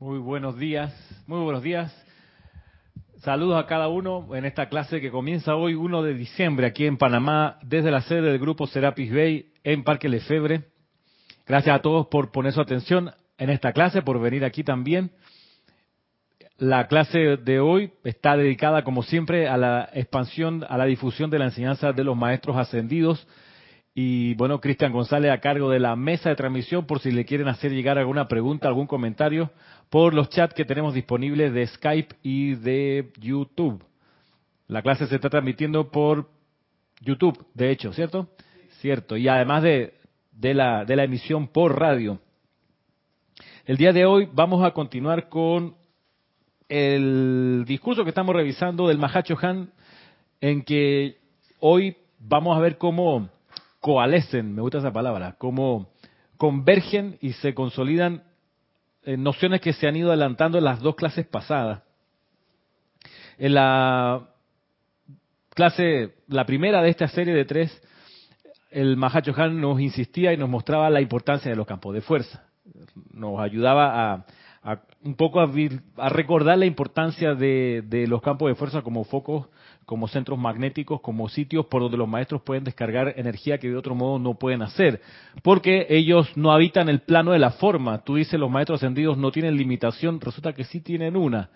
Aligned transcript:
Muy 0.00 0.18
buenos 0.18 0.58
días, 0.58 0.92
muy 1.28 1.40
buenos 1.44 1.62
días. 1.62 1.94
Saludos 3.18 3.62
a 3.62 3.68
cada 3.68 3.86
uno 3.86 4.34
en 4.34 4.44
esta 4.44 4.68
clase 4.68 5.00
que 5.00 5.12
comienza 5.12 5.54
hoy 5.54 5.74
1 5.74 6.02
de 6.02 6.14
diciembre 6.14 6.66
aquí 6.66 6.84
en 6.84 6.96
Panamá 6.96 7.60
desde 7.62 7.92
la 7.92 8.00
sede 8.00 8.22
del 8.22 8.40
grupo 8.40 8.66
Serapis 8.66 9.14
Bay 9.14 9.52
en 9.62 9.84
Parque 9.84 10.08
Lefebre. 10.08 10.64
Gracias 11.46 11.76
a 11.76 11.80
todos 11.80 12.08
por 12.08 12.32
poner 12.32 12.52
su 12.52 12.60
atención 12.60 13.12
en 13.38 13.50
esta 13.50 13.72
clase, 13.72 14.02
por 14.02 14.20
venir 14.20 14.44
aquí 14.44 14.64
también. 14.64 15.12
La 16.58 16.88
clase 16.88 17.36
de 17.36 17.60
hoy 17.60 17.92
está 18.02 18.36
dedicada, 18.36 18.82
como 18.82 19.04
siempre, 19.04 19.46
a 19.46 19.56
la 19.56 19.88
expansión, 19.92 20.66
a 20.68 20.76
la 20.76 20.86
difusión 20.86 21.30
de 21.30 21.38
la 21.38 21.44
enseñanza 21.46 21.92
de 21.92 22.02
los 22.02 22.16
maestros 22.16 22.56
ascendidos 22.56 23.28
y 23.94 24.34
bueno, 24.34 24.60
Cristian 24.60 24.92
González 24.92 25.30
a 25.30 25.38
cargo 25.38 25.70
de 25.70 25.78
la 25.78 25.94
mesa 25.94 26.28
de 26.28 26.34
transmisión 26.34 26.84
por 26.84 26.98
si 26.98 27.12
le 27.12 27.24
quieren 27.24 27.46
hacer 27.46 27.70
llegar 27.70 27.96
alguna 27.96 28.26
pregunta, 28.26 28.66
algún 28.66 28.88
comentario 28.88 29.50
por 29.88 30.14
los 30.14 30.30
chats 30.30 30.52
que 30.52 30.64
tenemos 30.64 30.94
disponibles 30.94 31.52
de 31.52 31.66
Skype 31.68 32.16
y 32.22 32.56
de 32.56 33.12
YouTube. 33.20 33.84
La 34.66 34.82
clase 34.82 35.06
se 35.06 35.14
está 35.14 35.30
transmitiendo 35.30 35.92
por 35.92 36.28
YouTube, 37.02 37.46
de 37.54 37.70
hecho, 37.70 37.92
¿cierto? 37.92 38.28
Cierto. 38.80 39.16
Y 39.16 39.28
además 39.28 39.62
de, 39.62 39.94
de, 40.32 40.54
la, 40.54 40.84
de 40.84 40.96
la 40.96 41.04
emisión 41.04 41.46
por 41.46 41.78
radio. 41.78 42.18
El 43.64 43.76
día 43.76 43.92
de 43.92 44.06
hoy 44.06 44.28
vamos 44.32 44.64
a 44.64 44.72
continuar 44.72 45.28
con 45.28 45.76
el 46.68 47.64
discurso 47.64 48.02
que 48.02 48.08
estamos 48.08 48.34
revisando 48.34 48.88
del 48.88 48.98
Mahacho 48.98 49.36
Han, 49.40 49.70
en 50.40 50.62
que 50.64 51.18
hoy 51.60 51.96
vamos 52.18 52.56
a 52.56 52.60
ver 52.60 52.76
cómo 52.76 53.28
coalescen, 53.84 54.54
me 54.54 54.62
gusta 54.62 54.78
esa 54.78 54.94
palabra, 54.94 55.36
cómo 55.36 55.90
convergen 56.38 57.18
y 57.20 57.34
se 57.34 57.52
consolidan 57.52 58.22
en 59.02 59.22
nociones 59.22 59.60
que 59.60 59.74
se 59.74 59.86
han 59.86 59.94
ido 59.94 60.08
adelantando 60.08 60.56
en 60.56 60.64
las 60.64 60.80
dos 60.80 60.94
clases 60.94 61.26
pasadas. 61.26 61.82
En 63.36 63.52
la 63.52 64.26
clase, 65.50 66.14
la 66.28 66.46
primera 66.46 66.80
de 66.80 66.88
esta 66.88 67.08
serie 67.08 67.34
de 67.34 67.44
tres, 67.44 67.82
el 68.70 68.96
Mahacho 68.96 69.34
Han 69.36 69.60
nos 69.60 69.78
insistía 69.78 70.32
y 70.32 70.38
nos 70.38 70.48
mostraba 70.48 70.88
la 70.88 71.02
importancia 71.02 71.50
de 71.50 71.56
los 71.58 71.66
campos 71.66 71.92
de 71.92 72.00
fuerza. 72.00 72.42
Nos 73.12 73.38
ayudaba 73.38 74.24
a, 74.62 74.80
un 75.02 75.14
poco 75.14 75.40
a, 75.40 76.08
recordar 76.08 76.56
la 76.56 76.64
importancia 76.64 77.34
de, 77.34 78.06
los 78.08 78.22
campos 78.22 78.48
de 78.48 78.54
fuerza 78.54 78.80
como 78.80 79.04
focos 79.04 79.48
como 79.84 80.08
centros 80.08 80.38
magnéticos, 80.38 81.00
como 81.00 81.28
sitios 81.28 81.66
por 81.66 81.82
donde 81.82 81.96
los 81.96 82.08
maestros 82.08 82.42
pueden 82.42 82.64
descargar 82.64 83.14
energía 83.16 83.58
que 83.58 83.68
de 83.68 83.76
otro 83.76 83.94
modo 83.94 84.18
no 84.18 84.34
pueden 84.34 84.62
hacer, 84.62 85.00
porque 85.42 85.86
ellos 85.90 86.28
no 86.36 86.52
habitan 86.52 86.88
el 86.88 87.00
plano 87.00 87.32
de 87.32 87.38
la 87.38 87.50
forma. 87.50 87.98
Tú 88.04 88.16
dices 88.16 88.38
los 88.38 88.50
maestros 88.50 88.80
ascendidos 88.80 89.18
no 89.18 89.30
tienen 89.30 89.56
limitación, 89.56 90.20
resulta 90.20 90.52
que 90.52 90.64
sí 90.64 90.80
tienen 90.80 91.16
una, 91.16 91.50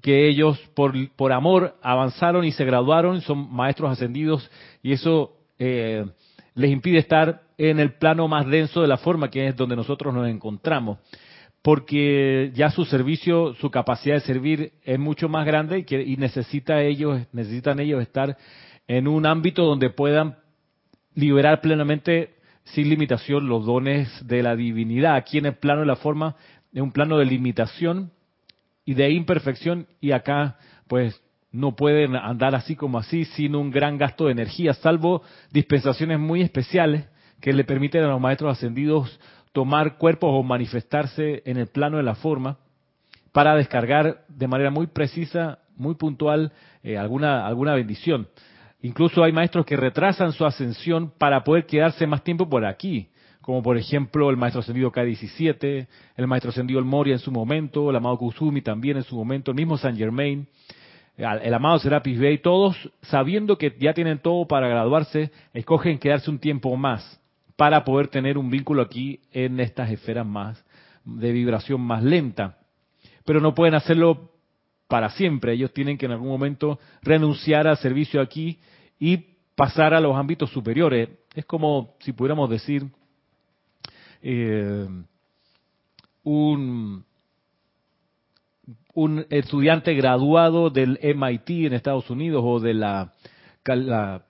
que 0.00 0.28
ellos 0.28 0.58
por, 0.74 0.94
por 1.16 1.32
amor 1.32 1.76
avanzaron 1.82 2.44
y 2.44 2.52
se 2.52 2.64
graduaron, 2.64 3.20
son 3.20 3.52
maestros 3.52 3.90
ascendidos 3.90 4.50
y 4.82 4.92
eso 4.92 5.36
eh, 5.58 6.04
les 6.54 6.70
impide 6.70 6.98
estar 6.98 7.42
en 7.58 7.78
el 7.80 7.94
plano 7.94 8.28
más 8.28 8.46
denso 8.46 8.80
de 8.80 8.88
la 8.88 8.96
forma, 8.96 9.30
que 9.30 9.48
es 9.48 9.56
donde 9.56 9.76
nosotros 9.76 10.12
nos 10.12 10.28
encontramos 10.28 10.98
porque 11.64 12.52
ya 12.54 12.70
su 12.70 12.84
servicio, 12.84 13.54
su 13.54 13.70
capacidad 13.70 14.16
de 14.16 14.20
servir 14.20 14.72
es 14.82 14.98
mucho 14.98 15.30
más 15.30 15.46
grande 15.46 15.78
y, 15.78 15.84
que, 15.84 16.02
y 16.02 16.18
necesita 16.18 16.82
ellos, 16.82 17.22
necesitan 17.32 17.80
ellos 17.80 18.02
estar 18.02 18.36
en 18.86 19.08
un 19.08 19.24
ámbito 19.24 19.64
donde 19.64 19.88
puedan 19.88 20.36
liberar 21.14 21.62
plenamente 21.62 22.34
sin 22.64 22.90
limitación 22.90 23.48
los 23.48 23.64
dones 23.64 24.10
de 24.26 24.42
la 24.42 24.56
divinidad. 24.56 25.16
Aquí 25.16 25.38
en 25.38 25.46
el 25.46 25.54
plano 25.54 25.80
de 25.80 25.86
la 25.86 25.96
forma 25.96 26.36
es 26.70 26.82
un 26.82 26.92
plano 26.92 27.16
de 27.16 27.24
limitación 27.24 28.10
y 28.84 28.92
de 28.92 29.10
imperfección 29.12 29.86
y 30.02 30.12
acá 30.12 30.58
pues 30.86 31.18
no 31.50 31.76
pueden 31.76 32.14
andar 32.14 32.54
así 32.54 32.76
como 32.76 32.98
así 32.98 33.24
sin 33.24 33.54
un 33.54 33.70
gran 33.70 33.96
gasto 33.96 34.26
de 34.26 34.32
energía, 34.32 34.74
salvo 34.74 35.22
dispensaciones 35.50 36.18
muy 36.18 36.42
especiales 36.42 37.06
que 37.40 37.54
le 37.54 37.64
permiten 37.64 38.04
a 38.04 38.08
los 38.08 38.20
maestros 38.20 38.52
ascendidos 38.52 39.18
tomar 39.54 39.98
cuerpos 39.98 40.30
o 40.32 40.42
manifestarse 40.42 41.42
en 41.46 41.56
el 41.56 41.68
plano 41.68 41.96
de 41.96 42.02
la 42.02 42.16
forma 42.16 42.58
para 43.32 43.54
descargar 43.54 44.24
de 44.28 44.48
manera 44.48 44.70
muy 44.70 44.88
precisa, 44.88 45.60
muy 45.76 45.94
puntual, 45.94 46.52
eh, 46.82 46.98
alguna, 46.98 47.46
alguna 47.46 47.74
bendición. 47.74 48.28
Incluso 48.82 49.22
hay 49.22 49.30
maestros 49.30 49.64
que 49.64 49.76
retrasan 49.76 50.32
su 50.32 50.44
ascensión 50.44 51.12
para 51.18 51.44
poder 51.44 51.66
quedarse 51.66 52.04
más 52.04 52.24
tiempo 52.24 52.48
por 52.48 52.66
aquí, 52.66 53.08
como 53.42 53.62
por 53.62 53.78
ejemplo 53.78 54.28
el 54.28 54.36
maestro 54.36 54.60
ascendido 54.60 54.90
K17, 54.90 55.86
el 56.16 56.26
maestro 56.26 56.50
ascendido 56.50 56.80
El 56.80 56.84
Moria 56.84 57.12
en 57.12 57.20
su 57.20 57.30
momento, 57.30 57.90
el 57.90 57.96
amado 57.96 58.18
Kusumi 58.18 58.60
también 58.60 58.96
en 58.96 59.04
su 59.04 59.14
momento, 59.14 59.52
el 59.52 59.56
mismo 59.56 59.78
Saint 59.78 59.96
Germain, 59.96 60.48
el 61.16 61.54
amado 61.54 61.78
Serapis 61.78 62.18
Bey, 62.18 62.38
todos 62.38 62.90
sabiendo 63.02 63.56
que 63.56 63.76
ya 63.78 63.94
tienen 63.94 64.18
todo 64.18 64.48
para 64.48 64.66
graduarse, 64.66 65.30
escogen 65.52 65.98
quedarse 65.98 66.28
un 66.28 66.40
tiempo 66.40 66.76
más 66.76 67.20
para 67.56 67.84
poder 67.84 68.08
tener 68.08 68.36
un 68.36 68.50
vínculo 68.50 68.82
aquí 68.82 69.20
en 69.32 69.60
estas 69.60 69.90
esferas 69.90 70.26
más 70.26 70.64
de 71.04 71.32
vibración 71.32 71.80
más 71.80 72.02
lenta. 72.02 72.58
Pero 73.24 73.40
no 73.40 73.54
pueden 73.54 73.74
hacerlo 73.74 74.30
para 74.88 75.10
siempre. 75.10 75.52
Ellos 75.52 75.72
tienen 75.72 75.98
que 75.98 76.06
en 76.06 76.12
algún 76.12 76.28
momento 76.28 76.78
renunciar 77.02 77.66
al 77.66 77.76
servicio 77.78 78.20
aquí 78.20 78.58
y 78.98 79.18
pasar 79.54 79.94
a 79.94 80.00
los 80.00 80.16
ámbitos 80.16 80.50
superiores. 80.50 81.08
Es 81.34 81.44
como 81.44 81.94
si 82.00 82.12
pudiéramos 82.12 82.50
decir 82.50 82.86
eh, 84.22 84.88
un, 86.22 87.04
un 88.94 89.26
estudiante 89.30 89.94
graduado 89.94 90.70
del 90.70 90.98
MIT 91.02 91.66
en 91.66 91.74
Estados 91.74 92.08
Unidos 92.10 92.42
o 92.44 92.60
de 92.60 92.74
la, 92.74 93.12
la 93.64 94.24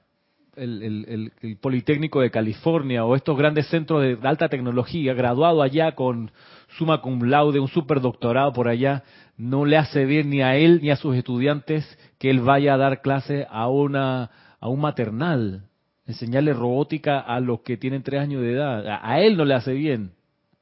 el, 0.57 1.33
Politécnico 1.61 2.21
de 2.21 2.31
California 2.31 3.05
o 3.05 3.17
estos 3.17 3.37
grandes 3.37 3.67
centros 3.69 4.03
de 4.03 4.19
alta 4.23 4.49
tecnología, 4.49 5.15
graduado 5.15 5.63
allá 5.63 5.93
con 5.93 6.31
suma 6.77 7.01
cum 7.01 7.23
laude, 7.23 7.61
un 7.61 7.69
superdoctorado 7.69 8.53
por 8.53 8.69
allá, 8.69 9.05
no 9.37 9.65
le 9.65 9.77
hace 9.77 10.05
bien 10.05 10.31
ni 10.31 10.43
a 10.43 10.57
él 10.57 10.81
ni 10.83 10.91
a 10.91 10.97
sus 10.97 11.17
estudiantes 11.17 11.87
que 12.19 12.31
él 12.31 12.41
vaya 12.41 12.75
a 12.75 12.79
dar 12.79 13.03
clase 13.03 13.47
a 13.51 13.69
una 13.69 14.31
a 14.61 14.69
un 14.69 14.81
maternal, 14.81 15.69
enseñarle 16.07 16.55
robótica 16.55 17.21
a 17.21 17.39
los 17.41 17.61
que 17.61 17.77
tienen 17.77 18.03
tres 18.03 18.21
años 18.21 18.41
de 18.41 18.53
edad. 18.53 19.01
A, 19.03 19.21
él 19.21 19.37
no 19.37 19.45
le 19.45 19.55
hace 19.55 19.75
bien, 19.75 20.13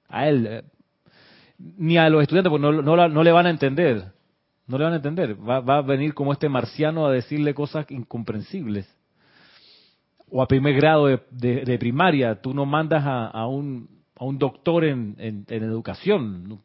a 0.08 0.28
él 0.28 0.46
eh, 0.48 0.62
ni 1.58 1.98
a 1.98 2.08
los 2.08 2.22
estudiantes, 2.22 2.50
porque 2.50 2.62
no, 2.62 2.82
no, 2.82 3.08
no 3.08 3.22
le 3.22 3.32
van 3.32 3.46
a 3.46 3.50
entender. 3.50 4.12
No 4.66 4.78
le 4.78 4.84
van 4.84 4.92
a 4.94 4.96
entender. 4.96 5.36
Va, 5.36 5.60
va 5.60 5.78
a 5.78 5.82
venir 5.82 6.14
como 6.14 6.32
este 6.32 6.48
marciano 6.48 7.06
a 7.06 7.12
decirle 7.12 7.54
cosas 7.54 7.88
incomprensibles 7.90 8.88
o 10.32 10.42
a 10.42 10.48
primer 10.48 10.74
grado 10.74 11.06
de, 11.30 11.76
primaria, 11.78 12.40
tú 12.40 12.54
no 12.54 12.64
mandas 12.64 13.04
a, 13.04 13.46
un, 13.46 13.88
a 14.16 14.24
un, 14.24 14.38
doctor 14.38 14.84
en, 14.84 15.14
en, 15.18 15.44
educación. 15.48 16.58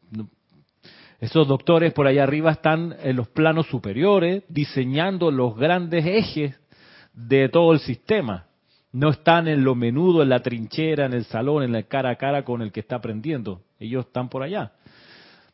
Esos 1.20 1.46
doctores 1.46 1.92
por 1.92 2.06
allá 2.06 2.22
arriba 2.22 2.52
están 2.52 2.96
en 3.02 3.16
los 3.16 3.28
planos 3.28 3.66
superiores, 3.66 4.42
diseñando 4.48 5.30
los 5.30 5.54
grandes 5.54 6.06
ejes 6.06 6.58
de 7.12 7.50
todo 7.50 7.74
el 7.74 7.80
sistema. 7.80 8.46
No 8.90 9.10
están 9.10 9.48
en 9.48 9.62
lo 9.62 9.74
menudo, 9.74 10.22
en 10.22 10.30
la 10.30 10.40
trinchera, 10.40 11.04
en 11.04 11.12
el 11.12 11.26
salón, 11.26 11.62
en 11.62 11.72
la 11.72 11.82
cara 11.82 12.10
a 12.10 12.16
cara 12.16 12.44
con 12.46 12.62
el 12.62 12.72
que 12.72 12.80
está 12.80 12.96
aprendiendo. 12.96 13.60
Ellos 13.78 14.06
están 14.06 14.30
por 14.30 14.42
allá. 14.42 14.72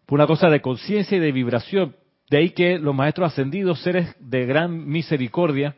Por 0.06 0.20
una 0.20 0.28
cosa 0.28 0.48
de 0.50 0.60
conciencia 0.60 1.16
y 1.16 1.20
de 1.20 1.32
vibración. 1.32 1.96
De 2.30 2.36
ahí 2.36 2.50
que 2.50 2.78
los 2.78 2.94
maestros 2.94 3.32
ascendidos, 3.32 3.82
seres 3.82 4.14
de 4.20 4.46
gran 4.46 4.86
misericordia, 4.86 5.74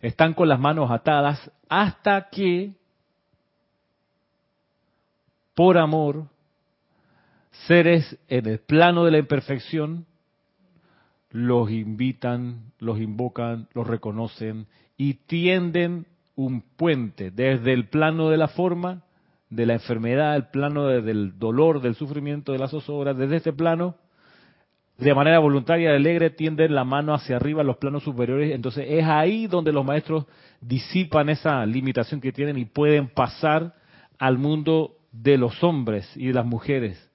están 0.00 0.34
con 0.34 0.48
las 0.48 0.60
manos 0.60 0.90
atadas 0.90 1.50
hasta 1.68 2.28
que, 2.30 2.72
por 5.54 5.78
amor, 5.78 6.26
seres 7.66 8.18
en 8.28 8.46
el 8.46 8.58
plano 8.58 9.04
de 9.04 9.10
la 9.12 9.18
imperfección 9.18 10.06
los 11.30 11.70
invitan, 11.70 12.72
los 12.78 13.00
invocan, 13.00 13.68
los 13.74 13.86
reconocen 13.86 14.66
y 14.96 15.14
tienden 15.14 16.06
un 16.34 16.62
puente 16.62 17.30
desde 17.30 17.72
el 17.72 17.88
plano 17.88 18.28
de 18.30 18.36
la 18.36 18.48
forma, 18.48 19.02
de 19.50 19.66
la 19.66 19.74
enfermedad, 19.74 20.36
el 20.36 20.48
plano 20.48 20.86
del 20.86 21.38
dolor, 21.38 21.80
del 21.80 21.94
sufrimiento, 21.94 22.52
de 22.52 22.58
las 22.58 22.70
zozobra, 22.70 23.14
desde 23.14 23.36
este 23.36 23.52
plano 23.52 23.96
de 24.98 25.14
manera 25.14 25.38
voluntaria 25.38 25.92
y 25.92 25.96
alegre 25.96 26.30
tienden 26.30 26.74
la 26.74 26.84
mano 26.84 27.12
hacia 27.14 27.36
arriba 27.36 27.62
los 27.62 27.76
planos 27.76 28.02
superiores. 28.02 28.54
Entonces 28.54 28.86
es 28.88 29.04
ahí 29.04 29.46
donde 29.46 29.72
los 29.72 29.84
maestros 29.84 30.26
disipan 30.60 31.28
esa 31.28 31.64
limitación 31.66 32.20
que 32.20 32.32
tienen 32.32 32.56
y 32.56 32.64
pueden 32.64 33.08
pasar 33.08 33.74
al 34.18 34.38
mundo 34.38 34.96
de 35.12 35.36
los 35.36 35.62
hombres 35.62 36.10
y 36.16 36.28
de 36.28 36.32
las 36.32 36.46
mujeres 36.46 37.10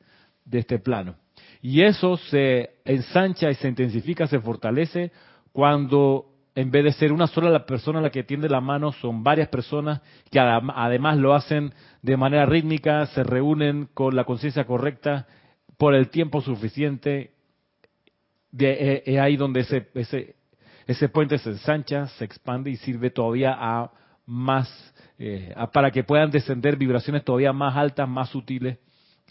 de 0.45 0.59
este 0.59 0.79
plano. 0.79 1.15
Y 1.61 1.81
eso 1.81 2.17
se 2.17 2.71
ensancha 2.85 3.49
y 3.49 3.55
se 3.55 3.67
intensifica, 3.67 4.27
se 4.27 4.39
fortalece 4.39 5.11
cuando 5.51 6.27
en 6.55 6.69
vez 6.69 6.83
de 6.83 6.91
ser 6.91 7.13
una 7.13 7.27
sola 7.27 7.49
la 7.49 7.65
persona 7.65 8.01
la 8.01 8.09
que 8.09 8.23
tiende 8.23 8.49
la 8.49 8.61
mano, 8.61 8.91
son 8.91 9.23
varias 9.23 9.47
personas 9.47 10.01
que 10.29 10.39
además 10.39 11.17
lo 11.17 11.33
hacen 11.33 11.73
de 12.01 12.17
manera 12.17 12.45
rítmica, 12.45 13.05
se 13.07 13.23
reúnen 13.23 13.87
con 13.93 14.15
la 14.15 14.25
conciencia 14.25 14.65
correcta 14.65 15.27
por 15.77 15.95
el 15.95 16.09
tiempo 16.09 16.41
suficiente, 16.41 17.31
de, 18.51 19.03
es 19.05 19.19
ahí 19.19 19.37
donde 19.37 19.61
ese, 19.61 19.87
ese, 19.93 20.35
ese 20.87 21.09
puente 21.09 21.37
se 21.37 21.51
ensancha, 21.51 22.07
se 22.07 22.25
expande 22.25 22.69
y 22.71 22.77
sirve 22.77 23.09
todavía 23.09 23.55
a 23.57 23.91
más, 24.25 24.93
eh, 25.17 25.53
para 25.73 25.91
que 25.91 26.03
puedan 26.03 26.31
descender 26.31 26.77
vibraciones 26.77 27.23
todavía 27.23 27.53
más 27.53 27.75
altas, 27.75 28.07
más 28.07 28.29
sutiles, 28.29 28.77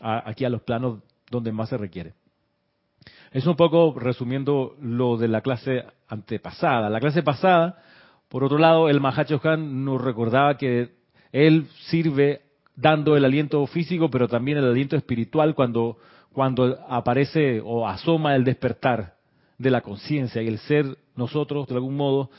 aquí 0.01 0.45
a 0.45 0.51
los 0.51 0.63
planos 0.63 1.01
donde 1.31 1.53
más 1.53 1.69
se 1.69 1.77
requiere. 1.77 2.15
Es 3.33 3.47
un 3.47 3.57
poco 3.57 3.95
resumiendo 3.99 4.77
lo 4.81 5.17
de 5.17 5.29
la 5.29 5.41
clase 5.41 5.85
antepasada. 6.09 6.91
La 6.91 7.01
clase 7.01 7.23
pasada, 7.23 7.79
por 8.29 8.43
otro 8.43 8.59
lado, 8.59 8.89
el 8.89 9.01
Mahacho 9.01 9.41
Han 9.45 9.85
nos 9.85 10.03
recordaba 10.03 10.57
que 10.57 10.95
él 11.33 11.69
sirve 11.89 12.43
dando 12.75 13.17
el 13.17 13.25
aliento 13.25 13.65
físico, 13.67 14.11
pero 14.11 14.27
también 14.27 14.59
el 14.59 14.69
aliento 14.69 14.97
espiritual 14.97 15.55
cuando, 15.55 15.99
cuando 16.33 16.79
aparece 16.89 17.61
o 17.65 17.87
asoma 17.87 18.37
el 18.37 18.45
despertar 18.45 19.17
de 19.59 19.71
la 19.71 19.81
conciencia 19.81 20.43
y 20.43 20.49
el 20.49 20.59
ser 20.59 20.97
nosotros, 21.17 21.67
de 21.69 21.75
algún 21.75 21.97
modo, 21.97 22.31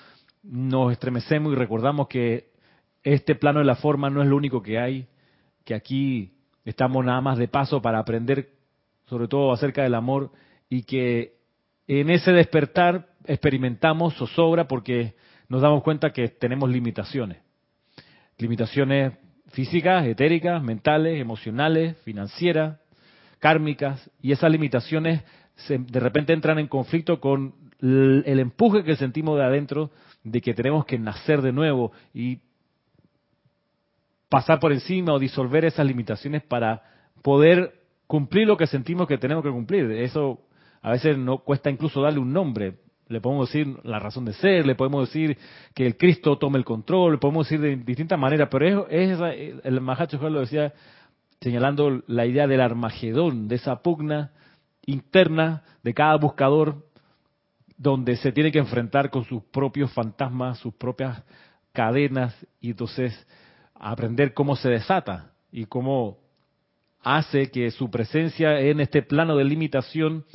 nos 0.44 0.92
estremecemos 0.92 1.54
y 1.54 1.56
recordamos 1.56 2.08
que 2.08 2.52
este 3.04 3.36
plano 3.36 3.60
de 3.60 3.66
la 3.66 3.76
forma 3.76 4.10
no 4.10 4.22
es 4.22 4.28
lo 4.28 4.38
único 4.38 4.62
que 4.62 4.80
hay, 4.80 5.08
que 5.66 5.76
aquí 5.76 6.34
estamos 6.66 7.04
nada 7.06 7.22
más 7.22 7.38
de 7.38 7.48
paso 7.48 7.82
para 7.82 8.00
aprender 8.00 8.50
sobre 9.06 9.28
todo 9.28 9.52
acerca 9.52 9.84
del 9.84 9.96
amor 9.96 10.32
y 10.70 10.84
que 10.84 11.34
en 11.88 12.10
ese 12.10 12.32
despertar 12.32 13.10
experimentamos 13.26 14.16
zozobra 14.16 14.68
porque 14.68 15.16
nos 15.50 15.62
damos 15.62 15.84
cuenta 15.84 16.14
que 16.14 16.30
tenemos 16.30 16.70
limitaciones. 16.70 17.40
Limitaciones 18.38 19.14
físicas, 19.50 20.06
etéricas, 20.06 20.64
mentales, 20.64 21.20
emocionales, 21.20 21.98
financieras, 22.04 22.80
kármicas, 23.42 24.10
y 24.22 24.32
esas 24.32 24.52
limitaciones 24.52 25.22
de 25.68 26.00
repente 26.00 26.32
entran 26.32 26.60
en 26.60 26.68
conflicto 26.68 27.20
con 27.20 27.54
el 27.82 28.40
empuje 28.40 28.84
que 28.84 28.96
sentimos 28.96 29.38
de 29.38 29.44
adentro 29.44 29.92
de 30.24 30.40
que 30.40 30.54
tenemos 30.54 30.86
que 30.86 31.00
nacer 31.00 31.42
de 31.42 31.52
nuevo 31.52 31.92
y 32.14 32.40
pasar 34.30 34.60
por 34.60 34.72
encima 34.72 35.14
o 35.14 35.20
disolver 35.20 35.66
esas 35.66 35.86
limitaciones 35.86 36.44
para 36.44 36.84
poder 37.22 37.74
cumplir 38.08 38.48
lo 38.48 38.56
que 38.56 38.68
sentimos 38.68 39.08
que 39.08 39.18
tenemos 39.18 39.44
que 39.44 39.50
cumplir. 39.50 39.92
Eso 39.92 40.40
a 40.82 40.92
veces 40.92 41.18
no 41.18 41.40
cuesta 41.40 41.70
incluso 41.70 42.02
darle 42.02 42.20
un 42.20 42.32
nombre. 42.32 42.76
Le 43.08 43.20
podemos 43.20 43.52
decir 43.52 43.76
la 43.84 44.00
razón 44.00 44.24
de 44.24 44.34
ser, 44.34 44.66
le 44.66 44.76
podemos 44.76 45.08
decir 45.08 45.38
que 45.74 45.86
el 45.86 45.98
Cristo 45.98 46.38
tome 46.38 46.60
el 46.60 46.64
control, 46.64 47.14
le 47.14 47.18
podemos 47.18 47.48
decir 47.48 47.60
de 47.60 47.76
distintas 47.76 48.18
maneras, 48.18 48.48
pero 48.50 48.88
es, 48.88 49.20
es 49.20 49.56
el 49.64 49.82
Mahacho 49.82 50.30
lo 50.30 50.40
decía 50.42 50.72
señalando 51.42 52.04
la 52.06 52.28
idea 52.28 52.46
del 52.46 52.62
Armagedón, 52.62 53.48
de 53.48 53.56
esa 53.56 53.82
pugna 53.82 54.32
interna 54.86 55.64
de 55.84 55.94
cada 55.94 56.16
buscador 56.16 56.86
donde 57.78 58.16
se 58.18 58.32
tiene 58.32 58.52
que 58.52 58.60
enfrentar 58.60 59.10
con 59.10 59.26
sus 59.26 59.44
propios 59.46 59.92
fantasmas, 59.92 60.60
sus 60.60 60.76
propias 60.76 61.24
cadenas 61.74 62.36
y 62.60 62.72
entonces 62.72 63.28
aprender 63.74 64.36
cómo 64.36 64.56
se 64.56 64.70
desata 64.70 65.32
y 65.52 65.66
cómo 65.66 66.20
hace 67.02 67.50
que 67.50 67.72
su 67.72 67.90
presencia 67.90 68.60
en 68.60 68.80
este 68.80 69.02
plano 69.02 69.36
de 69.36 69.44
limitación 69.44 70.26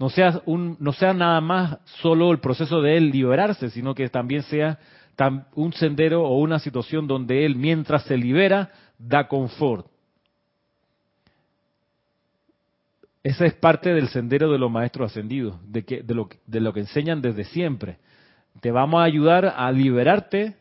no 0.00 0.10
sea, 0.10 0.42
un, 0.46 0.76
no 0.80 0.92
sea 0.92 1.14
nada 1.14 1.40
más 1.40 1.78
solo 2.02 2.32
el 2.32 2.40
proceso 2.40 2.82
de 2.82 2.96
él 2.96 3.10
liberarse, 3.10 3.70
sino 3.70 3.94
que 3.94 4.08
también 4.08 4.42
sea 4.42 4.80
un 5.54 5.72
sendero 5.72 6.24
o 6.24 6.38
una 6.38 6.58
situación 6.58 7.06
donde 7.06 7.46
él, 7.46 7.54
mientras 7.54 8.02
se 8.02 8.16
libera, 8.16 8.70
da 8.98 9.28
confort. 9.28 9.86
Esa 13.26 13.44
es 13.44 13.54
parte 13.54 13.92
del 13.92 14.06
sendero 14.10 14.52
de 14.52 14.58
los 14.58 14.70
maestros 14.70 15.10
ascendidos, 15.10 15.56
de, 15.66 15.84
que, 15.84 16.00
de, 16.00 16.14
lo, 16.14 16.28
de 16.46 16.60
lo 16.60 16.72
que 16.72 16.78
enseñan 16.78 17.20
desde 17.20 17.42
siempre. 17.42 17.98
Te 18.60 18.70
vamos 18.70 19.00
a 19.00 19.02
ayudar 19.02 19.52
a 19.56 19.72
liberarte, 19.72 20.54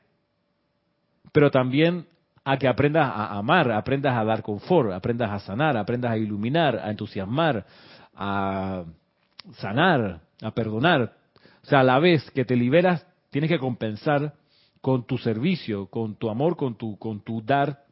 pero 1.32 1.52
también 1.52 2.08
a 2.44 2.58
que 2.58 2.68
aprendas 2.68 3.08
a 3.08 3.38
amar, 3.38 3.72
aprendas 3.72 4.18
a 4.18 4.24
dar 4.24 4.42
confort, 4.42 4.94
aprendas 4.94 5.30
a 5.30 5.46
sanar, 5.46 5.78
aprendas 5.78 6.14
a 6.14 6.18
iluminar, 6.18 6.80
a 6.80 6.90
entusiasmar, 6.90 7.68
a 8.16 8.84
sanar, 9.58 10.22
a 10.42 10.50
perdonar. 10.50 11.14
O 11.62 11.68
sea, 11.68 11.82
a 11.82 11.84
la 11.84 12.00
vez 12.00 12.32
que 12.32 12.46
te 12.46 12.56
liberas, 12.56 13.06
tienes 13.30 13.52
que 13.52 13.60
compensar 13.60 14.34
con 14.82 15.06
tu 15.06 15.20
servicio, 15.20 15.86
con 15.86 16.16
tu 16.16 16.32
amor, 16.32 16.58
con 16.58 16.76
tu, 16.76 16.98
con 16.98 17.20
tu 17.20 17.44
dar 17.44 17.84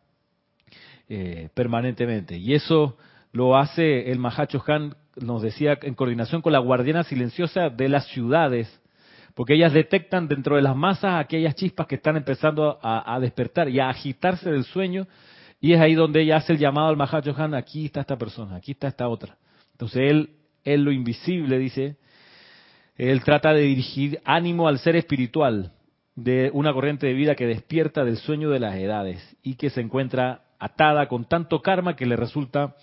eh, 1.07 1.49
permanentemente. 1.53 2.35
Y 2.37 2.55
eso 2.55 2.97
lo 3.33 3.57
hace 3.57 4.09
el 4.09 4.19
Mahacho 4.19 4.63
Han, 4.65 4.95
nos 5.17 5.41
decía, 5.41 5.77
en 5.81 5.93
coordinación 5.93 6.41
con 6.41 6.53
la 6.53 6.59
guardiana 6.59 7.03
silenciosa 7.03 7.69
de 7.69 7.89
las 7.89 8.07
ciudades, 8.07 8.81
porque 9.35 9.55
ellas 9.55 9.73
detectan 9.73 10.29
dentro 10.29 10.55
de 10.55 10.61
las 10.61 10.75
masas 10.75 11.19
aquellas 11.19 11.55
chispas 11.55 11.87
que 11.87 11.95
están 11.95 12.15
empezando 12.15 12.79
a, 12.81 13.19
despertar 13.19 13.67
y 13.67 13.81
a 13.81 13.89
agitarse 13.89 14.49
del 14.49 14.63
sueño, 14.63 15.05
y 15.59 15.73
es 15.73 15.81
ahí 15.81 15.95
donde 15.95 16.21
ella 16.21 16.37
hace 16.37 16.53
el 16.53 16.59
llamado 16.59 16.87
al 16.87 16.97
Mahacho 16.97 17.35
Han, 17.37 17.53
aquí 17.53 17.85
está 17.87 17.99
esta 17.99 18.17
persona, 18.17 18.55
aquí 18.55 18.71
está 18.71 18.87
esta 18.87 19.09
otra. 19.09 19.37
Entonces 19.73 20.01
él 20.09 20.29
él 20.63 20.83
lo 20.83 20.91
invisible, 20.91 21.57
dice, 21.59 21.97
él 22.95 23.23
trata 23.23 23.53
de 23.53 23.61
dirigir 23.61 24.19
ánimo 24.23 24.67
al 24.67 24.79
ser 24.79 24.95
espiritual 24.95 25.71
de 26.15 26.51
una 26.53 26.73
corriente 26.73 27.07
de 27.07 27.13
vida 27.13 27.35
que 27.35 27.47
despierta 27.47 28.05
del 28.05 28.17
sueño 28.17 28.49
de 28.49 28.59
las 28.59 28.75
edades 28.75 29.35
y 29.41 29.55
que 29.55 29.69
se 29.69 29.81
encuentra 29.81 30.43
atada 30.59 31.07
con 31.07 31.25
tanto 31.25 31.61
karma 31.61 31.95
que 31.95 32.05
le 32.05 32.15
resulta 32.15 32.75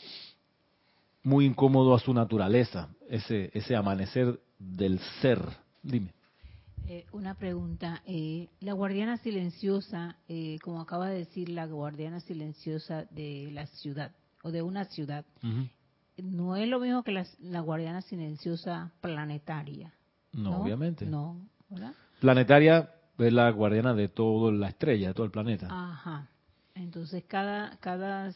muy 1.22 1.46
incómodo 1.46 1.94
a 1.94 1.98
su 1.98 2.14
naturaleza, 2.14 2.88
ese, 3.08 3.50
ese 3.54 3.76
amanecer 3.76 4.40
del 4.58 4.98
ser. 5.20 5.40
Dime. 5.82 6.12
Eh, 6.88 7.06
una 7.12 7.34
pregunta. 7.34 8.02
Eh, 8.04 8.48
la 8.60 8.72
guardiana 8.72 9.16
silenciosa, 9.18 10.16
eh, 10.28 10.58
como 10.62 10.80
acaba 10.80 11.08
de 11.08 11.18
decir 11.18 11.48
la 11.48 11.66
guardiana 11.66 12.20
silenciosa 12.20 13.04
de 13.12 13.48
la 13.52 13.66
ciudad 13.66 14.12
o 14.42 14.50
de 14.50 14.62
una 14.62 14.86
ciudad, 14.86 15.24
no 16.16 16.56
es 16.56 16.68
lo 16.68 16.80
mismo 16.80 17.02
que 17.02 17.12
la, 17.12 17.60
guardiana 17.60 18.02
silenciosa 18.02 18.90
planetaria. 19.00 19.92
No, 20.32 20.62
obviamente. 20.62 21.06
No, 21.06 21.36
¿verdad? 21.68 21.92
Planetaria 22.18 22.90
es 23.18 23.32
la 23.32 23.50
guardiana 23.50 23.94
de 23.94 24.08
toda 24.08 24.50
la 24.50 24.68
estrella, 24.68 25.08
de 25.08 25.14
todo 25.14 25.26
el 25.26 25.32
planeta. 25.32 25.68
Ajá. 25.70 26.28
Entonces 26.74 27.22
cada 27.28 27.76
cada 27.78 28.32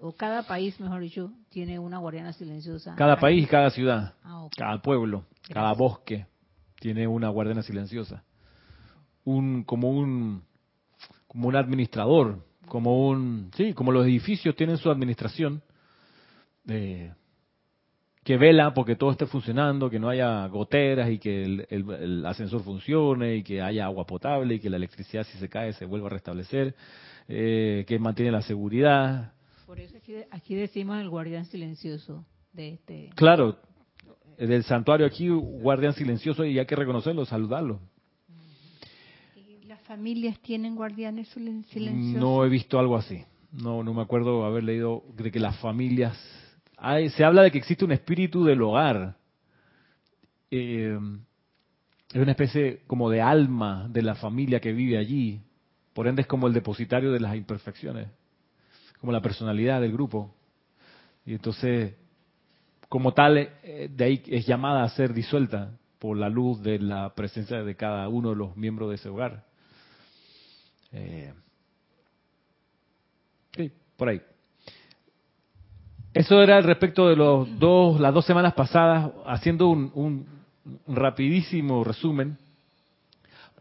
o 0.00 0.12
cada 0.12 0.42
país, 0.42 0.78
mejor 0.80 1.00
dicho, 1.00 1.32
tiene 1.50 1.78
una 1.78 1.98
guardiana 1.98 2.32
silenciosa. 2.32 2.94
Cada 2.96 3.16
país, 3.16 3.48
cada 3.48 3.70
ciudad, 3.70 4.14
ah, 4.24 4.48
cada 4.56 4.80
pueblo, 4.80 5.24
cada 5.52 5.72
bosque 5.72 6.26
tiene 6.80 7.06
una 7.06 7.28
guardiana 7.28 7.62
silenciosa. 7.62 8.24
Un 9.24 9.64
como 9.64 9.90
un 9.90 10.42
como 11.26 11.48
un 11.48 11.56
administrador, 11.56 12.44
como 12.68 13.08
un 13.08 13.50
sí, 13.56 13.72
como 13.74 13.92
los 13.92 14.06
edificios 14.06 14.54
tienen 14.56 14.76
su 14.76 14.90
administración 14.90 15.62
que 18.24 18.38
vela 18.38 18.72
porque 18.72 18.96
todo 18.96 19.10
esté 19.10 19.26
funcionando, 19.26 19.90
que 19.90 19.98
no 19.98 20.08
haya 20.08 20.46
goteras 20.48 21.10
y 21.10 21.18
que 21.18 21.44
el, 21.68 22.24
ascensor 22.26 22.62
funcione 22.62 23.36
y 23.36 23.42
que 23.42 23.60
haya 23.60 23.84
agua 23.84 24.06
potable 24.06 24.54
y 24.54 24.60
que 24.60 24.70
la 24.70 24.78
electricidad 24.78 25.24
si 25.24 25.36
se 25.38 25.48
cae 25.48 25.74
se 25.74 25.84
vuelva 25.84 26.06
a 26.06 26.10
restablecer, 26.10 26.74
eh, 27.28 27.84
que 27.86 27.98
mantiene 27.98 28.32
la 28.32 28.42
seguridad. 28.42 29.34
Por 29.66 29.80
eso 29.80 29.96
aquí, 30.30 30.54
decimos 30.54 31.00
el 31.00 31.08
guardián 31.08 31.46
silencioso 31.46 32.24
de 32.52 32.74
este. 32.74 33.10
Claro, 33.14 33.58
del 34.38 34.62
santuario 34.64 35.06
aquí 35.06 35.28
guardián 35.28 35.94
silencioso 35.94 36.44
y 36.44 36.58
hay 36.58 36.66
que 36.66 36.76
reconocerlo, 36.76 37.24
saludarlo. 37.24 37.80
¿Las 39.66 39.80
familias 39.82 40.38
tienen 40.40 40.76
guardianes 40.76 41.28
silenciosos? 41.28 42.20
No 42.20 42.44
he 42.44 42.48
visto 42.48 42.78
algo 42.78 42.96
así. 42.96 43.24
No, 43.52 43.82
no 43.82 43.94
me 43.94 44.02
acuerdo 44.02 44.44
haber 44.44 44.64
leído 44.64 45.04
de 45.16 45.30
que 45.30 45.40
las 45.40 45.58
familias 45.58 46.18
se 47.14 47.24
habla 47.24 47.42
de 47.42 47.50
que 47.50 47.58
existe 47.58 47.84
un 47.84 47.92
espíritu 47.92 48.44
del 48.44 48.62
hogar. 48.62 49.16
Eh, 50.50 50.98
es 52.12 52.20
una 52.20 52.32
especie 52.32 52.82
como 52.86 53.10
de 53.10 53.20
alma 53.20 53.88
de 53.88 54.02
la 54.02 54.14
familia 54.14 54.60
que 54.60 54.72
vive 54.72 54.98
allí. 54.98 55.40
Por 55.92 56.06
ende 56.06 56.22
es 56.22 56.28
como 56.28 56.46
el 56.46 56.52
depositario 56.52 57.12
de 57.12 57.20
las 57.20 57.34
imperfecciones, 57.36 58.08
como 59.04 59.12
la 59.12 59.20
personalidad 59.20 59.82
del 59.82 59.92
grupo. 59.92 60.34
Y 61.26 61.34
entonces, 61.34 61.92
como 62.88 63.12
tal, 63.12 63.36
eh, 63.36 63.90
de 63.94 64.02
ahí 64.02 64.22
es 64.28 64.46
llamada 64.46 64.82
a 64.82 64.88
ser 64.88 65.12
disuelta 65.12 65.72
por 65.98 66.16
la 66.16 66.30
luz 66.30 66.62
de 66.62 66.78
la 66.78 67.14
presencia 67.14 67.62
de 67.62 67.76
cada 67.76 68.08
uno 68.08 68.30
de 68.30 68.36
los 68.36 68.56
miembros 68.56 68.88
de 68.88 68.94
ese 68.94 69.10
hogar. 69.10 69.44
Eh, 70.92 71.34
sí, 73.54 73.70
por 73.98 74.08
ahí. 74.08 74.22
Eso 76.14 76.42
era 76.42 76.58
respecto 76.62 77.06
de 77.06 77.16
los 77.16 77.58
dos, 77.58 78.00
las 78.00 78.14
dos 78.14 78.24
semanas 78.24 78.54
pasadas, 78.54 79.12
haciendo 79.26 79.68
un, 79.68 80.26
rapidísimo 80.88 81.84
resumen, 81.84 82.38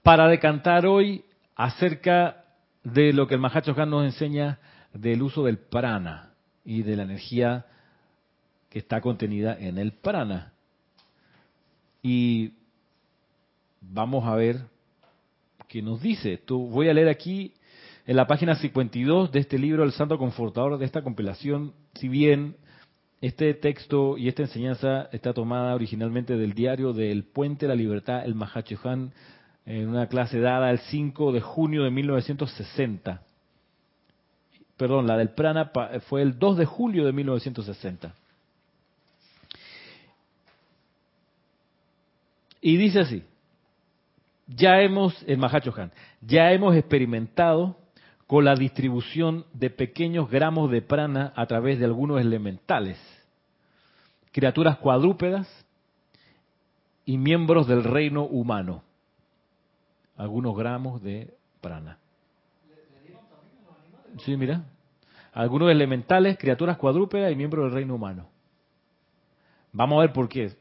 para 0.04 0.30
decantar 0.30 0.86
hoy 0.86 1.26
acerca 1.54 2.46
de 2.82 3.12
lo 3.12 3.28
que 3.28 3.34
el 3.34 3.42
Mahacho 3.42 3.74
nos 3.86 4.06
enseña 4.06 4.58
del 4.94 5.22
uso 5.22 5.44
del 5.44 5.58
prana 5.58 6.34
y 6.64 6.84
de 6.84 6.96
la 6.96 7.04
energía 7.04 7.66
que 8.70 8.80
está 8.80 9.02
contenida 9.02 9.58
en 9.60 9.78
el 9.78 9.92
prana. 9.92 10.54
Y 12.02 12.54
vamos 13.82 14.26
a 14.26 14.36
ver 14.36 14.62
qué 15.68 15.82
nos 15.82 16.02
dice. 16.02 16.42
Voy 16.48 16.90
a 16.90 16.94
leer 16.94 17.10
aquí 17.10 17.54
en 18.06 18.16
la 18.16 18.28
página 18.28 18.56
52 18.56 19.32
de 19.32 19.40
este 19.40 19.58
libro, 19.58 19.84
El 19.84 19.94
Santo 19.94 20.18
Confortador, 20.18 20.78
de 20.78 20.86
esta 20.86 21.04
compilación, 21.04 21.74
si 21.96 22.10
bien 22.10 22.58
este 23.22 23.54
texto 23.54 24.18
y 24.18 24.28
esta 24.28 24.42
enseñanza 24.42 25.08
está 25.14 25.34
tomada 25.34 25.74
originalmente 25.76 26.36
del 26.36 26.54
diario 26.54 26.92
del 26.92 27.24
Puente 27.24 27.66
de 27.66 27.70
la 27.70 27.76
Libertad, 27.76 28.26
el 28.26 28.36
Mahachohan, 28.36 29.14
en 29.66 29.88
una 29.88 30.08
clase 30.08 30.40
dada 30.42 30.70
el 30.70 30.80
5 30.80 31.32
de 31.32 31.40
junio 31.40 31.84
de 31.84 31.92
1960. 31.92 33.22
Perdón, 34.84 35.08
la 35.08 35.16
del 35.16 35.30
Prana 35.30 35.72
fue 36.10 36.22
el 36.22 36.38
2 36.38 36.58
de 36.58 36.66
julio 36.66 37.06
de 37.06 37.14
1960. 37.14 38.14
Y 42.60 42.76
dice 42.76 43.00
así, 43.00 43.24
ya 44.46 44.82
hemos, 44.82 45.24
en 45.26 45.40
Mahachohan, 45.40 45.94
ya 46.20 46.52
hemos 46.52 46.76
experimentado 46.76 47.78
con 48.28 48.44
la 48.44 48.56
distribución 48.56 49.46
de 49.54 49.70
pequeños 49.70 50.30
gramos 50.30 50.70
de 50.70 50.82
prana 50.82 51.32
a 51.38 51.46
través 51.46 51.80
de 51.80 51.86
algunos 51.86 52.20
elementales, 52.20 53.00
criaturas 54.34 54.80
cuadrúpedas 54.80 55.48
y 57.06 57.18
miembros 57.18 57.68
del 57.70 57.86
reino 57.86 58.26
humano. 58.26 58.84
Algunos 60.18 60.58
gramos 60.58 61.02
de 61.02 61.34
prana. 61.62 62.00
Sí, 64.26 64.36
mira. 64.36 64.66
Algunos 65.34 65.72
elementales, 65.72 66.38
criaturas 66.38 66.78
cuadrúpedas 66.78 67.32
y 67.32 67.36
miembros 67.36 67.66
del 67.66 67.74
reino 67.74 67.96
humano. 67.96 68.30
Vamos 69.72 69.98
a 69.98 70.02
ver 70.02 70.14
por 70.14 70.30
qué. 70.30 70.52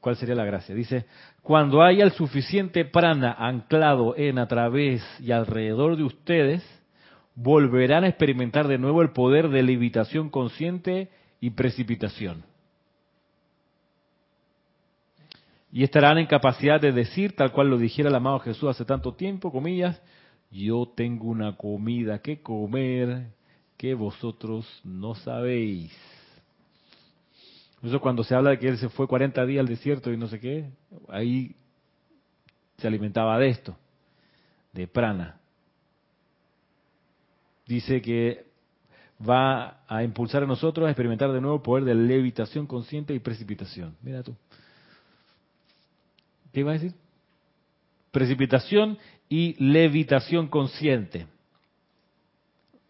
¿Cuál 0.00 0.16
sería 0.16 0.34
la 0.34 0.46
gracia? 0.46 0.74
Dice, 0.74 1.04
cuando 1.42 1.82
haya 1.82 2.04
el 2.04 2.12
suficiente 2.12 2.86
prana 2.86 3.32
anclado 3.38 4.16
en, 4.16 4.38
a 4.38 4.48
través 4.48 5.02
y 5.20 5.30
alrededor 5.30 5.98
de 5.98 6.04
ustedes, 6.04 6.64
volverán 7.34 8.04
a 8.04 8.08
experimentar 8.08 8.66
de 8.66 8.78
nuevo 8.78 9.02
el 9.02 9.10
poder 9.10 9.50
de 9.50 9.62
levitación 9.62 10.30
consciente 10.30 11.10
y 11.40 11.50
precipitación. 11.50 12.44
Y 15.70 15.82
estarán 15.82 16.16
en 16.18 16.26
capacidad 16.26 16.80
de 16.80 16.92
decir, 16.92 17.34
tal 17.36 17.52
cual 17.52 17.68
lo 17.68 17.76
dijera 17.76 18.08
el 18.08 18.14
amado 18.14 18.38
Jesús 18.38 18.70
hace 18.70 18.84
tanto 18.84 19.12
tiempo, 19.14 19.52
comillas, 19.52 20.00
yo 20.50 20.90
tengo 20.94 21.26
una 21.26 21.56
comida 21.56 22.20
que 22.20 22.40
comer 22.40 23.26
que 23.76 23.94
vosotros 23.94 24.66
no 24.84 25.14
sabéis. 25.14 25.92
Eso 27.82 28.00
cuando 28.00 28.24
se 28.24 28.34
habla 28.34 28.50
de 28.50 28.58
que 28.58 28.68
él 28.68 28.78
se 28.78 28.88
fue 28.88 29.06
40 29.06 29.44
días 29.44 29.60
al 29.60 29.68
desierto 29.68 30.12
y 30.12 30.16
no 30.16 30.26
sé 30.28 30.40
qué, 30.40 30.70
ahí 31.08 31.54
se 32.78 32.86
alimentaba 32.86 33.38
de 33.38 33.48
esto, 33.48 33.76
de 34.72 34.86
prana 34.86 35.38
dice 37.66 38.02
que 38.02 38.46
va 39.26 39.84
a 39.86 40.02
impulsar 40.02 40.42
a 40.42 40.46
nosotros 40.46 40.86
a 40.86 40.90
experimentar 40.90 41.32
de 41.32 41.40
nuevo 41.40 41.56
el 41.56 41.62
poder 41.62 41.84
de 41.84 41.94
levitación 41.94 42.66
consciente 42.66 43.14
y 43.14 43.18
precipitación. 43.20 43.96
Mira 44.02 44.22
tú. 44.22 44.34
¿Qué 46.52 46.60
iba 46.60 46.70
a 46.70 46.74
decir? 46.74 46.94
Precipitación 48.10 48.98
y 49.28 49.54
levitación 49.64 50.48
consciente. 50.48 51.26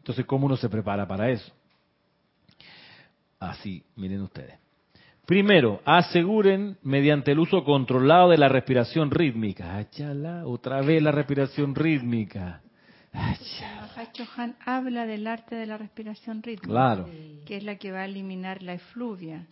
Entonces, 0.05 0.27
¿cómo 0.27 0.45
uno 0.45 0.59
se 0.59 0.69
prepara 0.69 1.09
para 1.09 1.31
eso? 1.31 1.51
Así, 3.41 3.83
miren 3.97 4.21
ustedes. 4.21 4.59
Primero, 5.25 5.81
aseguren 5.87 6.77
mediante 6.83 7.33
el 7.33 7.39
uso 7.39 7.65
controlado 7.65 8.29
de 8.29 8.37
la 8.37 8.51
respiración 8.51 9.11
rítmica. 9.11 9.79
Achala, 9.79 10.47
otra 10.47 10.83
vez 10.83 11.03
la 11.03 11.11
respiración 11.11 11.75
rítmica. 11.75 12.61
Chohan 14.13 14.57
habla 14.67 15.07
del 15.07 15.27
arte 15.27 15.55
de 15.55 15.65
la 15.65 15.79
respiración 15.79 16.43
rítmica, 16.43 17.07
que 17.47 17.57
es 17.57 17.65
la 17.65 17.77
que 17.77 17.91
va 17.91 18.01
a 18.01 18.05
eliminar 18.05 18.63
la 18.63 18.75
efluvia 18.75 19.47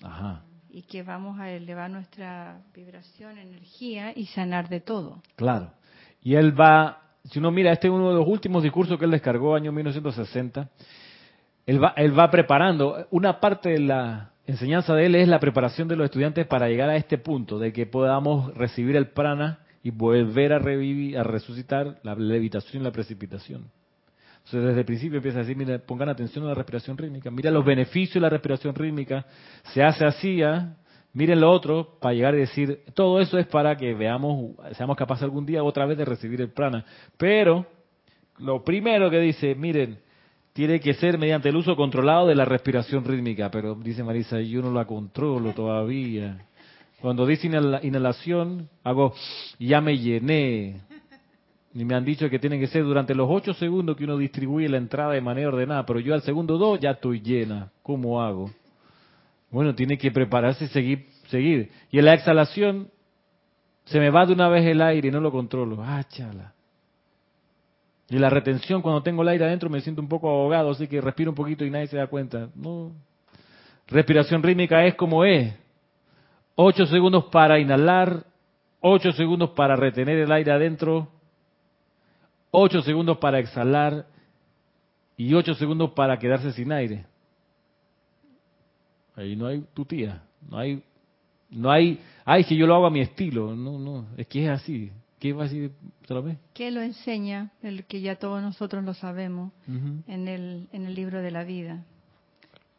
y 0.68 0.82
que 0.82 1.02
vamos 1.02 1.40
a 1.40 1.50
elevar 1.50 1.90
nuestra 1.90 2.60
vibración, 2.74 3.38
energía 3.38 4.12
y 4.14 4.26
sanar 4.26 4.68
de 4.68 4.80
todo. 4.80 5.22
Claro. 5.36 5.72
Y 6.20 6.34
él 6.34 6.60
va, 6.60 7.11
si 7.24 7.38
uno 7.38 7.50
mira, 7.50 7.72
este 7.72 7.88
es 7.88 7.92
uno 7.92 8.10
de 8.10 8.16
los 8.16 8.26
últimos 8.26 8.62
discursos 8.62 8.98
que 8.98 9.04
él 9.04 9.10
descargó 9.10 9.54
año 9.54 9.72
1960. 9.72 10.68
Él 11.66 11.82
va, 11.82 11.94
él 11.96 12.18
va 12.18 12.30
preparando, 12.30 13.06
una 13.10 13.38
parte 13.38 13.70
de 13.70 13.78
la 13.78 14.32
enseñanza 14.46 14.94
de 14.94 15.06
él 15.06 15.14
es 15.14 15.28
la 15.28 15.38
preparación 15.38 15.86
de 15.88 15.96
los 15.96 16.06
estudiantes 16.06 16.46
para 16.46 16.68
llegar 16.68 16.90
a 16.90 16.96
este 16.96 17.18
punto, 17.18 17.58
de 17.58 17.72
que 17.72 17.86
podamos 17.86 18.52
recibir 18.54 18.96
el 18.96 19.08
prana 19.08 19.60
y 19.82 19.90
volver 19.90 20.52
a 20.52 20.58
revivir, 20.58 21.18
a 21.18 21.22
resucitar 21.22 21.98
la 22.02 22.14
levitación 22.14 22.82
y 22.82 22.84
la 22.84 22.92
precipitación. 22.92 23.70
Entonces, 24.44 24.68
desde 24.68 24.80
el 24.80 24.86
principio 24.86 25.18
empieza 25.18 25.38
a 25.38 25.42
decir, 25.42 25.56
mira, 25.56 25.78
pongan 25.78 26.08
atención 26.08 26.44
a 26.44 26.48
la 26.48 26.54
respiración 26.54 26.98
rítmica, 26.98 27.30
mira 27.30 27.50
los 27.50 27.64
beneficios 27.64 28.14
de 28.14 28.20
la 28.20 28.28
respiración 28.28 28.74
rítmica, 28.74 29.24
se 29.72 29.82
hace 29.84 30.04
así, 30.04 30.42
¿ah? 30.42 30.74
Miren 31.12 31.40
lo 31.40 31.50
otro, 31.50 31.98
para 32.00 32.14
llegar 32.14 32.34
a 32.34 32.38
decir, 32.38 32.80
todo 32.94 33.20
eso 33.20 33.38
es 33.38 33.46
para 33.46 33.76
que 33.76 33.94
veamos, 33.94 34.56
seamos 34.76 34.96
capaces 34.96 35.24
algún 35.24 35.46
día 35.46 35.62
otra 35.62 35.86
vez 35.86 35.98
de 35.98 36.04
recibir 36.04 36.40
el 36.40 36.50
prana. 36.50 36.84
Pero, 37.16 37.66
lo 38.38 38.64
primero 38.64 39.10
que 39.10 39.20
dice, 39.20 39.54
miren, 39.54 39.98
tiene 40.52 40.80
que 40.80 40.94
ser 40.94 41.18
mediante 41.18 41.48
el 41.48 41.56
uso 41.56 41.76
controlado 41.76 42.26
de 42.26 42.34
la 42.34 42.44
respiración 42.44 43.04
rítmica, 43.04 43.50
pero 43.50 43.74
dice 43.74 44.04
Marisa, 44.04 44.40
yo 44.40 44.60
no 44.62 44.72
la 44.72 44.84
controlo 44.84 45.52
todavía. 45.52 46.46
Cuando 47.00 47.26
dice 47.26 47.48
inhalación, 47.48 48.68
hago, 48.84 49.14
ya 49.58 49.80
me 49.80 49.98
llené. 49.98 50.80
Y 51.74 51.84
me 51.84 51.94
han 51.94 52.04
dicho 52.04 52.28
que 52.28 52.38
tiene 52.38 52.60
que 52.60 52.66
ser 52.66 52.84
durante 52.84 53.14
los 53.14 53.28
ocho 53.30 53.54
segundos 53.54 53.96
que 53.96 54.04
uno 54.04 54.18
distribuye 54.18 54.68
la 54.68 54.76
entrada 54.76 55.12
de 55.12 55.22
manera 55.22 55.48
ordenada, 55.48 55.86
pero 55.86 56.00
yo 56.00 56.12
al 56.12 56.22
segundo 56.22 56.58
dos 56.58 56.78
ya 56.80 56.90
estoy 56.90 57.20
llena. 57.20 57.70
¿Cómo 57.82 58.22
hago? 58.22 58.50
Bueno, 59.52 59.74
tiene 59.74 59.96
que 59.96 60.10
prepararse 60.10 60.64
y 60.64 60.68
seguir, 60.68 61.06
seguir. 61.28 61.70
Y 61.92 61.98
en 62.00 62.06
la 62.06 62.14
exhalación 62.14 62.88
se 63.84 64.00
me 64.00 64.10
va 64.10 64.26
de 64.26 64.32
una 64.32 64.48
vez 64.48 64.66
el 64.66 64.82
aire 64.82 65.08
y 65.08 65.10
no 65.12 65.20
lo 65.20 65.30
controlo. 65.30 65.80
Ah, 65.80 66.02
chala. 66.08 66.54
Y 68.08 68.18
la 68.18 68.28
retención, 68.30 68.82
cuando 68.82 69.02
tengo 69.02 69.22
el 69.22 69.28
aire 69.28 69.44
adentro, 69.44 69.70
me 69.70 69.80
siento 69.80 70.02
un 70.02 70.08
poco 70.08 70.28
ahogado, 70.28 70.70
así 70.70 70.88
que 70.88 71.00
respiro 71.00 71.30
un 71.30 71.36
poquito 71.36 71.64
y 71.64 71.70
nadie 71.70 71.86
se 71.86 71.96
da 71.96 72.08
cuenta. 72.08 72.48
No. 72.56 72.90
Respiración 73.86 74.42
rítmica 74.42 74.84
es 74.84 74.96
como 74.96 75.24
es. 75.24 75.54
Ocho 76.56 76.84
segundos 76.86 77.26
para 77.26 77.60
inhalar, 77.60 78.24
ocho 78.80 79.12
segundos 79.12 79.50
para 79.50 79.76
retener 79.76 80.18
el 80.18 80.32
aire 80.32 80.50
adentro, 80.50 81.08
8 82.52 82.82
segundos 82.82 83.16
para 83.16 83.38
exhalar 83.38 84.06
y 85.16 85.34
8 85.34 85.54
segundos 85.54 85.92
para 85.92 86.18
quedarse 86.18 86.52
sin 86.52 86.70
aire. 86.70 87.06
Ahí 89.14 89.36
no 89.36 89.46
hay 89.46 89.64
tu 89.74 89.84
tía, 89.84 90.22
no 90.48 90.58
hay, 90.58 90.82
no 91.50 91.70
hay, 91.70 92.00
ay, 92.24 92.44
que 92.44 92.56
yo 92.56 92.66
lo 92.66 92.74
hago 92.74 92.86
a 92.86 92.90
mi 92.90 93.00
estilo, 93.00 93.54
no, 93.54 93.78
no, 93.78 94.06
es 94.16 94.26
que 94.26 94.44
es 94.44 94.50
así. 94.50 94.90
¿Qué 95.18 95.32
va 95.32 95.44
a 95.44 95.48
decir 95.48 95.70
otra 96.02 96.20
vez? 96.20 96.38
Que 96.52 96.72
lo 96.72 96.80
enseña, 96.80 97.52
el 97.62 97.84
que 97.84 98.00
ya 98.00 98.16
todos 98.16 98.42
nosotros 98.42 98.82
lo 98.82 98.92
sabemos, 98.92 99.52
en, 99.68 100.26
el, 100.26 100.68
en 100.72 100.84
el 100.84 100.94
libro 100.96 101.22
de 101.22 101.30
la 101.30 101.44
vida. 101.44 101.84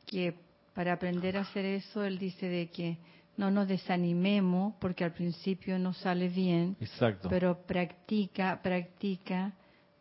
Que 0.05 0.35
para 0.73 0.91
aprender 0.91 1.37
a 1.37 1.41
hacer 1.41 1.63
eso, 1.63 2.03
él 2.03 2.19
dice 2.19 2.49
de 2.49 2.67
que 2.67 2.97
no 3.37 3.49
nos 3.49 3.67
desanimemos 3.67 4.73
porque 4.79 5.03
al 5.05 5.13
principio 5.13 5.79
no 5.79 5.93
sale 5.93 6.27
bien, 6.27 6.75
Exacto. 6.81 7.29
pero 7.29 7.59
practica, 7.65 8.61
practica 8.61 9.53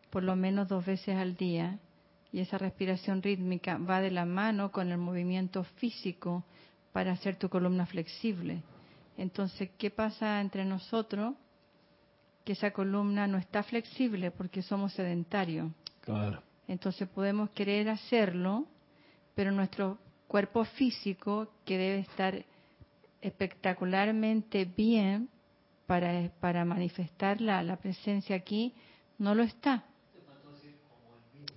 por 0.09 0.23
lo 0.23 0.35
menos 0.35 0.67
dos 0.67 0.85
veces 0.85 1.15
al 1.15 1.35
día 1.35 1.79
y 2.33 2.39
esa 2.39 2.57
respiración 2.57 3.21
rítmica 3.21 3.77
va 3.77 4.01
de 4.01 4.09
la 4.09 4.25
mano 4.25 4.71
con 4.71 4.91
el 4.91 4.97
movimiento 4.97 5.63
físico 5.63 6.43
para 6.91 7.11
hacer 7.11 7.35
tu 7.35 7.47
columna 7.47 7.85
flexible. 7.85 8.63
Entonces, 9.17 9.69
¿qué 9.77 9.91
pasa 9.91 10.41
entre 10.41 10.65
nosotros? 10.65 11.35
Que 12.43 12.53
esa 12.53 12.71
columna 12.71 13.27
no 13.27 13.37
está 13.37 13.61
flexible 13.61 14.31
porque 14.31 14.63
somos 14.63 14.93
sedentarios. 14.93 15.71
Claro. 16.01 16.41
Entonces 16.67 17.07
podemos 17.07 17.51
querer 17.51 17.87
hacerlo, 17.87 18.65
pero 19.35 19.51
nuestro 19.51 19.99
cuerpo 20.27 20.65
físico, 20.65 21.51
que 21.63 21.77
debe 21.77 21.99
estar 21.99 22.43
espectacularmente 23.21 24.65
bien 24.65 25.29
para, 25.85 26.31
para 26.39 26.65
manifestar 26.65 27.39
la, 27.39 27.61
la 27.61 27.77
presencia 27.77 28.35
aquí, 28.35 28.73
no 29.19 29.35
lo 29.35 29.43
está. 29.43 29.85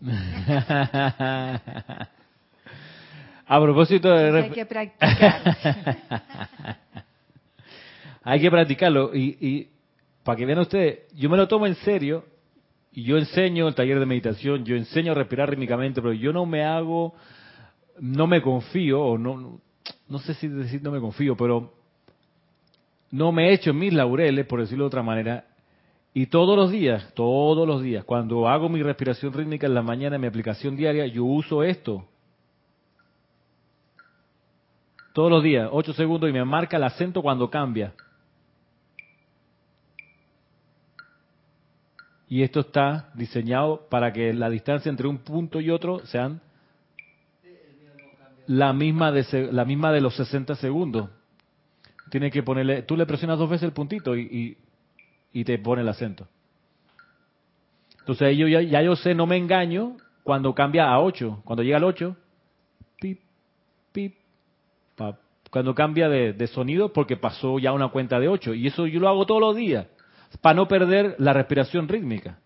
A 3.48 3.60
propósito 3.60 4.10
de... 4.10 4.42
Hay 4.42 4.50
que 4.50 4.66
practicar. 4.66 5.40
Hay 8.24 8.40
que 8.40 8.50
practicarlo. 8.50 9.14
Y, 9.14 9.38
y 9.40 9.68
para 10.24 10.36
que 10.36 10.44
vean 10.44 10.58
ustedes, 10.58 11.00
yo 11.14 11.30
me 11.30 11.36
lo 11.36 11.46
tomo 11.46 11.66
en 11.66 11.76
serio 11.76 12.24
y 12.92 13.04
yo 13.04 13.18
enseño 13.18 13.68
el 13.68 13.74
taller 13.74 14.00
de 14.00 14.06
meditación, 14.06 14.64
yo 14.64 14.74
enseño 14.74 15.12
a 15.12 15.14
respirar 15.14 15.50
rítmicamente, 15.50 16.02
pero 16.02 16.12
yo 16.12 16.32
no 16.32 16.46
me 16.46 16.64
hago, 16.64 17.14
no 18.00 18.26
me 18.26 18.42
confío 18.42 19.00
o 19.00 19.18
no, 19.18 19.60
no 20.08 20.18
sé 20.18 20.34
si 20.34 20.48
decir 20.48 20.82
no 20.82 20.90
me 20.90 20.98
confío, 20.98 21.36
pero 21.36 21.72
no 23.10 23.32
me 23.32 23.48
he 23.48 23.52
hecho 23.52 23.72
mis 23.72 23.92
laureles, 23.92 24.46
por 24.46 24.60
decirlo 24.60 24.84
de 24.84 24.88
otra 24.88 25.02
manera, 25.02 25.44
y 26.18 26.28
todos 26.28 26.56
los 26.56 26.70
días, 26.70 27.12
todos 27.12 27.68
los 27.68 27.82
días, 27.82 28.02
cuando 28.02 28.48
hago 28.48 28.70
mi 28.70 28.82
respiración 28.82 29.34
rítmica 29.34 29.66
en 29.66 29.74
la 29.74 29.82
mañana 29.82 30.16
en 30.16 30.22
mi 30.22 30.26
aplicación 30.26 30.74
diaria, 30.74 31.06
yo 31.06 31.26
uso 31.26 31.62
esto. 31.62 32.08
Todos 35.12 35.30
los 35.30 35.42
días, 35.42 35.68
8 35.70 35.92
segundos 35.92 36.30
y 36.30 36.32
me 36.32 36.42
marca 36.42 36.78
el 36.78 36.84
acento 36.84 37.20
cuando 37.20 37.50
cambia. 37.50 37.92
Y 42.30 42.42
esto 42.42 42.60
está 42.60 43.10
diseñado 43.12 43.86
para 43.90 44.10
que 44.10 44.32
la 44.32 44.48
distancia 44.48 44.88
entre 44.88 45.08
un 45.08 45.18
punto 45.18 45.60
y 45.60 45.68
otro 45.68 45.98
sean 46.06 46.40
la 48.46 48.72
misma 48.72 49.12
de, 49.12 49.52
la 49.52 49.66
misma 49.66 49.92
de 49.92 50.00
los 50.00 50.16
60 50.16 50.54
segundos. 50.54 51.10
Tiene 52.08 52.30
que 52.30 52.42
ponerle, 52.42 52.84
tú 52.84 52.96
le 52.96 53.04
presionas 53.04 53.38
dos 53.38 53.50
veces 53.50 53.64
el 53.64 53.72
puntito 53.72 54.16
y, 54.16 54.56
te 55.44 55.58
pone 55.58 55.82
el 55.82 55.88
acento. 55.88 56.26
Entonces 58.00 58.36
yo 58.36 58.46
ya, 58.46 58.82
yo 58.82 58.96
sé, 58.96 59.14
no 59.14 59.26
me 59.26 59.36
engaño 59.36 59.96
cuando 60.22 60.54
cambia 60.54 60.88
a 60.88 61.00
8. 61.00 61.42
Cuando 61.44 61.62
llega 61.62 61.78
al 61.78 61.84
8, 61.84 62.16
pip, 63.00 63.20
pip. 63.92 64.14
Cuando 65.50 65.74
cambia 65.74 66.08
de, 66.08 66.32
de, 66.32 66.46
sonido 66.48 66.92
porque 66.92 67.16
pasó 67.16 67.58
ya 67.58 67.72
una 67.72 67.88
cuenta 67.88 68.20
de 68.20 68.28
8. 68.28 68.54
Y 68.54 68.66
eso 68.68 68.86
yo 68.86 69.00
lo 69.00 69.08
hago 69.08 69.26
todos 69.26 69.40
los 69.40 69.56
días 69.56 69.86
para 70.40 70.54
no 70.54 70.68
perder 70.68 71.16
la 71.18 71.32
respiración 71.32 71.88
rítmica. 71.88 72.38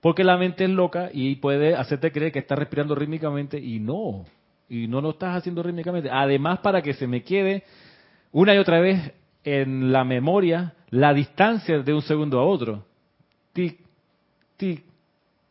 Porque 0.00 0.24
la 0.24 0.36
mente 0.36 0.64
es 0.64 0.70
loca 0.70 1.10
y 1.12 1.36
puede 1.36 1.74
hacerte 1.74 2.12
creer 2.12 2.32
que 2.32 2.38
estás 2.38 2.58
respirando 2.58 2.94
rítmicamente 2.94 3.58
y 3.58 3.80
no 3.80 4.24
y 4.68 4.88
no 4.88 5.00
lo 5.00 5.10
estás 5.10 5.36
haciendo 5.36 5.62
rítmicamente. 5.62 6.10
Además, 6.10 6.58
para 6.60 6.82
que 6.82 6.94
se 6.94 7.06
me 7.06 7.22
quede 7.22 7.64
una 8.32 8.54
y 8.54 8.58
otra 8.58 8.80
vez 8.80 9.12
en 9.44 9.92
la 9.92 10.04
memoria 10.04 10.74
la 10.90 11.12
distancia 11.12 11.78
de 11.80 11.94
un 11.94 12.02
segundo 12.02 12.38
a 12.38 12.44
otro. 12.44 12.84
Tic, 13.52 13.78
tic, 14.56 14.84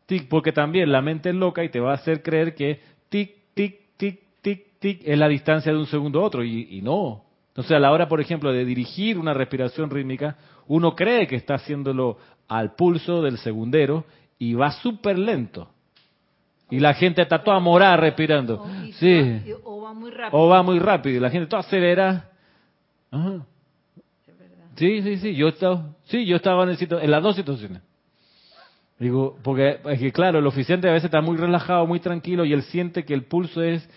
tic, 0.05 0.27
porque 0.27 0.51
también 0.51 0.91
la 0.91 1.01
mente 1.01 1.29
es 1.29 1.35
loca 1.35 1.63
y 1.63 1.69
te 1.69 1.79
va 1.79 1.91
a 1.91 1.95
hacer 1.95 2.21
creer 2.21 2.55
que 2.55 2.79
tic, 3.09 3.31
tic, 3.53 3.79
tic, 3.97 4.19
tic, 4.41 4.79
tic 4.79 5.01
es 5.03 5.17
la 5.17 5.27
distancia 5.27 5.71
de 5.71 5.77
un 5.77 5.87
segundo 5.87 6.21
a 6.21 6.23
otro 6.23 6.43
y, 6.43 6.67
y 6.77 6.81
no. 6.81 7.23
Entonces, 7.49 7.71
a 7.71 7.79
la 7.79 7.91
hora, 7.91 8.07
por 8.07 8.19
ejemplo, 8.19 8.51
de 8.51 8.65
dirigir 8.65 9.17
una 9.17 9.33
respiración 9.33 9.89
rítmica, 9.89 10.35
uno 10.67 10.95
cree 10.95 11.25
que 11.25 11.37
está 11.37 11.55
haciéndolo 11.55 12.17
al 12.47 12.75
pulso 12.75 13.21
del 13.21 13.37
segundero 13.37 14.05
y 14.37 14.53
va 14.53 14.71
súper 14.71 15.17
lento. 15.17 15.69
Y 16.69 16.79
la 16.79 16.93
gente 16.93 17.21
está 17.21 17.43
toda 17.43 17.59
morada 17.59 17.97
respirando. 17.97 18.61
O, 18.61 18.67
Sí. 18.99 19.41
O 19.63 19.81
va 19.81 19.93
muy 19.93 20.11
rápido. 20.11 20.39
O 20.41 20.47
va 20.49 20.63
muy 20.63 20.79
rápido. 20.79 21.17
y 21.17 21.19
La 21.19 21.29
gente 21.29 21.47
toda 21.47 21.61
acelera. 21.61 22.29
Ajá. 23.11 23.45
Sí, 24.75 25.01
sí, 25.01 25.17
sí. 25.17 25.35
Yo 25.35 25.47
estaba, 25.49 25.85
sí, 26.05 26.25
yo 26.25 26.35
estaba 26.35 26.63
en, 26.63 26.69
el 26.69 26.77
en 27.03 27.11
las 27.11 27.23
dos 27.23 27.35
situaciones. 27.35 27.81
Digo, 28.99 29.37
porque 29.43 29.79
es 29.85 29.99
que 29.99 30.11
claro, 30.11 30.39
el 30.39 30.47
oficiante 30.47 30.87
a 30.87 30.93
veces 30.93 31.05
está 31.05 31.19
muy 31.21 31.35
relajado, 31.37 31.85
muy 31.85 31.99
tranquilo 31.99 32.45
y 32.45 32.53
él 32.53 32.63
siente 32.63 33.03
que 33.03 33.13
el 33.13 33.23
pulso 33.23 33.61
es 33.61 33.87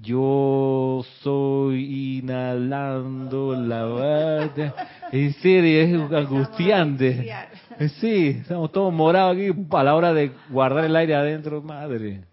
yo 0.00 1.04
soy 1.20 2.18
inhalando 2.18 3.54
la 3.54 3.84
bata. 3.84 4.74
En 5.12 5.32
serio, 5.34 5.80
es 6.06 6.12
angustiante. 6.12 7.32
Sí, 8.00 8.38
estamos 8.40 8.72
todos 8.72 8.92
morados 8.92 9.36
aquí 9.36 9.50
a 9.70 9.82
la 9.84 9.94
hora 9.94 10.12
de 10.14 10.32
guardar 10.50 10.84
el 10.86 10.96
aire 10.96 11.14
adentro, 11.14 11.60
madre. 11.62 12.24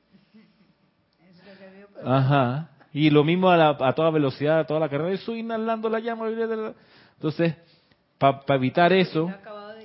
Ajá. 2.03 2.69
Y 2.93 3.09
lo 3.09 3.23
mismo 3.23 3.49
a, 3.49 3.57
la- 3.57 3.77
a 3.79 3.93
toda 3.93 4.09
velocidad, 4.09 4.59
a 4.59 4.65
toda 4.65 4.79
la 4.79 4.89
carrera. 4.89 5.11
Estoy 5.13 5.39
inhalando 5.39 5.89
la 5.89 5.99
llama. 5.99 6.27
Entonces, 7.19 7.53
para 8.17 8.55
evitar 8.55 8.93
eso, 8.93 9.29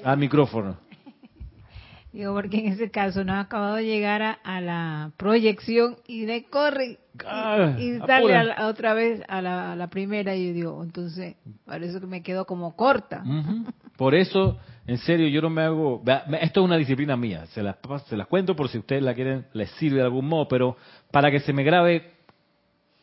al 0.05 0.19
micrófono. 0.19 0.77
Digo, 2.13 2.33
porque 2.33 2.59
en 2.59 2.73
ese 2.73 2.93
caso 2.93 3.25
no 3.25 3.33
ha 3.33 3.41
acabado 3.41 3.75
de 3.75 3.87
llegar 3.87 4.23
a, 4.23 4.31
a 4.45 4.61
la 4.61 5.11
proyección 5.17 5.97
y 6.07 6.27
le 6.27 6.45
corre 6.45 6.99
Ah, 7.27 7.75
y 7.77 7.99
sale 8.07 8.37
a 8.37 8.45
la- 8.45 8.69
otra 8.69 8.95
vez 8.95 9.21
a 9.29 9.43
la, 9.43 9.73
a 9.73 9.77
la 9.77 9.89
primera 9.89 10.37
y 10.37 10.47
yo 10.49 10.53
digo, 10.53 10.83
entonces, 10.85 11.35
para 11.65 11.85
eso 11.85 12.01
que 12.01 12.07
me 12.07 12.23
quedo 12.23 12.45
como 12.45 12.77
corta. 12.77 13.25
Por 13.97 14.15
eso, 14.15 14.59
en 14.87 14.99
serio, 14.99 15.27
yo 15.29 15.41
no 15.43 15.51
me 15.51 15.63
hago... 15.63 16.03
Esto 16.41 16.61
es 16.61 16.65
una 16.65 16.77
disciplina 16.77 17.17
mía, 17.17 17.47
se 17.47 17.65
las, 17.65 17.77
se 18.09 18.17
las 18.17 18.27
cuento 18.29 18.55
por 18.57 18.69
si 18.69 18.79
ustedes 18.79 19.03
la 19.03 19.15
quieren, 19.15 19.47
les 19.53 19.71
sirve 19.73 19.99
de 19.99 20.05
algún 20.05 20.27
modo, 20.27 20.47
pero 20.49 20.77
para 21.13 21.31
que 21.33 21.39
se 21.41 21.53
me 21.53 21.63
grabe 21.65 22.13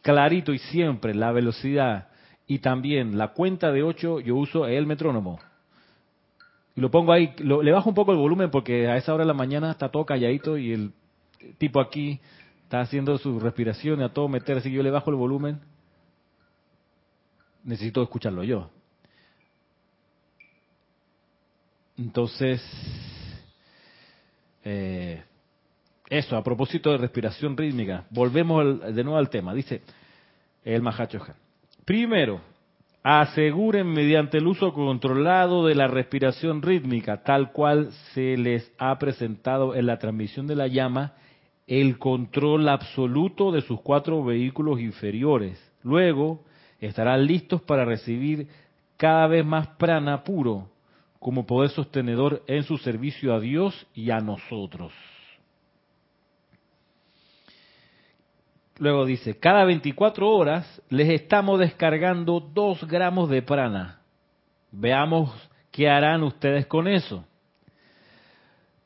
clarito 0.01 0.53
y 0.53 0.57
siempre 0.59 1.13
la 1.15 1.31
velocidad 1.31 2.07
y 2.51 2.59
también 2.59 3.17
la 3.17 3.29
cuenta 3.29 3.71
de 3.71 3.81
8, 3.81 4.19
yo 4.19 4.35
uso 4.35 4.67
el 4.67 4.85
metrónomo. 4.85 5.39
Y 6.75 6.81
lo 6.81 6.91
pongo 6.91 7.13
ahí, 7.13 7.33
lo- 7.37 7.63
le 7.63 7.71
bajo 7.71 7.87
un 7.87 7.95
poco 7.95 8.11
el 8.11 8.17
volumen 8.17 8.51
porque 8.51 8.89
a 8.89 8.97
esa 8.97 9.13
hora 9.13 9.23
de 9.23 9.29
la 9.29 9.33
mañana 9.33 9.71
está 9.71 9.87
todo 9.87 10.05
calladito 10.05 10.57
y 10.57 10.73
el 10.73 10.91
tipo 11.57 11.79
aquí 11.79 12.19
está 12.63 12.81
haciendo 12.81 13.17
su 13.17 13.39
respiración 13.39 14.01
y 14.01 14.03
a 14.03 14.09
todo 14.09 14.27
meter, 14.27 14.57
así 14.57 14.69
que 14.69 14.75
yo 14.75 14.83
le 14.83 14.91
bajo 14.91 15.09
el 15.11 15.15
volumen. 15.15 15.61
Necesito 17.63 18.03
escucharlo 18.03 18.43
yo. 18.43 18.69
Entonces, 21.97 22.61
eh, 24.65 25.23
eso, 26.09 26.35
a 26.35 26.43
propósito 26.43 26.91
de 26.91 26.97
respiración 26.97 27.55
rítmica, 27.55 28.07
volvemos 28.09 28.59
al- 28.59 28.93
de 28.93 29.03
nuevo 29.05 29.17
al 29.17 29.29
tema. 29.29 29.53
Dice 29.53 29.81
el 30.65 30.81
Mahachohan. 30.81 31.40
Primero, 31.91 32.39
aseguren 33.03 33.85
mediante 33.85 34.37
el 34.37 34.47
uso 34.47 34.71
controlado 34.71 35.65
de 35.65 35.75
la 35.75 35.87
respiración 35.87 36.61
rítmica, 36.61 37.21
tal 37.23 37.51
cual 37.51 37.91
se 38.13 38.37
les 38.37 38.71
ha 38.77 38.97
presentado 38.97 39.75
en 39.75 39.87
la 39.87 39.99
transmisión 39.99 40.47
de 40.47 40.55
la 40.55 40.67
llama, 40.67 41.15
el 41.67 41.99
control 41.99 42.69
absoluto 42.69 43.51
de 43.51 43.59
sus 43.59 43.81
cuatro 43.81 44.23
vehículos 44.23 44.79
inferiores. 44.79 45.61
Luego, 45.83 46.45
estarán 46.79 47.25
listos 47.25 47.61
para 47.61 47.83
recibir 47.83 48.47
cada 48.95 49.27
vez 49.27 49.45
más 49.45 49.67
prana 49.75 50.23
puro 50.23 50.69
como 51.19 51.45
poder 51.45 51.71
sostenedor 51.71 52.41
en 52.47 52.63
su 52.63 52.77
servicio 52.77 53.33
a 53.33 53.41
Dios 53.41 53.85
y 53.93 54.11
a 54.11 54.21
nosotros. 54.21 54.93
Luego 58.81 59.05
dice, 59.05 59.37
cada 59.37 59.63
24 59.63 60.27
horas 60.27 60.81
les 60.89 61.07
estamos 61.09 61.59
descargando 61.59 62.39
2 62.39 62.87
gramos 62.87 63.29
de 63.29 63.43
prana. 63.43 63.99
Veamos 64.71 65.31
qué 65.69 65.87
harán 65.87 66.23
ustedes 66.23 66.65
con 66.65 66.87
eso. 66.87 67.23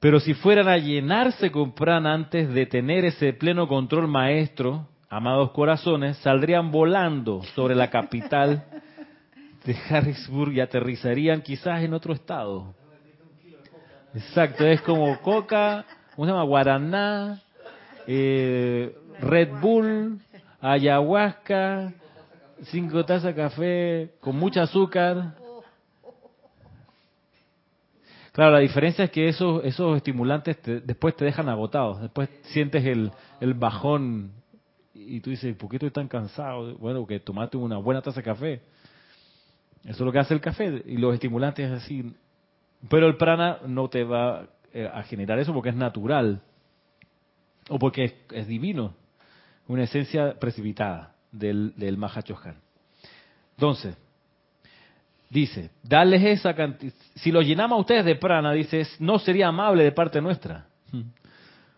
Pero 0.01 0.19
si 0.19 0.33
fueran 0.33 0.67
a 0.67 0.75
llenarse 0.75 1.49
con 1.49 1.73
prana 1.73 2.13
antes 2.13 2.53
de 2.53 2.65
tener 2.65 3.05
ese 3.05 3.31
pleno 3.31 3.69
control 3.69 4.09
maestro, 4.09 4.85
amados 5.09 5.51
corazones, 5.51 6.17
saldrían 6.17 6.71
volando 6.71 7.41
sobre 7.55 7.73
la 7.73 7.89
capital 7.89 8.65
de 9.63 9.77
Harrisburg 9.89 10.51
y 10.51 10.59
aterrizarían 10.59 11.41
quizás 11.41 11.81
en 11.81 11.93
otro 11.93 12.13
estado. 12.13 12.75
Exacto, 14.13 14.65
es 14.65 14.81
como 14.81 15.17
coca, 15.21 15.85
¿cómo 16.17 16.27
se? 16.27 16.47
Guaraná, 16.47 17.41
eh, 18.07 18.95
Red 19.21 19.49
Bull, 19.61 20.19
ayahuasca, 20.61 21.93
cinco 22.63 23.05
tazas 23.05 23.35
de 23.35 23.41
café 23.41 24.11
con 24.19 24.35
mucho 24.37 24.61
azúcar. 24.61 25.35
Claro, 28.31 28.51
la 28.51 28.59
diferencia 28.59 29.05
es 29.05 29.11
que 29.11 29.29
esos, 29.29 29.63
esos 29.63 29.95
estimulantes 29.95 30.61
te- 30.61 30.81
después 30.81 31.15
te 31.15 31.23
dejan 31.23 31.47
agotados, 31.47 32.01
después 32.01 32.29
sientes 32.43 32.83
el, 32.85 33.11
el 33.39 33.53
bajón 33.53 34.31
y 34.93 35.21
tú 35.21 35.29
dices, 35.29 35.55
¿por 35.55 35.69
qué 35.69 35.77
estoy 35.77 35.91
tan 35.91 36.07
cansado? 36.07 36.75
Bueno, 36.77 37.05
que 37.07 37.19
tomaste 37.19 37.55
una 37.57 37.77
buena 37.77 38.01
taza 38.01 38.19
de 38.19 38.23
café. 38.23 38.61
Eso 39.83 39.91
es 39.93 39.99
lo 40.01 40.11
que 40.11 40.19
hace 40.19 40.33
el 40.33 40.41
café 40.41 40.83
y 40.85 40.97
los 40.97 41.13
estimulantes 41.13 41.71
es 41.71 41.83
así. 41.83 42.13
Pero 42.89 43.07
el 43.07 43.15
prana 43.15 43.59
no 43.67 43.87
te 43.87 44.03
va 44.03 44.47
eh, 44.73 44.89
a 44.91 45.03
generar 45.03 45.39
eso 45.39 45.53
porque 45.53 45.69
es 45.69 45.75
natural 45.75 46.41
o 47.69 47.79
porque 47.79 48.25
es, 48.31 48.47
divino, 48.47 48.93
una 49.67 49.83
esencia 49.83 50.37
precipitada 50.39 51.15
del, 51.31 51.73
del. 51.75 51.97
Entonces, 53.55 53.97
dice, 55.29 55.71
darles 55.83 56.23
esa 56.23 56.53
cantidad, 56.55 56.93
si 57.15 57.31
lo 57.31 57.41
llenamos 57.41 57.77
a 57.77 57.81
ustedes 57.81 58.05
de 58.05 58.15
prana, 58.15 58.51
dice, 58.53 58.85
no 58.99 59.19
sería 59.19 59.47
amable 59.47 59.83
de 59.83 59.91
parte 59.91 60.21
nuestra. 60.21 60.67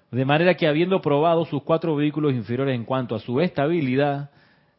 De 0.09 0.23
manera 0.23 0.55
que 0.55 0.65
habiendo 0.65 1.01
probado 1.01 1.43
sus 1.43 1.61
cuatro 1.63 1.93
vehículos 1.93 2.33
inferiores 2.33 2.73
en 2.73 2.85
cuanto 2.85 3.13
a 3.13 3.19
su 3.19 3.41
estabilidad, 3.41 4.29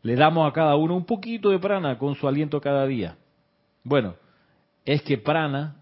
le 0.00 0.16
damos 0.16 0.48
a 0.48 0.54
cada 0.54 0.74
uno 0.76 0.96
un 0.96 1.04
poquito 1.04 1.50
de 1.50 1.58
prana 1.58 1.98
con 1.98 2.14
su 2.14 2.26
aliento 2.26 2.62
cada 2.62 2.86
día. 2.86 3.14
Bueno, 3.84 4.14
es 4.86 5.02
que 5.02 5.18
prana, 5.18 5.76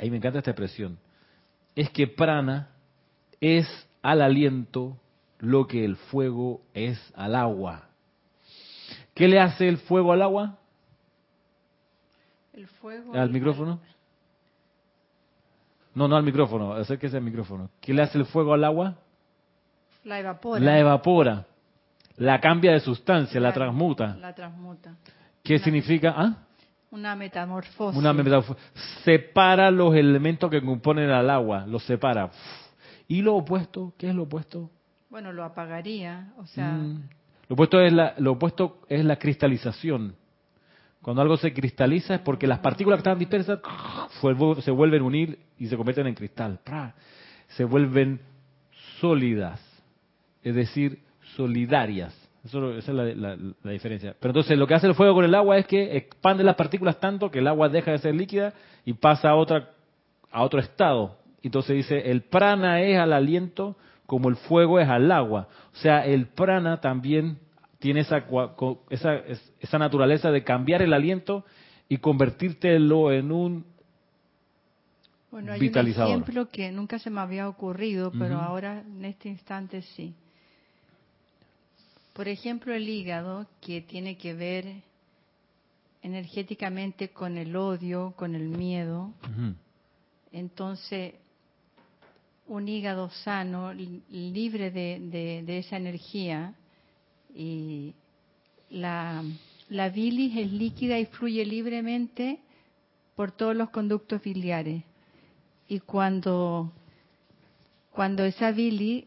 ahí 0.00 0.10
me 0.10 0.16
encanta 0.16 0.40
esta 0.40 0.50
expresión, 0.50 0.98
es 1.76 1.90
que 1.90 2.08
prana 2.08 2.70
es 3.40 3.85
al 4.10 4.22
aliento 4.22 4.96
lo 5.40 5.66
que 5.66 5.84
el 5.84 5.96
fuego 5.96 6.60
es 6.74 6.98
al 7.16 7.34
agua. 7.34 7.82
¿Qué 9.14 9.26
le 9.28 9.40
hace 9.40 9.68
el 9.68 9.78
fuego 9.78 10.12
al 10.12 10.22
agua? 10.22 10.58
El 12.54 12.66
fuego. 12.68 13.14
¿Al 13.14 13.30
micrófono? 13.30 13.80
No, 15.94 16.08
no 16.08 16.16
al 16.16 16.22
micrófono, 16.22 16.74
acérquese 16.74 17.16
al 17.16 17.22
micrófono. 17.22 17.70
¿Qué 17.80 17.94
le 17.94 18.02
hace 18.02 18.18
el 18.18 18.26
fuego 18.26 18.52
al 18.54 18.64
agua? 18.64 18.94
La 20.04 20.20
evapora. 20.20 20.60
La 20.60 20.78
evapora. 20.78 21.46
La 22.18 22.40
cambia 22.40 22.72
de 22.72 22.80
sustancia, 22.80 23.40
la, 23.40 23.48
La- 23.48 23.54
transmuta. 23.54 24.16
La 24.20 24.34
transmuta. 24.34 24.94
¿Qué 25.42 25.54
Una- 25.56 25.64
significa? 25.64 26.14
¿Ah? 26.16 26.34
Una 26.90 27.16
metamorfosis. 27.16 27.98
Una 27.98 28.12
metáfora. 28.12 28.58
Separa 29.04 29.70
los 29.70 29.94
elementos 29.94 30.50
que 30.50 30.62
componen 30.62 31.10
al 31.10 31.28
agua, 31.28 31.66
los 31.66 31.82
separa. 31.84 32.30
¿Y 33.08 33.22
lo 33.22 33.34
opuesto? 33.36 33.92
¿Qué 33.98 34.08
es 34.08 34.14
lo 34.14 34.24
opuesto? 34.24 34.70
Bueno, 35.10 35.32
lo 35.32 35.44
apagaría. 35.44 36.32
O 36.38 36.46
sea, 36.46 36.72
Mm. 36.72 37.08
Lo 37.48 37.54
opuesto 37.54 37.80
es 37.80 37.92
la, 37.92 38.14
lo 38.18 38.32
opuesto 38.32 38.80
es 38.88 39.04
la 39.04 39.16
cristalización. 39.16 40.16
Cuando 41.00 41.22
algo 41.22 41.36
se 41.36 41.52
cristaliza 41.52 42.16
es 42.16 42.20
porque 42.22 42.48
las 42.48 42.58
partículas 42.58 42.96
que 42.98 43.00
estaban 43.02 43.18
dispersas 43.20 43.60
se 44.64 44.70
vuelven 44.72 45.02
a 45.02 45.04
unir 45.04 45.38
y 45.56 45.68
se 45.68 45.76
convierten 45.76 46.08
en 46.08 46.14
cristal. 46.14 46.58
Se 47.48 47.62
vuelven 47.64 48.20
sólidas, 49.00 49.60
es 50.42 50.54
decir, 50.56 50.98
solidarias. 51.36 52.12
Eso, 52.44 52.72
esa 52.76 52.90
es 52.92 52.96
la, 52.96 53.04
la- 53.36 53.36
la 53.62 53.70
diferencia. 53.70 54.16
Pero 54.18 54.30
entonces 54.30 54.58
lo 54.58 54.66
que 54.66 54.74
hace 54.74 54.86
el 54.88 54.94
fuego 54.94 55.14
con 55.14 55.24
el 55.24 55.34
agua 55.34 55.56
es 55.58 55.66
que 55.66 55.96
expande 55.96 56.42
las 56.44 56.56
partículas 56.56 56.98
tanto 56.98 57.30
que 57.30 57.38
el 57.38 57.46
agua 57.46 57.68
deja 57.68 57.92
de 57.92 57.98
ser 57.98 58.14
líquida 58.16 58.52
y 58.84 58.92
pasa 58.94 59.30
a 59.30 59.36
otra 59.36 59.70
a 60.32 60.42
otro 60.42 60.58
estado. 60.60 61.16
Entonces 61.42 61.76
dice, 61.76 62.10
el 62.10 62.22
prana 62.22 62.80
es 62.82 62.98
al 62.98 63.12
aliento 63.12 63.76
como 64.06 64.28
el 64.28 64.36
fuego 64.36 64.78
es 64.80 64.88
al 64.88 65.10
agua. 65.12 65.48
O 65.72 65.76
sea, 65.76 66.04
el 66.06 66.26
prana 66.26 66.80
también 66.80 67.38
tiene 67.78 68.00
esa, 68.00 68.24
esa, 68.90 69.14
es- 69.16 69.52
esa 69.60 69.78
naturaleza 69.78 70.30
de 70.30 70.42
cambiar 70.44 70.82
el 70.82 70.92
aliento 70.92 71.44
y 71.88 71.98
convertírtelo 71.98 73.12
en 73.12 73.30
un... 73.32 73.64
bueno, 75.30 75.52
hay 75.52 75.60
un 75.68 75.72
ejemplo 76.10 76.48
que 76.48 76.72
nunca 76.72 76.98
se 76.98 77.10
me 77.10 77.20
había 77.20 77.48
ocurrido, 77.48 78.12
pero 78.18 78.40
ahora 78.40 78.80
en 78.80 79.04
este 79.04 79.28
instante 79.28 79.82
sí. 79.82 80.14
Por 82.12 82.28
ejemplo, 82.28 82.72
el 82.72 82.88
hígado, 82.88 83.46
que 83.60 83.82
tiene 83.82 84.16
que 84.16 84.32
ver 84.34 84.64
energéticamente 86.02 87.10
con 87.10 87.36
el 87.36 87.54
odio, 87.56 88.14
con 88.16 88.34
el 88.34 88.48
miedo. 88.48 89.12
Entonces, 90.32 91.14
un 92.48 92.68
hígado 92.68 93.10
sano, 93.10 93.72
li- 93.72 94.02
libre 94.10 94.70
de, 94.70 94.98
de- 95.00 95.42
de 95.44 95.58
esa 95.58 95.76
energía, 95.76 96.54
y 97.34 97.92
la, 98.70 99.22
la 99.68 99.88
bilis 99.88 100.36
es 100.36 100.50
líquida 100.52 100.98
y 100.98 101.06
fluye 101.06 101.44
libremente 101.44 102.38
por 103.14 103.32
todos 103.32 103.54
los 103.56 103.70
conductos 103.70 104.22
biliares. 104.22 104.82
Y 105.68 105.80
cuando, 105.80 106.70
cuando 107.90 108.24
esa 108.24 108.52
bilis, 108.52 109.04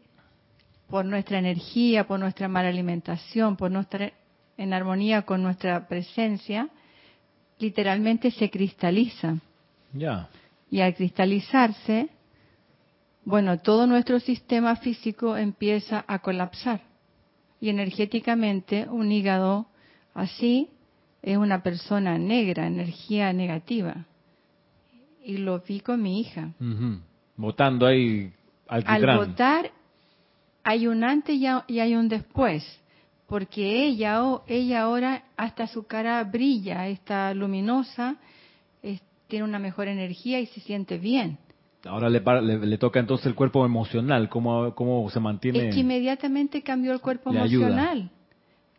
por 0.88 1.04
nuestra 1.04 1.38
energía, 1.38 2.06
por 2.06 2.18
nuestra 2.18 2.48
mala 2.48 2.68
alimentación, 2.68 3.56
por 3.56 3.70
no 3.70 3.80
estar 3.80 4.12
en 4.56 4.72
armonía 4.72 5.22
con 5.22 5.42
nuestra 5.42 5.86
presencia, 5.88 6.68
literalmente 7.58 8.30
se 8.32 8.50
cristaliza. 8.50 9.36
Ya. 9.92 10.28
Y 10.70 10.80
al 10.80 10.94
cristalizarse, 10.94 12.08
bueno, 13.24 13.58
todo 13.58 13.86
nuestro 13.86 14.18
sistema 14.20 14.76
físico 14.76 15.36
empieza 15.36 16.04
a 16.06 16.20
colapsar. 16.20 16.80
Y 17.60 17.68
energéticamente 17.68 18.86
un 18.88 19.12
hígado 19.12 19.66
así 20.14 20.68
es 21.22 21.36
una 21.36 21.62
persona 21.62 22.16
negra, 22.18 22.66
energía 22.66 23.32
negativa. 23.32 24.06
Y 25.22 25.36
lo 25.36 25.60
vi 25.60 25.80
con 25.80 26.02
mi 26.02 26.20
hija. 26.20 26.52
Ujú. 26.60 27.00
Botando 27.36 27.86
ahí 27.86 28.32
Al 28.66 28.84
alquitrán. 28.86 29.16
votar 29.18 29.70
hay 30.62 30.86
un 30.86 31.04
antes 31.04 31.36
y 31.36 31.78
hay 31.80 31.94
un 31.94 32.08
después, 32.08 32.64
porque 33.26 33.84
ella, 33.86 34.20
ella 34.46 34.82
ahora 34.82 35.24
hasta 35.36 35.66
su 35.66 35.86
cara 35.86 36.22
brilla, 36.24 36.88
está 36.88 37.32
luminosa, 37.34 38.16
es- 38.82 39.00
tiene 39.28 39.44
una 39.44 39.58
mejor 39.58 39.88
energía 39.88 40.40
y 40.40 40.46
se 40.46 40.60
siente 40.60 40.98
bien. 40.98 41.38
Ahora 41.84 42.10
le, 42.10 42.20
para- 42.20 42.40
le, 42.42 42.58
le 42.58 42.78
toca 42.78 43.00
entonces 43.00 43.26
el 43.26 43.34
cuerpo 43.34 43.64
emocional, 43.64 44.28
cómo, 44.28 44.74
cómo 44.74 45.08
se 45.10 45.18
mantiene... 45.20 45.68
Es 45.68 45.74
que 45.74 45.80
inmediatamente 45.80 46.62
cambió 46.62 46.92
el 46.92 47.00
cuerpo 47.00 47.30
ayuda. 47.30 47.44
emocional. 47.68 48.10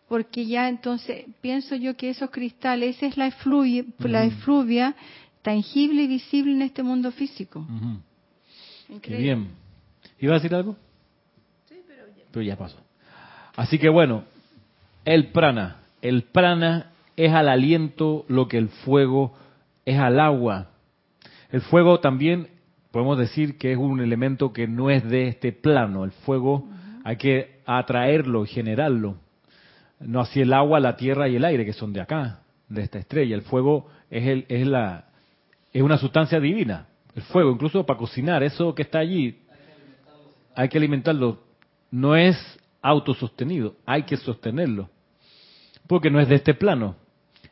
Porque 0.08 0.46
ya 0.46 0.68
entonces 0.70 1.26
pienso 1.42 1.76
yo 1.76 1.96
que 1.96 2.10
esos 2.10 2.30
cristales, 2.30 2.98
esa 2.98 3.06
es 3.08 3.18
la 3.18 3.28
efluvia, 3.28 3.86
la 4.00 4.20
Ujú. 4.26 4.28
efluvia 4.28 4.96
tangible 5.42 6.04
y 6.04 6.08
visible 6.08 6.52
en 6.52 6.62
este 6.62 6.84
mundo 6.84 7.12
físico. 7.12 7.66
Qué 8.88 8.94
Increíble. 8.94 9.24
bien. 9.24 9.48
¿Iba 10.20 10.34
a 10.34 10.36
decir 10.40 10.54
algo? 10.54 10.76
pero 12.32 12.44
ya. 12.46 12.56
pasó. 12.58 12.78
Así 13.56 13.78
que 13.80 13.90
bueno, 13.90 14.24
el 15.06 15.28
prana. 15.28 15.78
El 16.02 16.24
prana 16.24 16.92
es 17.18 17.32
al 17.34 17.50
aliento 17.50 18.26
lo 18.28 18.48
que 18.48 18.58
el 18.58 18.70
fuego 18.70 19.34
es 19.86 19.98
al 19.98 20.20
agua. 20.20 20.68
El 21.52 21.62
fuego 21.62 22.00
también 22.00 22.48
podemos 22.92 23.18
decir 23.18 23.58
que 23.58 23.72
es 23.72 23.78
un 23.78 24.02
elemento 24.02 24.54
que 24.54 24.68
no 24.68 24.90
es 24.90 25.04
de 25.10 25.28
este 25.28 25.52
plano. 25.52 26.04
El 26.04 26.12
fuego 26.12 26.68
hay 27.04 27.16
que 27.16 27.62
atraerlo 27.66 28.44
y 28.44 28.48
generarlo. 28.48 29.18
No 30.00 30.20
así 30.20 30.42
el 30.42 30.54
agua, 30.54 30.80
la 30.80 30.96
tierra 30.96 31.28
y 31.30 31.36
el 31.36 31.46
aire 31.46 31.66
que 31.66 31.74
son 31.74 31.94
de 31.94 32.02
acá, 32.02 32.42
de 32.68 32.82
esta 32.82 33.00
estrella. 33.00 33.36
El 33.36 33.44
fuego 33.44 33.88
es, 34.10 34.28
el, 34.28 34.46
es, 34.50 34.68
la, 34.68 35.06
es 35.72 35.82
una 35.82 35.98
sustancia 35.98 36.40
divina. 36.40 36.88
El 37.16 37.24
fuego, 37.24 37.52
incluso 37.52 37.86
para 37.86 38.00
cocinar, 38.00 38.44
eso 38.44 38.74
que 38.74 38.82
está 38.84 39.00
allí, 39.00 39.40
hay 40.56 40.70
que 40.70 40.78
alimentarlo. 40.78 41.40
No 41.92 42.16
es 42.16 42.38
autosostenido, 42.82 43.76
hay 43.86 44.04
que 44.04 44.18
sostenerlo. 44.18 44.90
Porque 45.88 46.10
no 46.10 46.20
es 46.20 46.30
de 46.30 46.36
este 46.36 46.54
plano. 46.54 46.96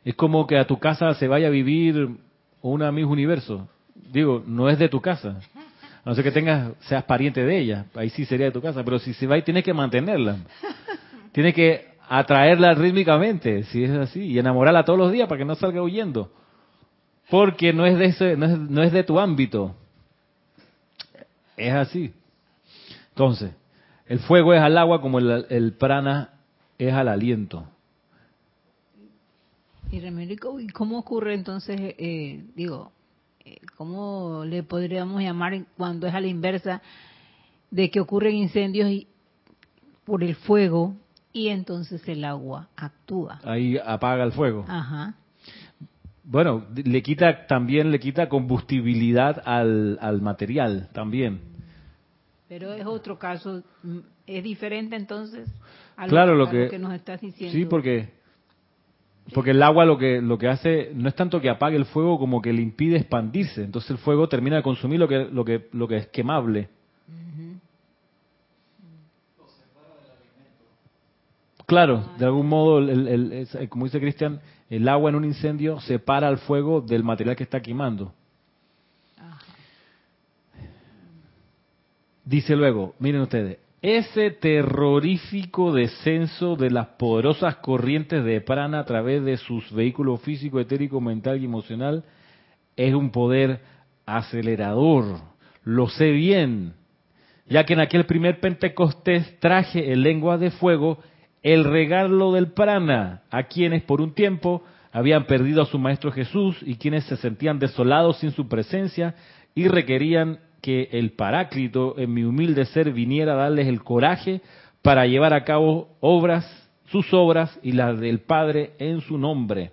Es 0.04 0.14
como 0.14 0.46
que 0.46 0.58
a 0.58 0.66
tu 0.66 0.78
casa 0.78 1.12
se 1.14 1.28
vaya 1.28 1.48
a 1.48 1.50
vivir 1.50 2.16
una 2.62 2.90
mismo 2.90 3.12
universo. 3.12 3.68
Digo, 3.94 4.42
no 4.46 4.68
es 4.68 4.78
de 4.78 4.88
tu 4.88 5.00
casa. 5.00 5.40
A 6.04 6.08
no 6.08 6.14
ser 6.14 6.24
que 6.24 6.32
tengas, 6.32 6.72
seas 6.80 7.04
pariente 7.04 7.44
de 7.44 7.58
ella, 7.58 7.86
ahí 7.94 8.10
sí 8.10 8.24
sería 8.24 8.46
de 8.46 8.52
tu 8.52 8.62
casa. 8.62 8.84
Pero 8.84 8.98
si 8.98 9.12
se 9.14 9.26
va, 9.26 9.40
tienes 9.42 9.64
que 9.64 9.74
mantenerla. 9.74 10.38
Tienes 11.32 11.54
que 11.54 11.90
atraerla 12.08 12.74
rítmicamente, 12.74 13.62
si 13.64 13.84
es 13.84 13.90
así, 13.92 14.20
y 14.20 14.38
enamorarla 14.38 14.84
todos 14.84 14.98
los 14.98 15.12
días 15.12 15.28
para 15.28 15.38
que 15.38 15.44
no 15.44 15.54
salga 15.54 15.82
huyendo. 15.82 16.32
Porque 17.30 17.72
no 17.72 17.86
es 17.86 17.96
de 17.98 18.06
ese, 18.06 18.36
no 18.36 18.46
es, 18.46 18.58
no 18.58 18.82
es 18.82 18.92
de 18.92 19.04
tu 19.04 19.20
ámbito. 19.20 19.76
Es 21.56 21.72
así. 21.72 22.12
Entonces, 23.10 23.52
el 24.06 24.18
fuego 24.18 24.54
es 24.54 24.60
al 24.60 24.76
agua 24.76 25.00
como 25.00 25.20
el, 25.20 25.46
el 25.50 25.72
prana 25.74 26.30
es 26.78 26.92
al 26.92 27.08
aliento. 27.08 27.64
Y 29.92 30.00
Remérico, 30.00 30.58
¿y 30.60 30.68
cómo 30.68 30.98
ocurre 30.98 31.34
entonces, 31.34 31.76
eh, 31.80 32.44
digo, 32.54 32.92
cómo 33.76 34.44
le 34.44 34.62
podríamos 34.62 35.22
llamar 35.22 35.64
cuando 35.76 36.06
es 36.06 36.14
a 36.14 36.20
la 36.20 36.26
inversa 36.28 36.82
de 37.70 37.90
que 37.90 38.00
ocurren 38.00 38.34
incendios 38.34 38.90
y, 38.90 39.06
por 40.04 40.22
el 40.24 40.34
fuego 40.34 40.94
y 41.32 41.48
entonces 41.48 42.06
el 42.08 42.24
agua 42.24 42.68
actúa? 42.76 43.40
Ahí 43.44 43.78
apaga 43.84 44.24
el 44.24 44.32
fuego. 44.32 44.64
Ajá. 44.68 45.14
Bueno, 46.24 46.66
le 46.74 47.02
quita 47.02 47.46
también 47.46 47.90
le 47.90 47.98
quita 47.98 48.28
combustibilidad 48.28 49.42
al, 49.44 49.98
al 50.00 50.20
material 50.20 50.88
también. 50.92 51.40
Pero 52.48 52.72
es 52.72 52.84
otro 52.84 53.18
caso, 53.18 53.62
mm, 53.82 53.98
es 54.26 54.42
diferente 54.44 54.96
entonces 54.96 55.48
a 55.96 56.06
lo, 56.06 56.10
Claro, 56.10 56.34
lo 56.34 56.46
a 56.46 56.50
que- 56.50 56.78
nos 56.78 56.92
estás 56.94 57.20
diciendo. 57.20 57.56
Sí, 57.56 57.64
porque 57.64 58.19
porque 59.34 59.50
el 59.52 59.62
agua 59.62 59.84
lo 59.84 59.96
que 59.98 60.20
lo 60.20 60.38
que 60.38 60.48
hace 60.48 60.90
no 60.94 61.08
es 61.08 61.14
tanto 61.14 61.40
que 61.40 61.50
apague 61.50 61.76
el 61.76 61.84
fuego 61.86 62.18
como 62.18 62.42
que 62.42 62.52
le 62.52 62.62
impide 62.62 62.96
expandirse. 62.96 63.62
Entonces 63.62 63.90
el 63.92 63.98
fuego 63.98 64.28
termina 64.28 64.56
de 64.56 64.62
consumir 64.62 64.98
lo 64.98 65.06
que 65.08 65.24
lo 65.26 65.44
que 65.44 65.68
lo 65.72 65.86
que 65.86 65.96
es 65.98 66.06
quemable. 66.08 66.68
Claro, 71.66 72.04
de 72.18 72.24
algún 72.24 72.48
modo, 72.48 72.78
el- 72.80 73.06
el- 73.06 73.32
eh, 73.32 73.68
como 73.68 73.84
dice 73.84 74.00
Cristian, 74.00 74.40
el 74.68 74.88
agua 74.88 75.10
en 75.10 75.16
un 75.16 75.24
incendio 75.24 75.78
separa 75.80 76.28
el 76.28 76.38
fuego 76.38 76.80
del 76.80 77.04
material 77.04 77.36
que 77.36 77.44
está 77.44 77.60
quemando. 77.62 78.12
Dice 82.24 82.54
luego, 82.56 82.94
miren 82.98 83.20
ustedes, 83.22 83.58
ese 83.82 84.30
terrorífico 84.30 85.72
descenso 85.72 86.56
de 86.56 86.70
las 86.70 86.86
poderosas 86.98 87.56
corrientes 87.56 88.22
de 88.24 88.40
prana 88.40 88.80
a 88.80 88.84
través 88.84 89.24
de 89.24 89.38
sus 89.38 89.72
vehículos 89.72 90.20
físico, 90.20 90.60
etérico, 90.60 91.00
mental 91.00 91.40
y 91.40 91.46
emocional 91.46 92.04
es 92.76 92.94
un 92.94 93.10
poder 93.10 93.60
acelerador. 94.04 95.20
Lo 95.64 95.88
sé 95.88 96.10
bien, 96.10 96.74
ya 97.48 97.64
que 97.64 97.72
en 97.72 97.80
aquel 97.80 98.04
primer 98.04 98.40
Pentecostés 98.40 99.38
traje 99.40 99.92
en 99.92 100.02
lengua 100.02 100.36
de 100.36 100.50
fuego 100.50 100.98
el 101.42 101.64
regalo 101.64 102.32
del 102.32 102.52
prana 102.52 103.22
a 103.30 103.44
quienes 103.44 103.82
por 103.82 104.02
un 104.02 104.12
tiempo 104.12 104.62
habían 104.92 105.24
perdido 105.24 105.62
a 105.62 105.66
su 105.66 105.78
Maestro 105.78 106.12
Jesús 106.12 106.58
y 106.62 106.76
quienes 106.76 107.04
se 107.04 107.16
sentían 107.16 107.58
desolados 107.58 108.18
sin 108.18 108.32
su 108.32 108.46
presencia 108.46 109.14
y 109.54 109.68
requerían 109.68 110.38
que 110.60 110.88
el 110.92 111.12
Paráclito 111.12 111.94
en 111.98 112.12
mi 112.12 112.24
humilde 112.24 112.66
ser 112.66 112.92
viniera 112.92 113.32
a 113.32 113.36
darles 113.36 113.66
el 113.66 113.82
coraje 113.82 114.40
para 114.82 115.06
llevar 115.06 115.32
a 115.32 115.44
cabo 115.44 115.96
obras, 116.00 116.46
sus 116.86 117.12
obras 117.12 117.58
y 117.62 117.72
las 117.72 117.98
del 117.98 118.20
Padre 118.20 118.72
en 118.78 119.00
su 119.00 119.18
nombre. 119.18 119.72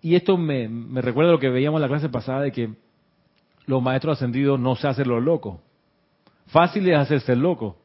Y 0.00 0.14
esto 0.14 0.36
me, 0.36 0.68
me 0.68 1.00
recuerda 1.00 1.32
lo 1.32 1.38
que 1.38 1.48
veíamos 1.48 1.78
en 1.78 1.82
la 1.82 1.88
clase 1.88 2.08
pasada 2.10 2.42
de 2.42 2.52
que 2.52 2.70
los 3.66 3.82
maestros 3.82 4.18
ascendidos 4.18 4.60
no 4.60 4.76
se 4.76 4.86
hacen 4.86 5.08
los 5.08 5.22
locos. 5.22 5.60
Fácil 6.48 6.88
es 6.88 6.98
hacerse 6.98 7.32
el 7.32 7.40
loco. 7.40 7.76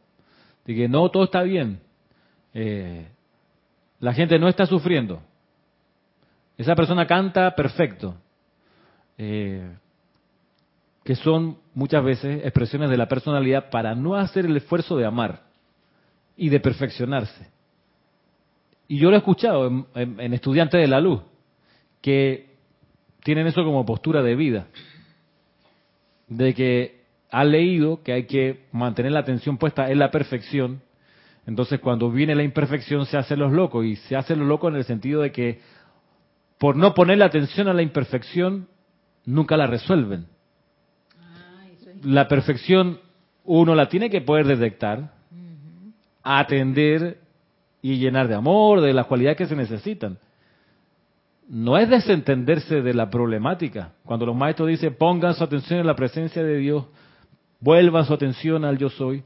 De 0.66 0.76
que 0.76 0.90
no, 0.90 1.10
todo 1.10 1.24
está 1.24 1.44
bien. 1.44 1.80
Eh, 2.54 3.08
la 4.00 4.14
gente 4.14 4.38
no 4.38 4.48
está 4.48 4.66
sufriendo. 4.66 5.22
Esa 6.58 6.76
persona 6.76 7.08
canta 7.08 7.56
perfecto. 7.56 8.16
Eh, 9.18 9.72
que 11.10 11.16
son 11.16 11.58
muchas 11.74 12.04
veces 12.04 12.46
expresiones 12.46 12.88
de 12.88 12.96
la 12.96 13.08
personalidad 13.08 13.72
para 13.72 13.96
no 13.96 14.14
hacer 14.14 14.46
el 14.46 14.56
esfuerzo 14.56 14.96
de 14.96 15.08
amar 15.08 15.42
y 16.38 16.50
de 16.50 16.60
perfeccionarse. 16.60 17.48
Y 18.88 19.00
yo 19.00 19.10
lo 19.10 19.16
he 19.16 19.18
escuchado 19.18 19.88
en, 19.96 20.34
estudiantes 20.36 20.80
de 20.80 20.88
la 20.88 21.02
luz, 21.02 21.22
que 22.00 22.52
tienen 23.24 23.48
eso 23.48 23.64
como 23.64 23.88
postura 23.88 24.22
de 24.22 24.36
vida, 24.36 24.68
de 26.28 26.54
que 26.54 27.02
ha 27.32 27.44
leído 27.44 28.04
que 28.04 28.14
hay 28.14 28.26
que 28.26 28.68
mantener 28.72 29.12
la 29.12 29.22
atención 29.22 29.58
puesta 29.58 29.90
en 29.90 29.98
la 29.98 30.12
perfección, 30.12 30.84
entonces 31.48 31.80
cuando 31.80 32.12
viene 32.12 32.36
la 32.36 32.44
imperfección 32.44 33.08
se 33.08 33.18
hacen 33.18 33.40
los 33.40 33.52
locos, 33.52 33.84
y 33.84 33.96
se 33.96 34.16
hacen 34.16 34.38
los 34.38 34.48
locos 34.48 34.72
en 34.72 34.78
el 34.78 34.84
sentido 34.84 35.22
de 35.22 35.32
que 35.32 35.60
por 36.60 36.76
no 36.76 36.94
poner 36.94 37.18
la 37.18 37.26
atención 37.26 37.68
a 37.68 37.74
la 37.74 37.82
imperfección, 37.82 38.68
nunca 39.26 39.58
la 39.58 39.66
resuelven. 39.66 40.28
La 42.04 42.28
perfección 42.28 43.00
uno 43.44 43.76
la 43.76 43.90
tiene 43.90 44.10
que 44.10 44.22
poder 44.22 44.48
detectar, 44.48 45.14
atender 46.24 47.20
y 47.82 47.98
llenar 47.98 48.28
de 48.28 48.36
amor, 48.36 48.82
de 48.82 48.94
las 48.94 49.08
cualidades 49.08 49.38
que 49.38 49.48
se 49.48 49.56
necesitan. 49.56 50.18
No 51.48 51.78
es 51.78 51.90
desentenderse 51.90 52.82
de 52.82 52.94
la 52.94 53.10
problemática. 53.10 53.94
Cuando 54.06 54.26
los 54.26 54.36
maestros 54.36 54.70
dicen 54.70 54.96
pongan 54.96 55.34
su 55.34 55.44
atención 55.44 55.80
en 55.80 55.88
la 55.88 55.96
presencia 55.96 56.44
de 56.44 56.58
Dios, 56.58 56.86
vuelvan 57.60 58.06
su 58.06 58.14
atención 58.14 58.64
al 58.66 58.78
yo 58.78 58.90
soy, 58.90 59.24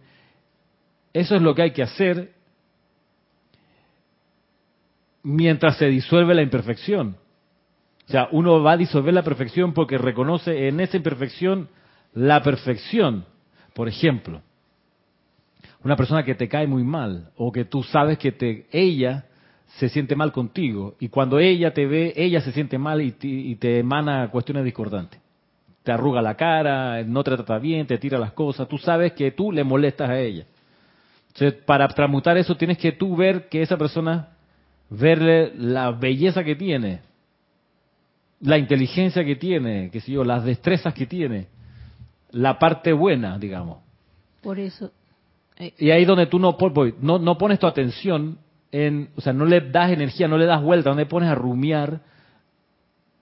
eso 1.14 1.36
es 1.36 1.42
lo 1.42 1.54
que 1.54 1.64
hay 1.64 1.72
que 1.72 1.84
hacer 1.84 2.34
mientras 5.22 5.78
se 5.78 5.86
disuelve 5.88 6.34
la 6.34 6.42
imperfección. 6.42 7.18
O 8.08 8.12
sea, 8.12 8.28
uno 8.32 8.62
va 8.62 8.74
a 8.74 8.78
disolver 8.78 9.14
la 9.14 9.24
perfección 9.24 9.74
porque 9.74 9.98
reconoce 9.98 10.68
en 10.68 10.80
esa 10.80 10.98
imperfección 10.98 11.70
la 12.14 12.42
perfección. 12.42 13.26
Por 13.74 13.88
ejemplo, 13.88 14.42
una 15.84 15.96
persona 15.96 16.24
que 16.24 16.36
te 16.36 16.48
cae 16.48 16.68
muy 16.68 16.84
mal 16.84 17.32
o 17.36 17.52
que 17.52 17.66
tú 17.66 17.84
sabes 17.84 18.18
que 18.18 18.32
te, 18.32 18.68
ella 18.72 19.26
se 19.78 19.90
siente 19.90 20.16
mal 20.16 20.32
contigo 20.32 20.96
y 21.00 21.10
cuando 21.10 21.40
ella 21.40 21.74
te 21.74 21.86
ve, 21.86 22.14
ella 22.16 22.42
se 22.42 22.52
siente 22.52 22.78
mal 22.78 23.02
y 23.02 23.12
te, 23.56 23.80
emana 23.80 24.30
cuestiones 24.30 24.64
discordantes. 24.64 25.20
Te 25.84 25.92
arruga 25.92 26.22
la 26.22 26.36
cara, 26.36 27.04
no 27.04 27.24
te 27.24 27.32
trata 27.32 27.58
bien, 27.58 27.86
te 27.86 27.98
tira 27.98 28.18
las 28.18 28.32
cosas, 28.32 28.68
tú 28.68 28.78
sabes 28.78 29.14
que 29.14 29.32
tú 29.32 29.52
le 29.52 29.64
molestas 29.64 30.10
a 30.10 30.20
ella. 30.20 30.46
Entonces, 31.28 31.60
para 31.66 31.88
transmutar 31.90 32.38
eso 32.38 32.56
tienes 32.56 32.78
que 32.78 32.92
tú 32.92 33.16
ver 33.16 33.50
que 33.50 33.62
esa 33.62 33.76
persona, 33.76 34.30
verle 34.90 35.52
la 35.58 35.92
belleza 35.92 36.44
que 36.44 36.56
tiene, 36.56 37.02
la 38.40 38.58
inteligencia 38.58 39.26
que 39.26 39.36
tiene, 39.36 39.90
qué 39.92 40.00
sé 40.00 40.12
yo, 40.12 40.24
las 40.24 40.46
destrezas 40.46 40.94
que 40.94 41.08
tiene, 41.08 41.48
la 42.34 42.60
parte 42.60 42.92
buena, 42.92 43.38
digamos. 43.38 43.78
Por 44.42 44.60
eso. 44.60 44.92
Eh, 45.58 45.74
y 45.78 45.92
ahí 45.92 46.04
donde 46.04 46.26
tú 46.26 46.40
no, 46.40 46.58
no, 47.00 47.20
no 47.20 47.38
pones 47.38 47.60
tu 47.60 47.68
atención 47.68 48.40
en, 48.72 49.10
o 49.16 49.22
sea, 49.22 49.34
no 49.34 49.46
le 49.46 49.62
das 49.62 49.92
energía, 49.92 50.28
no 50.28 50.38
le 50.38 50.46
das 50.46 50.62
vuelta, 50.62 50.90
donde 50.90 51.06
pones 51.06 51.30
a 51.30 51.36
rumiar 51.36 52.02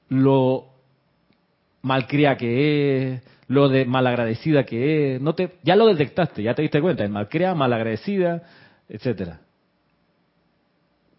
lo 0.08 0.68
malcria 1.82 2.38
que 2.38 3.14
es, 3.14 3.22
lo 3.48 3.68
de 3.68 3.86
malagradecida 3.86 4.64
que 4.64 5.16
es, 5.16 5.22
no 5.22 5.36
te, 5.36 5.58
ya 5.64 5.76
lo 5.76 5.88
detectaste, 5.88 6.42
ya 6.42 6.54
te 6.56 6.62
diste 6.62 6.82
cuenta, 6.82 7.04
es 7.04 7.10
malcria, 7.10 7.54
malagradecida, 7.54 8.44
etcétera. 8.88 9.42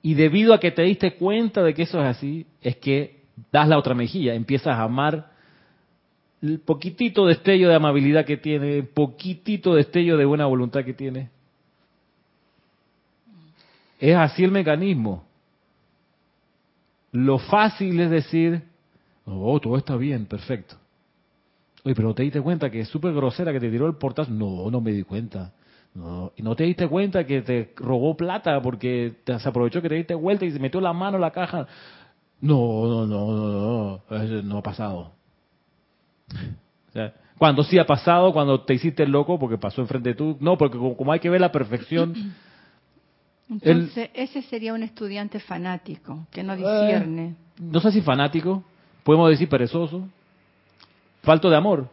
Y 0.00 0.14
debido 0.14 0.54
a 0.54 0.60
que 0.60 0.70
te 0.70 0.82
diste 0.82 1.14
cuenta 1.14 1.62
de 1.62 1.74
que 1.74 1.82
eso 1.82 2.00
es 2.00 2.06
así, 2.06 2.46
es 2.62 2.76
que 2.76 3.22
das 3.52 3.68
la 3.68 3.78
otra 3.78 3.94
mejilla, 3.94 4.34
empiezas 4.34 4.78
a 4.78 4.82
amar 4.82 5.31
el 6.42 6.58
poquitito 6.58 7.26
destello 7.26 7.68
de 7.68 7.76
amabilidad 7.76 8.24
que 8.24 8.36
tiene, 8.36 8.78
el 8.78 8.88
poquitito 8.88 9.74
destello 9.74 10.16
de 10.16 10.24
buena 10.24 10.46
voluntad 10.46 10.84
que 10.84 10.92
tiene. 10.92 11.30
Es 14.00 14.16
así 14.16 14.42
el 14.42 14.50
mecanismo. 14.50 15.24
Lo 17.12 17.38
fácil 17.38 18.00
es 18.00 18.10
decir, 18.10 18.62
oh, 19.24 19.60
todo 19.60 19.76
está 19.76 19.96
bien, 19.96 20.26
perfecto. 20.26 20.74
Oye, 21.84 21.94
pero 21.94 22.12
te 22.14 22.24
diste 22.24 22.40
cuenta 22.40 22.70
que 22.70 22.80
es 22.80 22.88
súper 22.88 23.12
grosera 23.12 23.52
que 23.52 23.60
te 23.60 23.70
tiró 23.70 23.86
el 23.86 23.94
portazo. 23.94 24.30
No, 24.32 24.68
no 24.70 24.80
me 24.80 24.92
di 24.92 25.04
cuenta. 25.04 25.52
No, 25.94 26.32
y 26.36 26.42
no 26.42 26.56
te 26.56 26.64
diste 26.64 26.88
cuenta 26.88 27.24
que 27.26 27.42
te 27.42 27.72
robó 27.76 28.16
plata 28.16 28.60
porque 28.62 29.14
te, 29.24 29.38
se 29.38 29.48
aprovechó 29.48 29.82
que 29.82 29.90
te 29.90 29.94
diste 29.96 30.14
vuelta 30.14 30.44
y 30.44 30.50
se 30.50 30.58
metió 30.58 30.80
la 30.80 30.92
mano 30.92 31.18
en 31.18 31.20
la 31.20 31.30
caja. 31.30 31.66
No, 32.40 32.86
no, 32.86 33.06
no, 33.06 33.36
no, 33.36 34.00
no, 34.08 34.42
no 34.42 34.58
ha 34.58 34.62
pasado. 34.62 35.12
O 36.88 36.92
sea, 36.92 37.14
cuando 37.38 37.64
sí 37.64 37.78
ha 37.78 37.86
pasado, 37.86 38.32
cuando 38.32 38.60
te 38.60 38.74
hiciste 38.74 39.06
loco 39.06 39.38
porque 39.38 39.58
pasó 39.58 39.80
enfrente 39.80 40.10
de 40.10 40.14
tú, 40.14 40.36
no, 40.40 40.56
porque 40.56 40.78
como, 40.78 41.12
hay 41.12 41.20
que 41.20 41.30
ver 41.30 41.40
la 41.40 41.50
perfección. 41.50 42.14
Entonces, 43.50 44.10
ese 44.14 44.42
sería 44.42 44.72
un 44.72 44.82
estudiante 44.82 45.40
fanático, 45.40 46.26
que 46.30 46.42
no 46.42 46.56
discierne. 46.56 47.24
Eh, 47.24 47.34
no 47.60 47.80
sé 47.80 47.92
si 47.92 48.00
fanático, 48.00 48.64
podemos 49.02 49.28
decir 49.28 49.48
perezoso, 49.48 50.08
falto 51.22 51.50
de 51.50 51.56
amor. 51.56 51.88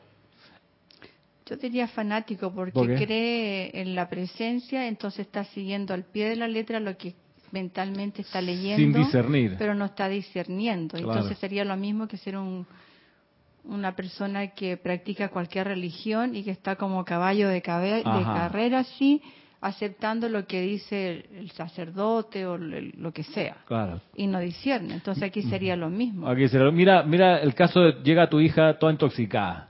Yo 1.46 1.58
diría 1.58 1.88
fanático 1.88 2.54
porque 2.54 2.96
cree 2.96 3.72
en 3.74 3.96
la 3.96 4.08
presencia, 4.08 4.88
entonces 4.88 5.22
está 5.22 5.46
siguiendo 5.46 5.96
al 5.96 6.04
pie 6.04 6.30
de 6.30 6.36
la 6.36 6.48
letra 6.48 6.80
lo 6.80 6.96
que 6.96 7.16
mentalmente 7.52 8.22
está 8.22 8.40
leyendo, 8.40 8.78
sin 8.78 8.94
discernir, 8.94 9.56
pero 9.58 9.74
no 9.74 9.86
está 9.86 10.08
discerniendo. 10.08 10.96
Entonces 10.96 11.40
sería 11.40 11.66
lo 11.66 11.76
mismo 11.76 12.08
que 12.08 12.18
ser 12.18 12.38
un, 12.38 12.68
una 13.64 13.96
persona 13.96 14.48
que 14.48 14.78
practica 14.78 15.30
cualquier 15.30 15.68
religión 15.68 16.36
y 16.36 16.44
que 16.44 16.52
está 16.52 16.76
como 16.76 17.06
caballo 17.06 17.48
de, 17.48 17.56
de 17.56 17.62
carrera 17.62 18.80
así, 18.80 19.22
aceptando 19.62 20.30
lo 20.30 20.46
que 20.46 20.62
dice 20.62 21.26
el 21.38 21.52
sacerdote 21.52 22.46
o 22.46 22.58
lo 22.58 23.12
que 23.12 23.24
sea. 23.24 23.58
Claro. 23.66 24.00
Y 24.16 24.28
no 24.28 24.40
discierne. 24.40 24.94
Entonces 24.94 25.24
aquí 25.24 25.42
sería 25.44 25.76
lo 25.76 25.90
mismo. 25.90 26.28
Aquí 26.28 26.48
sería, 26.48 26.72
mira, 26.72 27.04
mira 27.04 27.40
el 27.40 27.54
caso 27.54 27.82
de 27.82 27.92
llega 28.04 28.30
tu 28.30 28.40
hija 28.40 28.78
toda 28.80 28.92
intoxicada, 28.92 29.70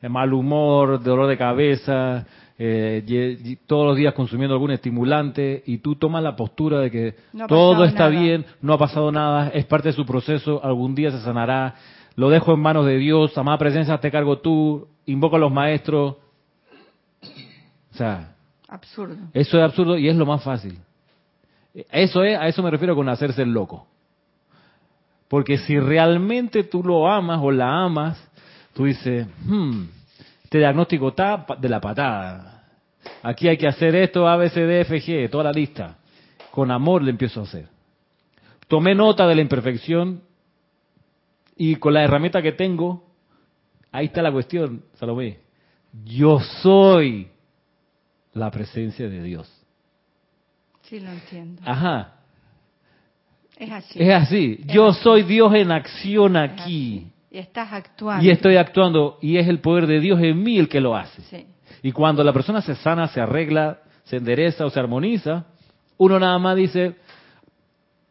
de 0.00 0.08
mal 0.08 0.32
humor, 0.32 1.02
dolor 1.02 1.26
de 1.26 1.36
cabeza, 1.36 2.26
eh, 2.56 3.56
todos 3.66 3.86
los 3.88 3.96
días 3.96 4.14
consumiendo 4.14 4.54
algún 4.54 4.70
estimulante 4.70 5.64
y 5.66 5.78
tú 5.78 5.96
tomas 5.96 6.22
la 6.22 6.36
postura 6.36 6.78
de 6.78 6.90
que 6.90 7.14
todo 7.48 7.84
está 7.84 8.08
bien, 8.08 8.44
no 8.62 8.74
ha 8.74 8.78
pasado 8.78 9.10
nada, 9.10 9.48
es 9.48 9.64
parte 9.64 9.88
de 9.88 9.94
su 9.94 10.06
proceso, 10.06 10.62
algún 10.62 10.94
día 10.94 11.10
se 11.10 11.20
sanará, 11.20 11.74
lo 12.16 12.30
dejo 12.30 12.54
en 12.54 12.60
manos 12.60 12.86
de 12.86 12.96
Dios, 12.98 13.36
amada 13.36 13.58
presencia, 13.58 13.98
te 13.98 14.10
cargo 14.10 14.38
tú, 14.38 14.88
invoco 15.06 15.36
a 15.36 15.38
los 15.38 15.52
maestros. 15.52 16.16
O 17.92 17.96
sea, 17.96 18.34
absurdo. 18.68 19.16
Eso 19.32 19.58
es 19.58 19.64
absurdo 19.64 19.98
y 19.98 20.08
es 20.08 20.16
lo 20.16 20.26
más 20.26 20.42
fácil. 20.42 20.78
Eso 21.90 22.22
es, 22.22 22.38
a 22.38 22.46
eso 22.46 22.62
me 22.62 22.70
refiero 22.70 22.94
con 22.94 23.08
hacerse 23.08 23.42
el 23.42 23.52
loco. 23.52 23.86
Porque 25.28 25.58
si 25.58 25.78
realmente 25.78 26.62
tú 26.64 26.82
lo 26.84 27.08
amas 27.08 27.40
o 27.42 27.50
la 27.50 27.84
amas, 27.84 28.30
tú 28.74 28.84
dices, 28.84 29.26
hmm, 29.44 29.84
este 30.44 30.58
diagnóstico 30.58 31.08
está 31.08 31.44
de 31.58 31.68
la 31.68 31.80
patada. 31.80 32.64
Aquí 33.22 33.48
hay 33.48 33.56
que 33.56 33.66
hacer 33.66 33.96
esto, 33.96 34.28
A, 34.28 34.36
B, 34.36 34.50
C, 34.50 34.60
D, 34.60 34.80
F, 34.82 35.00
G, 35.00 35.30
toda 35.30 35.44
la 35.44 35.52
lista. 35.52 35.96
Con 36.52 36.70
amor 36.70 37.02
le 37.02 37.10
empiezo 37.10 37.40
a 37.40 37.42
hacer. 37.42 37.66
Tomé 38.68 38.94
nota 38.94 39.26
de 39.26 39.34
la 39.34 39.42
imperfección 39.42 40.22
y 41.56 41.76
con 41.76 41.94
la 41.94 42.02
herramienta 42.02 42.42
que 42.42 42.52
tengo, 42.52 43.04
ahí 43.92 44.06
está 44.06 44.22
la 44.22 44.32
cuestión, 44.32 44.84
Salomé. 44.94 45.38
Yo 46.04 46.40
soy 46.40 47.28
la 48.32 48.50
presencia 48.50 49.08
de 49.08 49.22
Dios. 49.22 49.50
Sí, 50.82 51.00
lo 51.00 51.10
entiendo. 51.10 51.62
Ajá. 51.64 52.14
Es 53.56 53.70
así. 53.70 54.02
Es 54.02 54.12
así. 54.14 54.60
Yo 54.66 54.92
soy 54.92 55.22
Dios 55.22 55.54
en 55.54 55.70
acción 55.70 56.36
aquí. 56.36 57.10
Y 57.30 57.38
estás 57.38 57.72
actuando. 57.72 58.24
Y 58.24 58.30
estoy 58.30 58.56
actuando 58.56 59.18
y 59.22 59.36
es 59.38 59.46
el 59.48 59.60
poder 59.60 59.86
de 59.86 60.00
Dios 60.00 60.20
en 60.20 60.42
mí 60.42 60.58
el 60.58 60.68
que 60.68 60.80
lo 60.80 60.96
hace. 60.96 61.46
Y 61.82 61.92
cuando 61.92 62.22
la 62.24 62.32
persona 62.32 62.60
se 62.62 62.74
sana, 62.76 63.08
se 63.08 63.20
arregla, 63.20 63.80
se 64.04 64.16
endereza 64.16 64.66
o 64.66 64.70
se 64.70 64.80
armoniza, 64.80 65.46
uno 65.96 66.18
nada 66.18 66.38
más 66.38 66.56
dice, 66.56 66.96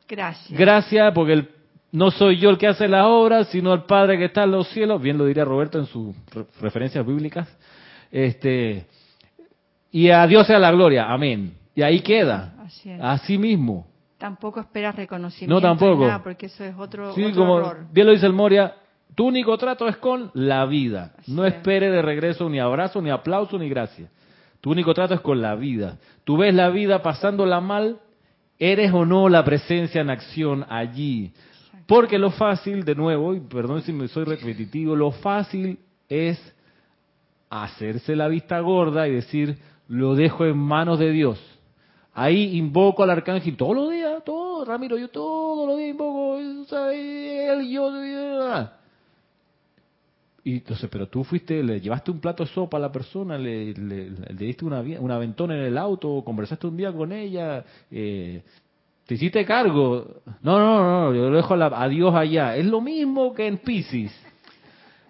Gracias. 0.08 0.58
gracias 0.58 1.12
porque 1.14 1.34
el- 1.34 1.50
no 1.94 2.12
soy 2.12 2.38
yo 2.40 2.50
el 2.50 2.58
que 2.58 2.68
hace 2.68 2.88
las 2.90 3.06
obras, 3.06 3.48
sino 3.48 3.74
el 3.74 3.84
Padre 3.84 4.18
que 4.18 4.26
está 4.26 4.44
en 4.44 4.52
los 4.52 4.68
cielos, 4.70 5.02
bien 5.02 5.18
lo 5.18 5.26
diría 5.26 5.46
Roberto 5.46 5.80
en 5.80 5.86
sus 5.86 6.14
re- 6.34 6.46
referencias 6.60 7.06
bíblicas, 7.06 7.48
este, 8.12 8.86
y 9.92 10.10
a 10.10 10.26
Dios 10.28 10.46
sea 10.48 10.60
la 10.60 10.72
gloria, 10.72 11.12
amén. 11.12 11.54
Y 11.76 11.82
ahí 11.82 12.02
queda, 12.02 12.54
Así 12.66 12.90
es. 12.90 13.00
así 13.02 13.38
mismo. 13.38 13.88
Tampoco 14.18 14.60
esperas 14.60 14.96
reconocimiento. 14.96 15.54
No, 15.56 15.62
tampoco. 15.62 16.06
nada, 16.06 16.24
porque 16.24 16.46
eso 16.48 16.64
es 16.64 16.76
otro, 16.78 17.14
Sí, 17.14 17.24
otro 17.26 17.36
como 17.42 17.60
error. 17.60 17.86
bien 17.92 18.08
lo 18.08 18.14
dice 18.14 18.26
el 18.26 18.34
Moria, 18.34 18.76
tu 19.16 19.28
único 19.28 19.58
trato 19.58 19.88
es 19.88 19.98
con 19.98 20.32
la 20.34 20.66
vida. 20.66 21.14
Así 21.20 21.32
No 21.32 21.46
es. 21.46 21.54
espere 21.56 21.92
de 21.92 22.02
regreso 22.02 22.50
ni 22.50 22.60
abrazo, 22.60 23.02
ni 23.02 23.10
aplauso, 23.10 23.58
ni 23.60 23.68
gracia. 23.70 24.10
Tu 24.62 24.72
único 24.72 24.94
trato 24.94 25.14
es 25.14 25.20
con 25.22 25.42
la 25.42 25.56
vida. 25.56 25.98
Tú 26.24 26.38
ves 26.38 26.54
la 26.56 26.70
vida 26.70 27.04
pasándola 27.04 27.60
mal, 27.60 27.98
eres 28.58 28.94
o 28.94 29.06
no 29.06 29.28
la 29.30 29.44
presencia 29.44 30.00
en 30.02 30.10
acción 30.10 30.66
allí. 30.70 31.34
Porque 31.94 32.18
lo 32.18 32.32
fácil, 32.32 32.84
de 32.84 32.96
nuevo, 32.96 33.36
y 33.36 33.40
perdón 33.40 33.84
si 33.84 33.94
me 33.94 34.08
soy 34.08 34.24
repetitivo, 34.24 34.96
lo 34.96 35.12
fácil 35.12 35.78
es 36.10 36.40
hacerse 37.52 38.16
la 38.16 38.28
vista 38.28 38.60
gorda 38.62 39.08
y 39.08 39.12
decir, 39.14 39.60
lo 39.88 40.16
dejo 40.16 40.44
en 40.44 40.58
manos 40.58 40.98
de 40.98 41.12
Dios. 41.12 41.40
Ahí 42.16 42.58
invoco 42.58 43.04
al 43.04 43.12
arcángel 43.12 43.56
todos 43.56 43.76
los 43.76 43.92
días, 43.92 44.24
todo, 44.24 44.66
Ramiro, 44.66 44.98
yo 44.98 45.10
todos 45.10 45.68
los 45.68 45.78
días 45.78 45.92
invoco, 45.92 46.40
él, 46.40 47.70
yo, 47.70 47.92
yo. 47.92 48.70
Y 50.46 50.54
entonces, 50.58 50.90
pero 50.92 51.08
tú 51.08 51.24
fuiste, 51.24 51.62
le 51.62 51.80
llevaste 51.80 52.10
un 52.10 52.20
plato 52.20 52.44
de 52.44 52.50
sopa 52.50 52.78
a 52.78 52.80
la 52.80 52.92
persona, 52.92 53.38
le, 53.38 53.72
le- 53.76 54.10
le 54.10 54.34
diste 54.46 54.66
una, 54.66 54.82
vi- 54.82 54.98
un 54.98 55.12
aventón 55.12 55.52
en 55.52 55.60
el 55.60 55.78
auto, 55.78 56.24
conversaste 56.26 56.66
un 56.66 56.76
día 56.76 56.92
con 56.92 57.12
ella, 57.12 57.64
eh, 57.92 58.42
te 59.14 59.26
hiciste 59.26 59.46
cargo. 59.46 60.22
No, 60.42 60.58
no, 60.60 60.82
no, 61.12 61.14
yo 61.16 61.30
lo 61.30 61.36
dejo 61.38 61.54
a, 61.54 61.58
la- 61.58 61.72
a 61.82 61.88
Dios 61.88 62.14
allá. 62.16 62.56
Es 62.56 62.66
lo 62.66 62.82
mismo 62.82 63.34
que 63.34 63.46
en 63.48 63.58
Pisces. 63.60 64.12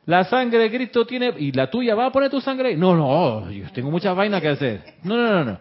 La 0.06 0.26
sangre 0.26 0.60
de 0.60 0.70
Cristo 0.70 1.06
tiene, 1.06 1.34
y 1.38 1.54
la 1.54 1.70
tuya, 1.70 1.96
¿va 1.96 2.08
a 2.08 2.12
poner 2.12 2.30
tu 2.30 2.42
sangre 2.42 2.70
ahí? 2.70 2.76
No, 2.76 2.96
no, 2.96 3.50
yo 3.50 3.70
tengo 3.72 3.90
muchas 3.90 4.14
vainas 4.16 4.42
que 4.42 4.50
hacer. 4.50 4.82
No, 5.04 5.16
no, 5.16 5.32
no, 5.32 5.46
no. 5.46 5.60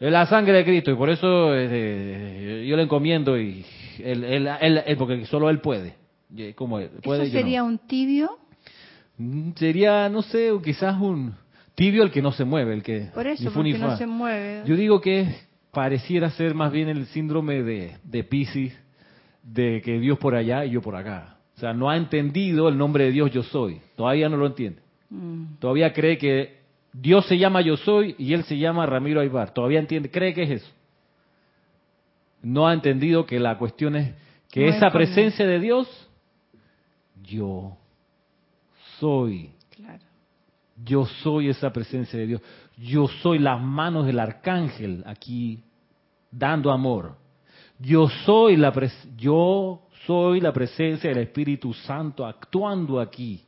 Es 0.00 0.10
la 0.10 0.24
sangre 0.26 0.54
de 0.54 0.64
Cristo, 0.64 0.90
y 0.90 0.94
por 0.94 1.10
eso 1.10 1.54
eh, 1.54 2.64
yo 2.66 2.76
le 2.76 2.82
encomiendo, 2.84 3.38
y 3.38 3.64
él, 4.02 4.24
él, 4.24 4.48
él- 4.60 4.82
él- 4.86 4.96
porque 4.96 5.26
solo 5.26 5.50
él 5.50 5.60
puede. 5.60 5.94
Como 6.54 6.80
puede, 7.02 7.24
¿Eso 7.24 7.34
no. 7.34 7.38
sería 7.40 7.62
un 7.62 7.76
tibio? 7.78 8.38
Mm, 9.18 9.50
Sería, 9.56 10.08
no 10.08 10.22
sé, 10.22 10.50
quizás 10.64 10.98
un 10.98 11.34
tibio 11.74 12.02
el 12.02 12.10
que 12.10 12.22
no 12.22 12.32
se 12.32 12.44
mueve, 12.46 12.72
el 12.72 12.82
que 12.82 13.10
Por 13.14 13.26
ni 13.26 13.32
eso, 13.32 13.44
ni 13.44 13.50
porque 13.50 13.78
no 13.78 13.88
fa. 13.90 13.96
se 13.98 14.06
mueve. 14.06 14.62
Yo 14.64 14.74
digo 14.74 15.00
que 15.02 15.20
es- 15.20 15.48
pareciera 15.72 16.30
ser 16.30 16.54
más 16.54 16.70
bien 16.70 16.88
el 16.88 17.06
síndrome 17.06 17.62
de, 17.62 17.96
de 18.04 18.24
Pisces, 18.24 18.78
de 19.42 19.80
que 19.82 19.98
Dios 19.98 20.18
por 20.18 20.34
allá 20.36 20.64
y 20.64 20.70
yo 20.70 20.82
por 20.82 20.94
acá. 20.94 21.38
O 21.56 21.60
sea, 21.60 21.72
no 21.72 21.90
ha 21.90 21.96
entendido 21.96 22.68
el 22.68 22.78
nombre 22.78 23.04
de 23.04 23.12
Dios 23.12 23.30
yo 23.32 23.42
soy. 23.42 23.80
Todavía 23.96 24.28
no 24.28 24.36
lo 24.36 24.46
entiende. 24.46 24.80
Mm, 25.10 25.54
Todavía 25.58 25.92
cree 25.92 26.18
que 26.18 26.58
Dios 26.92 27.26
se 27.26 27.38
llama 27.38 27.60
yo 27.62 27.76
soy 27.76 28.14
y 28.18 28.34
él 28.34 28.44
se 28.44 28.58
llama 28.58 28.86
Ramiro 28.86 29.20
Aybar. 29.20 29.52
Todavía 29.52 29.78
entiende, 29.80 30.10
cree 30.10 30.34
que 30.34 30.42
es 30.42 30.50
eso. 30.62 30.70
No 32.42 32.66
ha 32.68 32.74
entendido 32.74 33.24
que 33.24 33.38
la 33.40 33.56
cuestión 33.56 33.96
es 33.96 34.14
que 34.50 34.60
No 34.60 34.66
esa 34.76 34.90
presencia 34.90 35.46
de 35.46 35.58
Dios, 35.58 36.08
yo 37.22 37.76
soy. 38.98 39.50
claro. 39.74 40.02
Yo 40.76 41.06
soy 41.06 41.48
esa 41.48 41.72
presencia 41.72 42.18
de 42.18 42.26
Dios. 42.26 42.42
Yo 42.76 43.08
soy 43.08 43.38
las 43.38 43.60
manos 43.60 44.06
del 44.06 44.18
arcángel 44.18 45.02
aquí 45.06 45.62
dando 46.30 46.70
amor. 46.70 47.16
Yo 47.78 48.08
soy 48.24 48.56
la 48.56 48.72
pres- 48.72 49.16
yo 49.16 49.82
soy 50.06 50.40
la 50.40 50.52
presencia 50.52 51.10
del 51.10 51.18
Espíritu 51.18 51.72
Santo 51.74 52.24
actuando 52.24 53.00
aquí. 53.00 53.44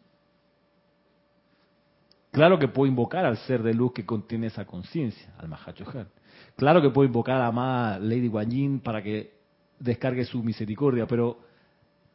Claro 2.30 2.58
que 2.58 2.68
puedo 2.68 2.88
invocar 2.88 3.24
al 3.24 3.36
ser 3.38 3.62
de 3.62 3.72
luz 3.74 3.92
que 3.92 4.04
contiene 4.04 4.48
esa 4.48 4.64
conciencia, 4.64 5.32
al 5.38 5.48
Mahachohan. 5.48 6.08
Claro 6.56 6.82
que 6.82 6.90
puedo 6.90 7.06
invocar 7.06 7.36
a 7.36 7.40
la 7.40 7.46
amada 7.46 7.98
Lady 8.00 8.26
Guan 8.26 8.50
Yin 8.50 8.80
para 8.80 9.02
que 9.02 9.34
descargue 9.78 10.24
su 10.24 10.42
misericordia, 10.42 11.06
pero 11.06 11.38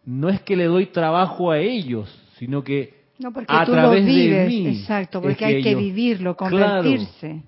no 0.06 0.28
es 0.30 0.42
que 0.42 0.58
le 0.58 0.66
doy 0.66 0.88
trabajo 0.88 1.52
a 1.52 1.60
ellos, 1.60 2.10
sino 2.38 2.64
que 2.64 2.99
No, 3.20 3.32
porque 3.34 3.54
a 3.54 3.66
tú 3.66 3.72
lo 3.72 3.78
través 3.82 4.06
de 4.06 4.12
vives, 4.12 4.48
mí 4.48 4.68
exacto, 4.68 5.20
es 5.20 5.24
porque 5.24 5.46
hay 5.46 5.62
que 5.62 5.70
ellos- 5.72 5.82
vivirlo, 5.82 6.36
Claro, 6.36 6.56
convertirse. 6.82 7.44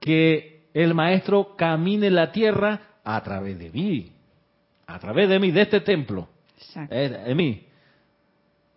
que 0.00 0.62
el 0.74 0.94
maestro 0.94 1.54
camine 1.56 2.10
la 2.10 2.32
tierra 2.32 2.80
a 3.04 3.22
través 3.22 3.58
de 3.58 3.70
mí, 3.70 4.10
a 4.86 4.98
través 4.98 5.28
de 5.28 5.38
mí, 5.38 5.50
de 5.52 5.62
este 5.62 5.80
templo, 5.80 6.28
Exacto. 6.58 6.94
eh, 6.94 7.08
de 7.08 7.34
mí. 7.34 7.62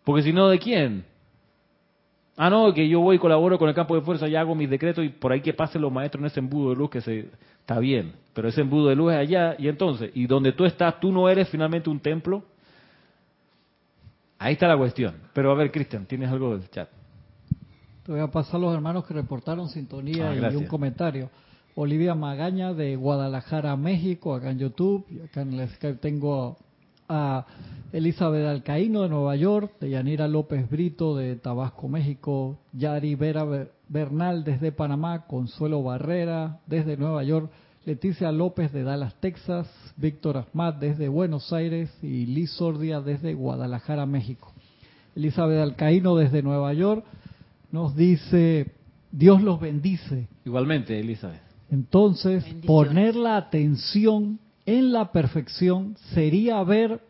Porque 0.03 0.21
si 0.21 0.31
no, 0.33 0.47
¿de 0.49 0.59
quién? 0.59 1.03
Ah, 2.37 2.49
no, 2.49 2.73
que 2.73 2.87
yo 2.87 2.99
voy 2.99 3.15
y 3.15 3.19
colaboro 3.19 3.57
con 3.57 3.69
el 3.69 3.73
campo 3.75 3.95
de 3.95 4.01
fuerza 4.01 4.27
y 4.27 4.35
hago 4.35 4.53
mis 4.55 4.69
decretos 4.69 5.03
y 5.05 5.09
por 5.09 5.31
ahí 5.31 5.41
que 5.41 5.53
pasen 5.53 5.81
los 5.81 5.91
maestros 5.91 6.21
en 6.21 6.27
ese 6.27 6.39
embudo 6.41 6.71
de 6.71 6.75
luz 6.75 6.89
que 6.89 7.01
se 7.01 7.29
está 7.61 7.79
bien, 7.79 8.11
pero 8.33 8.49
ese 8.49 8.61
embudo 8.61 8.89
de 8.89 8.95
luz 8.95 9.13
es 9.13 9.19
allá 9.19 9.55
y 9.57 9.67
entonces, 9.69 10.11
y 10.13 10.27
donde 10.27 10.51
tú 10.51 10.65
estás, 10.65 10.99
tú 10.99 11.11
no 11.11 11.27
eres 11.29 11.49
finalmente 11.49 11.89
un 11.89 11.99
templo. 12.01 12.43
Ahí 14.39 14.53
está 14.53 14.67
la 14.67 14.77
cuestión. 14.77 15.15
Pero 15.33 15.51
a 15.51 15.55
ver, 15.55 15.71
Cristian, 15.71 16.05
¿tienes 16.05 16.29
algo 16.29 16.57
del 16.57 16.69
chat? 16.69 16.89
Te 18.05 18.11
voy 18.11 18.21
a 18.21 18.27
pasar 18.27 18.59
los 18.59 18.73
hermanos 18.73 19.05
que 19.05 19.13
reportaron 19.13 19.69
sintonía 19.69 20.29
Ah, 20.31 20.51
y 20.51 20.55
un 20.55 20.65
comentario. 20.67 21.29
Olivia 21.75 22.15
Magaña 22.15 22.73
de 22.73 22.95
Guadalajara, 22.95 23.75
México, 23.75 24.33
acá 24.35 24.51
en 24.51 24.59
YouTube. 24.59 25.05
Y 25.09 25.19
acá 25.21 25.41
en 25.41 25.53
el 25.53 25.67
Skype 25.69 25.97
tengo 25.99 26.57
a 27.09 27.45
Elizabeth 27.91 28.45
Alcaíno 28.45 29.01
de 29.03 29.09
Nueva 29.09 29.35
York, 29.35 29.73
de 29.79 29.89
Yanira 29.89 30.27
López 30.27 30.69
Brito 30.69 31.15
de 31.15 31.35
Tabasco, 31.35 31.87
México, 31.87 32.57
Yari 32.73 33.15
Vera 33.15 33.43
Ber- 33.43 33.71
Bernal 33.89 34.43
desde 34.43 34.71
Panamá, 34.71 35.25
Consuelo 35.27 35.83
Barrera 35.83 36.59
desde 36.67 36.97
Nueva 36.97 37.23
York, 37.23 37.49
Leticia 37.85 38.31
López 38.31 38.73
de 38.73 38.81
Dallas, 38.81 39.13
Texas, 39.19 39.67
Víctor 39.95 40.37
Asmat 40.37 40.79
desde 40.79 41.07
Buenos 41.07 41.53
Aires 41.53 41.95
y 42.01 42.25
Liz 42.25 42.49
Sordia 42.53 42.99
desde 42.99 43.35
Guadalajara, 43.35 44.07
México. 44.07 44.51
Elizabeth 45.15 45.59
Alcaíno 45.59 46.15
desde 46.15 46.41
Nueva 46.41 46.73
York 46.73 47.05
nos 47.71 47.95
dice, 47.95 48.71
Dios 49.11 49.43
los 49.43 49.59
bendice. 49.59 50.27
Igualmente, 50.45 50.99
Elizabeth. 50.99 51.41
Entonces, 51.69 52.43
poner 52.65 53.15
la 53.15 53.37
atención 53.37 54.39
en 54.65 54.91
la 54.91 55.11
perfección 55.11 55.95
sería 56.15 56.63
ver 56.63 57.01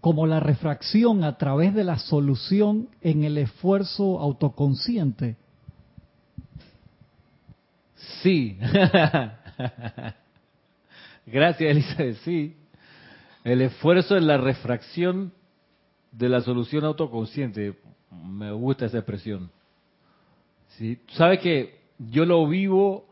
como 0.00 0.26
la 0.26 0.40
refracción 0.40 1.22
a 1.22 1.36
través 1.36 1.74
de 1.74 1.84
la 1.84 1.98
solución 1.98 2.88
en 3.02 3.24
el 3.24 3.36
esfuerzo 3.36 4.20
autoconsciente. 4.20 5.36
Sí. 8.22 8.58
Gracias, 11.26 11.70
Elizabeth. 11.70 12.16
Sí. 12.24 12.56
El 13.44 13.62
esfuerzo 13.62 14.16
en 14.16 14.26
la 14.26 14.36
refracción 14.36 15.32
de 16.12 16.28
la 16.28 16.40
solución 16.40 16.84
autoconsciente. 16.84 17.74
Me 18.10 18.52
gusta 18.52 18.86
esa 18.86 18.98
expresión. 18.98 19.50
Sí. 20.78 20.98
Sabes 21.12 21.40
que 21.40 21.80
yo 21.98 22.24
lo 22.24 22.46
vivo 22.46 23.06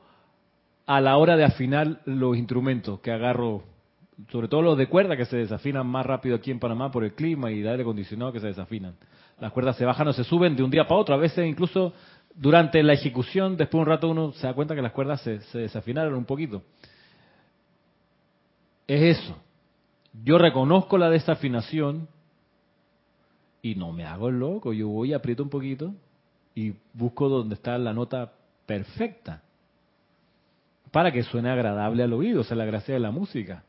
a 0.86 1.00
la 1.00 1.16
hora 1.18 1.36
de 1.36 1.44
afinar 1.44 2.00
los 2.06 2.36
instrumentos 2.36 3.00
que 3.00 3.12
agarro, 3.12 3.62
sobre 4.30 4.48
todo 4.48 4.62
los 4.62 4.78
de 4.78 4.88
cuerda 4.88 5.16
que 5.16 5.26
se 5.26 5.36
desafinan 5.36 5.86
más 5.86 6.06
rápido 6.06 6.36
aquí 6.36 6.50
en 6.50 6.58
Panamá 6.58 6.90
por 6.90 7.04
el 7.04 7.12
clima 7.12 7.50
y 7.50 7.60
el 7.60 7.68
aire 7.68 7.82
acondicionado 7.82 8.32
que 8.32 8.40
se 8.40 8.46
desafinan. 8.46 8.94
Las 9.38 9.52
cuerdas 9.52 9.76
se 9.76 9.84
bajan 9.84 10.08
o 10.08 10.12
se 10.12 10.24
suben 10.24 10.56
de 10.56 10.62
un 10.62 10.70
día 10.70 10.86
para 10.88 11.00
otro. 11.00 11.14
A 11.14 11.18
veces 11.18 11.46
incluso 11.46 11.92
durante 12.34 12.82
la 12.82 12.92
ejecución, 12.92 13.56
después 13.56 13.78
de 13.78 13.82
un 13.82 13.86
rato 13.86 14.08
uno 14.08 14.32
se 14.32 14.46
da 14.46 14.54
cuenta 14.54 14.74
que 14.74 14.82
las 14.82 14.92
cuerdas 14.92 15.20
se, 15.22 15.58
desafinaron 15.58 16.14
un 16.14 16.24
poquito. 16.24 16.62
Es 18.86 19.18
eso. 19.18 19.36
Yo 20.24 20.38
reconozco 20.38 20.98
la 20.98 21.10
desafinación 21.10 22.08
y 23.60 23.74
no 23.74 23.92
me 23.92 24.04
hago 24.04 24.28
el 24.28 24.38
loco. 24.38 24.72
Yo 24.72 24.88
voy, 24.88 25.12
aprieto 25.12 25.42
un 25.42 25.50
poquito 25.50 25.94
y 26.54 26.74
busco 26.94 27.28
donde 27.28 27.54
está 27.54 27.76
la 27.78 27.92
nota 27.92 28.32
perfecta 28.66 29.42
para 30.90 31.12
que 31.12 31.22
suene 31.22 31.50
agradable 31.50 32.02
al 32.02 32.12
oído, 32.12 32.40
o 32.40 32.44
sea, 32.44 32.56
la 32.56 32.64
gracia 32.64 32.94
de 32.94 33.00
la 33.00 33.10
música. 33.10 33.62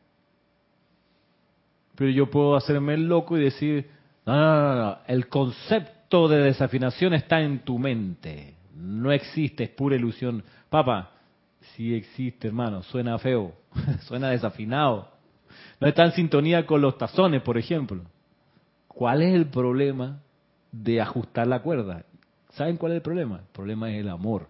Pero 1.96 2.10
yo 2.10 2.30
puedo 2.30 2.56
hacerme 2.56 2.94
el 2.94 3.08
loco 3.08 3.36
y 3.36 3.42
decir, 3.42 3.90
no, 4.24 4.34
no, 4.34 4.62
no, 4.62 4.74
no, 4.74 4.98
el 5.06 5.28
concepto 5.28 5.99
de 6.10 6.42
desafinación 6.42 7.14
está 7.14 7.40
en 7.40 7.60
tu 7.60 7.78
mente, 7.78 8.54
no 8.74 9.12
existe, 9.12 9.64
es 9.64 9.70
pura 9.70 9.96
ilusión. 9.96 10.42
Papá, 10.68 11.12
sí 11.60 11.94
existe, 11.94 12.48
hermano, 12.48 12.82
suena 12.82 13.18
feo, 13.18 13.54
suena 14.02 14.30
desafinado, 14.30 15.08
no 15.80 15.86
está 15.86 16.04
en 16.04 16.12
sintonía 16.12 16.66
con 16.66 16.80
los 16.80 16.98
tazones, 16.98 17.42
por 17.42 17.56
ejemplo. 17.58 18.02
¿Cuál 18.88 19.22
es 19.22 19.34
el 19.34 19.46
problema 19.46 20.20
de 20.72 21.00
ajustar 21.00 21.46
la 21.46 21.62
cuerda? 21.62 22.04
¿Saben 22.50 22.76
cuál 22.76 22.92
es 22.92 22.96
el 22.96 23.02
problema? 23.02 23.38
El 23.38 23.52
problema 23.52 23.90
es 23.90 24.00
el 24.00 24.08
amor, 24.08 24.48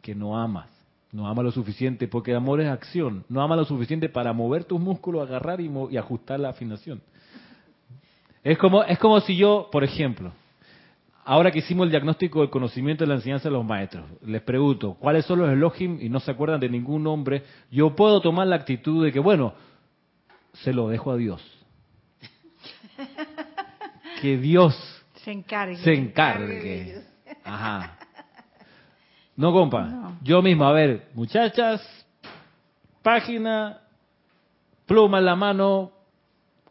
que 0.00 0.14
no 0.14 0.38
amas. 0.38 0.68
No 1.10 1.26
ama 1.26 1.42
lo 1.42 1.50
suficiente, 1.50 2.06
porque 2.06 2.30
el 2.30 2.36
amor 2.36 2.60
es 2.60 2.68
acción. 2.68 3.24
No 3.28 3.42
ama 3.42 3.56
lo 3.56 3.64
suficiente 3.64 4.08
para 4.08 4.32
mover 4.32 4.64
tus 4.64 4.78
músculos, 4.78 5.26
agarrar 5.26 5.60
y 5.60 5.96
ajustar 5.96 6.38
la 6.38 6.50
afinación. 6.50 7.00
Es 8.42 8.58
como, 8.58 8.82
es 8.84 8.98
como 8.98 9.20
si 9.20 9.36
yo, 9.36 9.68
por 9.70 9.84
ejemplo, 9.84 10.32
ahora 11.24 11.50
que 11.50 11.58
hicimos 11.58 11.84
el 11.84 11.90
diagnóstico 11.90 12.40
del 12.40 12.50
conocimiento 12.50 13.04
de 13.04 13.08
la 13.08 13.16
enseñanza 13.16 13.48
de 13.48 13.52
los 13.52 13.64
maestros, 13.64 14.04
les 14.24 14.42
pregunto, 14.42 14.94
¿cuáles 14.94 15.26
son 15.26 15.40
los 15.40 15.50
Elohim? 15.50 15.98
Y 16.00 16.08
no 16.08 16.20
se 16.20 16.30
acuerdan 16.30 16.60
de 16.60 16.68
ningún 16.68 17.02
nombre. 17.02 17.42
Yo 17.70 17.94
puedo 17.94 18.20
tomar 18.20 18.46
la 18.46 18.56
actitud 18.56 19.04
de 19.04 19.12
que, 19.12 19.20
bueno, 19.20 19.54
se 20.52 20.72
lo 20.72 20.88
dejo 20.88 21.12
a 21.12 21.16
Dios. 21.16 21.42
Que 24.20 24.36
Dios 24.36 24.74
se 25.22 25.30
encargue. 25.30 25.76
Se 25.76 25.94
encargue. 25.94 27.02
Ajá. 27.44 27.98
No, 29.36 29.52
compa. 29.52 30.16
Yo 30.22 30.42
mismo, 30.42 30.64
a 30.64 30.72
ver, 30.72 31.10
muchachas, 31.14 31.80
página, 33.02 33.80
pluma 34.86 35.18
en 35.18 35.24
la 35.24 35.36
mano. 35.36 35.92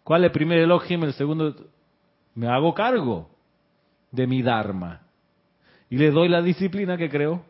¿Cuál 0.07 0.23
es 0.23 0.27
el 0.27 0.31
primer 0.31 0.59
elogio? 0.59 1.03
El 1.03 1.11
segundo, 1.11 1.53
me 2.33 2.47
hago 2.47 2.73
cargo 2.73 3.29
de 4.09 4.25
mi 4.25 4.41
Dharma. 4.41 5.01
Y 5.89 5.97
le 5.97 6.11
doy 6.11 6.29
la 6.29 6.41
disciplina 6.41 6.95
que 6.95 7.09
creo 7.09 7.43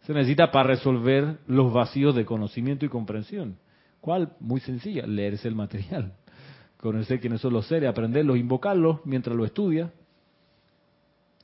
se 0.00 0.12
necesita 0.12 0.50
para 0.50 0.70
resolver 0.70 1.38
los 1.46 1.72
vacíos 1.72 2.16
de 2.16 2.24
conocimiento 2.24 2.84
y 2.84 2.88
comprensión. 2.88 3.58
¿Cuál? 4.00 4.32
Muy 4.40 4.58
sencilla, 4.58 5.06
leerse 5.06 5.46
el 5.46 5.54
material. 5.54 6.14
Conocer 6.78 7.20
quiénes 7.20 7.42
son 7.42 7.52
los 7.52 7.68
seres, 7.68 7.88
aprenderlos, 7.88 8.38
invocarlos 8.38 9.06
mientras 9.06 9.36
lo 9.36 9.44
estudia, 9.44 9.92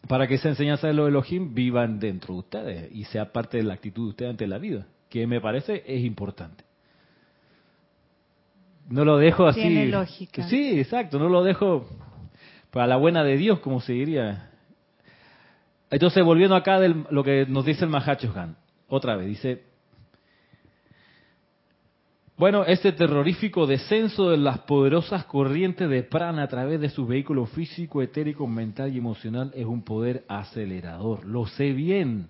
para 0.08 0.26
que 0.26 0.34
esa 0.34 0.48
enseñanza 0.48 0.88
de 0.88 0.94
los 0.94 1.06
Elohim 1.06 1.54
vivan 1.54 2.00
dentro 2.00 2.34
de 2.34 2.40
ustedes 2.40 2.92
y 2.92 3.04
sea 3.04 3.32
parte 3.32 3.58
de 3.58 3.62
la 3.62 3.74
actitud 3.74 4.06
de 4.06 4.10
ustedes 4.10 4.30
ante 4.32 4.48
la 4.48 4.58
vida, 4.58 4.88
que 5.10 5.28
me 5.28 5.40
parece 5.40 5.84
es 5.86 6.04
importante. 6.04 6.65
No 8.88 9.04
lo 9.04 9.18
dejo 9.18 9.46
así. 9.46 9.60
Tiene 9.60 9.86
lógica. 9.86 10.48
Sí, 10.48 10.78
exacto, 10.78 11.18
no 11.18 11.28
lo 11.28 11.42
dejo 11.42 11.88
para 12.70 12.86
la 12.86 12.96
buena 12.96 13.24
de 13.24 13.36
Dios, 13.36 13.60
como 13.60 13.80
se 13.80 13.92
diría. 13.92 14.50
Entonces, 15.90 16.24
volviendo 16.24 16.56
acá 16.56 16.78
de 16.80 16.94
lo 17.10 17.24
que 17.24 17.46
nos 17.46 17.64
dice 17.64 17.84
el 17.84 17.90
Mahachohan, 17.90 18.56
otra 18.88 19.16
vez, 19.16 19.28
dice, 19.28 19.62
bueno, 22.36 22.64
este 22.64 22.92
terrorífico 22.92 23.66
descenso 23.66 24.30
de 24.30 24.36
las 24.36 24.58
poderosas 24.60 25.24
corrientes 25.24 25.88
de 25.88 26.02
prana 26.02 26.42
a 26.42 26.48
través 26.48 26.80
de 26.80 26.90
su 26.90 27.06
vehículo 27.06 27.46
físico, 27.46 28.02
etérico, 28.02 28.46
mental 28.46 28.94
y 28.94 28.98
emocional 28.98 29.52
es 29.54 29.64
un 29.64 29.82
poder 29.82 30.24
acelerador. 30.28 31.24
Lo 31.24 31.46
sé 31.46 31.72
bien, 31.72 32.28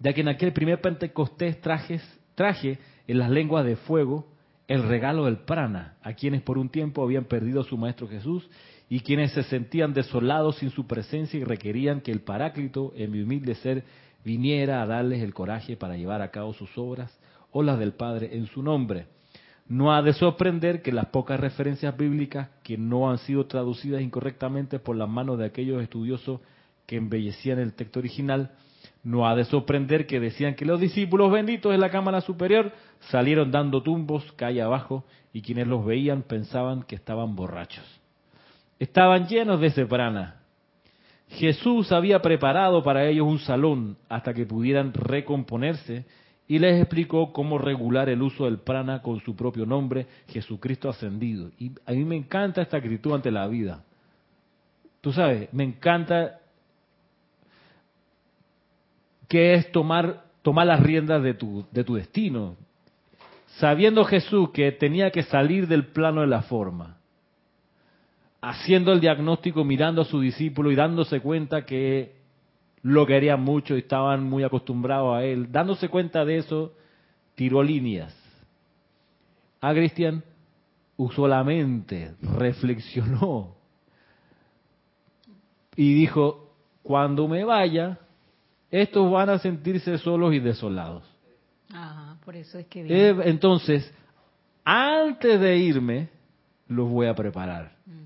ya 0.00 0.12
que 0.12 0.22
en 0.22 0.28
aquel 0.28 0.52
primer 0.52 0.80
Pentecostés 0.80 1.60
traje, 1.60 2.00
traje 2.34 2.78
en 3.06 3.18
las 3.18 3.30
lenguas 3.30 3.64
de 3.64 3.76
fuego 3.76 4.26
el 4.66 4.82
regalo 4.82 5.26
del 5.26 5.38
prana 5.38 5.96
a 6.02 6.14
quienes 6.14 6.42
por 6.42 6.58
un 6.58 6.68
tiempo 6.68 7.02
habían 7.02 7.24
perdido 7.24 7.60
a 7.60 7.64
su 7.64 7.76
Maestro 7.76 8.08
Jesús 8.08 8.48
y 8.88 9.00
quienes 9.00 9.32
se 9.32 9.42
sentían 9.44 9.92
desolados 9.92 10.56
sin 10.56 10.70
su 10.70 10.86
presencia 10.86 11.38
y 11.38 11.44
requerían 11.44 12.00
que 12.00 12.12
el 12.12 12.20
Paráclito, 12.20 12.92
en 12.96 13.10
mi 13.10 13.22
humilde 13.22 13.54
ser, 13.56 13.84
viniera 14.24 14.82
a 14.82 14.86
darles 14.86 15.22
el 15.22 15.34
coraje 15.34 15.76
para 15.76 15.96
llevar 15.96 16.22
a 16.22 16.30
cabo 16.30 16.54
sus 16.54 16.76
obras 16.78 17.18
o 17.50 17.62
las 17.62 17.78
del 17.78 17.92
Padre 17.92 18.36
en 18.36 18.46
su 18.46 18.62
nombre. 18.62 19.06
No 19.66 19.94
ha 19.94 20.02
de 20.02 20.12
sorprender 20.12 20.82
que 20.82 20.92
las 20.92 21.06
pocas 21.06 21.40
referencias 21.40 21.96
bíblicas 21.96 22.48
que 22.62 22.76
no 22.76 23.10
han 23.10 23.18
sido 23.18 23.46
traducidas 23.46 24.02
incorrectamente 24.02 24.78
por 24.78 24.96
las 24.96 25.08
manos 25.08 25.38
de 25.38 25.46
aquellos 25.46 25.82
estudiosos 25.82 26.40
que 26.86 26.96
embellecían 26.96 27.58
el 27.58 27.72
texto 27.72 27.98
original, 27.98 28.50
no 29.04 29.28
ha 29.28 29.36
de 29.36 29.44
sorprender 29.44 30.06
que 30.06 30.18
decían 30.18 30.54
que 30.54 30.64
los 30.64 30.80
discípulos 30.80 31.30
benditos 31.30 31.70
de 31.70 31.78
la 31.78 31.90
cámara 31.90 32.22
superior 32.22 32.72
salieron 33.10 33.50
dando 33.50 33.82
tumbos 33.82 34.32
calle 34.32 34.62
abajo 34.62 35.04
y 35.32 35.42
quienes 35.42 35.66
los 35.66 35.84
veían 35.84 36.22
pensaban 36.22 36.82
que 36.82 36.96
estaban 36.96 37.36
borrachos. 37.36 37.84
Estaban 38.78 39.28
llenos 39.28 39.60
de 39.60 39.70
seprana. 39.70 40.40
Jesús 41.28 41.92
había 41.92 42.20
preparado 42.22 42.82
para 42.82 43.06
ellos 43.06 43.26
un 43.26 43.38
salón 43.40 43.96
hasta 44.08 44.32
que 44.32 44.46
pudieran 44.46 44.92
recomponerse 44.94 46.06
y 46.46 46.58
les 46.58 46.80
explicó 46.80 47.32
cómo 47.32 47.58
regular 47.58 48.08
el 48.08 48.22
uso 48.22 48.44
del 48.44 48.58
prana 48.58 49.02
con 49.02 49.20
su 49.20 49.34
propio 49.36 49.66
nombre, 49.66 50.06
Jesucristo 50.28 50.88
ascendido. 50.88 51.50
Y 51.58 51.72
a 51.86 51.92
mí 51.92 52.04
me 52.04 52.16
encanta 52.16 52.62
esta 52.62 52.78
actitud 52.78 53.12
ante 53.12 53.30
la 53.30 53.46
vida. 53.48 53.84
Tú 55.00 55.12
sabes, 55.12 55.52
me 55.52 55.64
encanta 55.64 56.40
que 59.28 59.54
es 59.54 59.72
tomar, 59.72 60.24
tomar 60.42 60.66
las 60.66 60.80
riendas 60.80 61.22
de 61.22 61.34
tu, 61.34 61.66
de 61.70 61.84
tu 61.84 61.94
destino. 61.94 62.56
Sabiendo 63.58 64.04
Jesús 64.04 64.50
que 64.50 64.72
tenía 64.72 65.10
que 65.10 65.22
salir 65.22 65.68
del 65.68 65.86
plano 65.86 66.22
de 66.22 66.26
la 66.26 66.42
forma, 66.42 66.98
haciendo 68.40 68.92
el 68.92 69.00
diagnóstico, 69.00 69.64
mirando 69.64 70.02
a 70.02 70.04
su 70.04 70.20
discípulo 70.20 70.70
y 70.70 70.74
dándose 70.74 71.20
cuenta 71.20 71.64
que 71.64 72.16
lo 72.82 73.06
querían 73.06 73.42
mucho 73.42 73.76
y 73.76 73.80
estaban 73.80 74.24
muy 74.24 74.42
acostumbrados 74.42 75.16
a 75.16 75.24
él. 75.24 75.50
Dándose 75.50 75.88
cuenta 75.88 76.24
de 76.24 76.38
eso, 76.38 76.74
tiró 77.34 77.62
líneas. 77.62 78.14
A 79.60 79.70
ah, 79.70 79.74
Cristian 79.74 80.22
usó 80.96 81.26
la 81.26 81.42
mente, 81.42 82.14
reflexionó 82.20 83.54
y 85.76 85.94
dijo, 85.94 86.54
cuando 86.82 87.26
me 87.28 87.44
vaya, 87.44 87.98
estos 88.82 89.08
van 89.08 89.30
a 89.30 89.38
sentirse 89.38 89.98
solos 89.98 90.34
y 90.34 90.40
desolados. 90.40 91.04
Ah, 91.72 92.16
por 92.24 92.34
eso 92.34 92.58
es 92.58 92.66
que... 92.66 92.80
Eh, 92.80 93.16
entonces, 93.24 93.92
antes 94.64 95.40
de 95.40 95.56
irme, 95.58 96.08
los 96.66 96.90
voy 96.90 97.06
a 97.06 97.14
preparar. 97.14 97.72
Mm. 97.86 98.04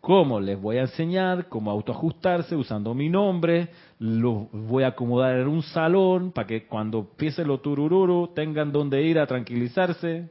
¿Cómo? 0.00 0.40
Les 0.40 0.58
voy 0.58 0.78
a 0.78 0.82
enseñar 0.82 1.48
cómo 1.48 1.70
autoajustarse 1.70 2.56
usando 2.56 2.94
mi 2.94 3.10
nombre, 3.10 3.68
los 3.98 4.50
voy 4.50 4.84
a 4.84 4.88
acomodar 4.88 5.36
en 5.36 5.46
un 5.46 5.62
salón 5.62 6.32
para 6.32 6.46
que 6.46 6.66
cuando 6.66 7.00
empiece 7.00 7.44
lo 7.44 7.60
turururu 7.60 8.28
tengan 8.34 8.72
donde 8.72 9.02
ir 9.02 9.18
a 9.18 9.26
tranquilizarse. 9.26 10.30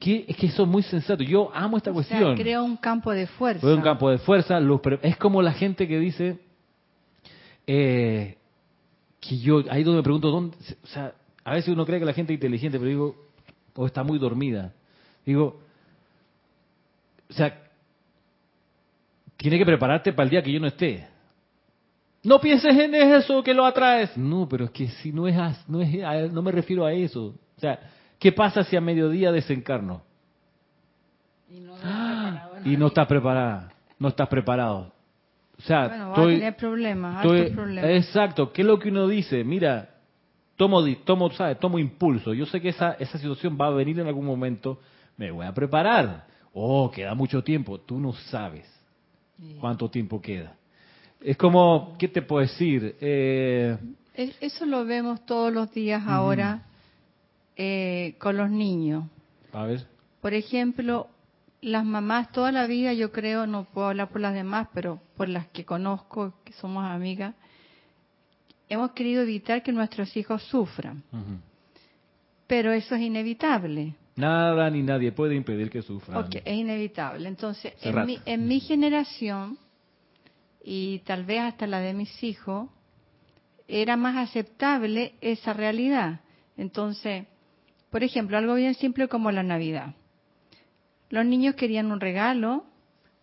Que, 0.00 0.24
es 0.26 0.36
que 0.36 0.46
eso 0.46 0.64
es 0.64 0.68
muy 0.68 0.82
sensato. 0.82 1.22
Yo 1.22 1.52
amo 1.54 1.76
esta 1.76 1.92
cuestión. 1.92 2.34
Sea, 2.34 2.34
crea 2.34 2.60
un 2.60 2.76
campo 2.76 3.12
de 3.12 3.28
fuerza. 3.28 3.64
un 3.64 3.82
campo 3.82 4.10
de 4.10 4.18
fuerza. 4.18 4.58
es 5.00 5.16
como 5.16 5.42
la 5.42 5.52
gente 5.52 5.86
que 5.86 6.00
dice 6.00 6.40
eh, 7.66 8.36
que 9.20 9.38
yo, 9.38 9.62
ahí 9.70 9.84
donde 9.84 9.98
me 9.98 10.02
pregunto, 10.02 10.30
¿dónde? 10.30 10.56
O 10.82 10.86
sea, 10.86 11.14
a 11.44 11.54
veces 11.54 11.68
uno 11.68 11.86
cree 11.86 11.98
que 11.98 12.04
la 12.06 12.12
gente 12.12 12.32
es 12.32 12.36
inteligente, 12.36 12.78
pero 12.78 12.88
digo, 12.88 13.16
o 13.74 13.86
está 13.86 14.02
muy 14.02 14.18
dormida. 14.18 14.72
Digo, 15.24 15.60
o 17.30 17.32
sea, 17.32 17.62
tiene 19.36 19.58
que 19.58 19.66
prepararte 19.66 20.12
para 20.12 20.24
el 20.24 20.30
día 20.30 20.42
que 20.42 20.52
yo 20.52 20.60
no 20.60 20.66
esté. 20.66 21.06
No 22.22 22.40
pienses 22.40 22.76
en 22.78 22.94
eso 22.94 23.42
que 23.42 23.54
lo 23.54 23.64
atraes. 23.64 24.16
No, 24.16 24.48
pero 24.48 24.66
es 24.66 24.70
que 24.70 24.88
si 24.88 25.12
no 25.12 25.26
es, 25.26 25.36
no 25.68 25.80
es, 25.80 26.32
no 26.32 26.42
me 26.42 26.52
refiero 26.52 26.84
a 26.84 26.92
eso. 26.92 27.34
O 27.56 27.60
sea, 27.60 27.78
¿qué 28.18 28.30
pasa 28.30 28.62
si 28.62 28.76
a 28.76 28.80
mediodía 28.80 29.32
desencarno? 29.32 30.02
Y 31.50 31.60
no, 31.60 31.74
ah, 31.82 32.50
y 32.64 32.76
no 32.76 32.86
estás 32.86 33.06
preparada, 33.06 33.72
no 33.98 34.08
estás 34.08 34.28
preparado. 34.28 34.92
O 35.62 35.64
sea, 35.64 35.88
bueno, 35.88 36.12
a 36.12 36.26
tener 36.26 36.56
problemas, 36.56 37.22
problemas. 37.22 37.84
Exacto. 37.90 38.52
¿Qué 38.52 38.62
es 38.62 38.66
lo 38.66 38.80
que 38.80 38.88
uno 38.88 39.06
dice? 39.06 39.44
Mira, 39.44 39.90
tomo, 40.56 40.84
tomo, 41.04 41.30
¿sabes? 41.30 41.60
tomo 41.60 41.78
impulso. 41.78 42.34
Yo 42.34 42.46
sé 42.46 42.60
que 42.60 42.70
esa, 42.70 42.92
esa 42.94 43.16
situación 43.16 43.56
va 43.60 43.68
a 43.68 43.70
venir 43.70 44.00
en 44.00 44.08
algún 44.08 44.26
momento. 44.26 44.80
Me 45.16 45.30
voy 45.30 45.46
a 45.46 45.54
preparar. 45.54 46.26
Oh, 46.52 46.90
queda 46.90 47.14
mucho 47.14 47.44
tiempo. 47.44 47.78
Tú 47.78 48.00
no 48.00 48.12
sabes 48.12 48.68
cuánto 49.60 49.88
tiempo 49.88 50.20
queda. 50.20 50.56
Es 51.20 51.36
como, 51.36 51.94
¿qué 51.96 52.08
te 52.08 52.22
puedo 52.22 52.42
decir? 52.42 52.96
Eh, 53.00 53.76
eso 54.14 54.66
lo 54.66 54.84
vemos 54.84 55.24
todos 55.24 55.52
los 55.52 55.72
días 55.72 56.02
ahora 56.06 56.62
eh, 57.56 58.16
con 58.18 58.36
los 58.36 58.50
niños. 58.50 59.04
A 59.52 59.64
ver. 59.64 59.86
Por 60.20 60.34
ejemplo, 60.34 61.06
las 61.62 61.84
mamás 61.84 62.32
toda 62.32 62.52
la 62.52 62.66
vida, 62.66 62.92
yo 62.92 63.12
creo, 63.12 63.46
no 63.46 63.64
puedo 63.64 63.88
hablar 63.88 64.10
por 64.10 64.20
las 64.20 64.34
demás, 64.34 64.68
pero 64.74 65.00
por 65.16 65.28
las 65.28 65.46
que 65.46 65.64
conozco, 65.64 66.34
que 66.44 66.52
somos 66.52 66.84
amigas, 66.84 67.34
hemos 68.68 68.90
querido 68.90 69.22
evitar 69.22 69.62
que 69.62 69.72
nuestros 69.72 70.14
hijos 70.16 70.42
sufran. 70.42 71.04
Pero 72.48 72.72
eso 72.72 72.96
es 72.96 73.02
inevitable. 73.02 73.94
Nada 74.16 74.68
ni 74.70 74.82
nadie 74.82 75.12
puede 75.12 75.36
impedir 75.36 75.70
que 75.70 75.82
sufran. 75.82 76.18
Ok, 76.18 76.36
es 76.44 76.54
inevitable. 76.54 77.28
Entonces, 77.28 77.72
en 77.80 78.06
mi, 78.06 78.18
en 78.26 78.48
mi 78.48 78.58
generación, 78.58 79.56
y 80.64 80.98
tal 81.00 81.24
vez 81.24 81.40
hasta 81.40 81.68
la 81.68 81.78
de 81.78 81.94
mis 81.94 82.22
hijos, 82.24 82.68
era 83.68 83.96
más 83.96 84.16
aceptable 84.16 85.14
esa 85.20 85.52
realidad. 85.52 86.20
Entonces, 86.56 87.24
por 87.90 88.02
ejemplo, 88.02 88.36
algo 88.36 88.56
bien 88.56 88.74
simple 88.74 89.06
como 89.06 89.30
la 89.30 89.44
Navidad. 89.44 89.94
Los 91.12 91.26
niños 91.26 91.56
querían 91.56 91.92
un 91.92 92.00
regalo, 92.00 92.64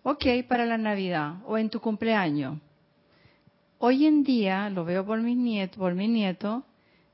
ok, 0.03 0.23
para 0.47 0.67
la 0.67 0.77
Navidad 0.77 1.37
o 1.47 1.57
en 1.57 1.71
tu 1.71 1.79
cumpleaños. 1.81 2.59
Hoy 3.79 4.05
en 4.05 4.23
día, 4.23 4.69
lo 4.69 4.85
veo 4.85 5.03
por 5.03 5.19
mis 5.19 5.35
nietos, 5.35 5.79
por 5.79 5.95
mi 5.95 6.07
nieto, 6.07 6.63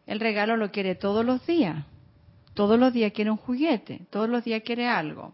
el 0.05 0.19
regalo 0.19 0.57
lo 0.57 0.71
quiere 0.71 0.95
todos 0.95 1.23
los 1.23 1.47
días. 1.47 1.85
Todos 2.55 2.77
los 2.77 2.91
días 2.91 3.13
quiere 3.13 3.31
un 3.31 3.37
juguete, 3.37 4.01
todos 4.09 4.27
los 4.27 4.43
días 4.43 4.63
quiere 4.65 4.85
algo. 4.85 5.33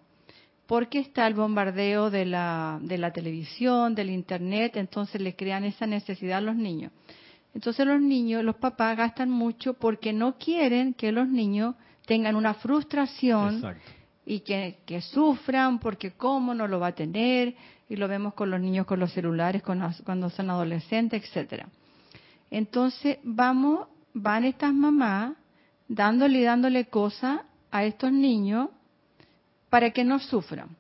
Porque 0.68 1.00
está 1.00 1.26
el 1.26 1.34
bombardeo 1.34 2.12
de 2.12 2.26
la, 2.28 2.78
de 2.80 3.00
la 3.00 3.12
televisión, 3.12 3.96
del 3.96 4.12
internet, 4.12 4.74
entonces 4.76 5.20
le 5.22 5.36
crean 5.36 5.64
esa 5.64 5.88
necesidad 5.88 6.38
a 6.38 6.42
los 6.42 6.56
niños. 6.56 6.92
Entonces 7.56 7.88
los 7.88 8.00
niños, 8.00 8.44
los 8.44 8.58
papás 8.58 8.96
gastan 8.96 9.32
mucho 9.32 9.74
porque 9.74 10.14
no 10.14 10.38
quieren 10.38 10.94
que 10.94 11.12
los 11.12 11.28
niños 11.28 11.74
tengan 12.06 12.36
una 12.36 12.54
frustración 12.54 13.60
y 14.32 14.40
que, 14.40 15.02
sufran 15.02 15.80
porque 15.80 16.12
cómo 16.12 16.54
no 16.54 16.66
lo 16.66 16.80
va 16.80 16.88
a 16.88 16.96
tener 16.96 17.54
y 17.90 17.98
lo 17.98 18.08
vemos 18.08 18.34
con 18.34 18.50
los 18.50 18.62
niños 18.62 18.86
con 18.86 18.98
los 18.98 19.12
celulares 19.12 19.62
cuando 19.62 20.30
son 20.30 20.50
adolescentes, 20.50 21.22
etcétera. 21.22 21.68
Entonces 22.50 23.18
vamos, 23.24 23.90
van 24.14 24.46
estas 24.46 24.74
mamás 24.74 25.34
dándole 25.90 26.40
y 26.40 26.44
dándole 26.44 26.86
cosas 26.86 27.42
a 27.72 27.84
estos 27.84 28.14
niños 28.14 28.70
para 29.70 29.92
que 29.92 30.06
no 30.06 30.18
sufran. 30.20 30.78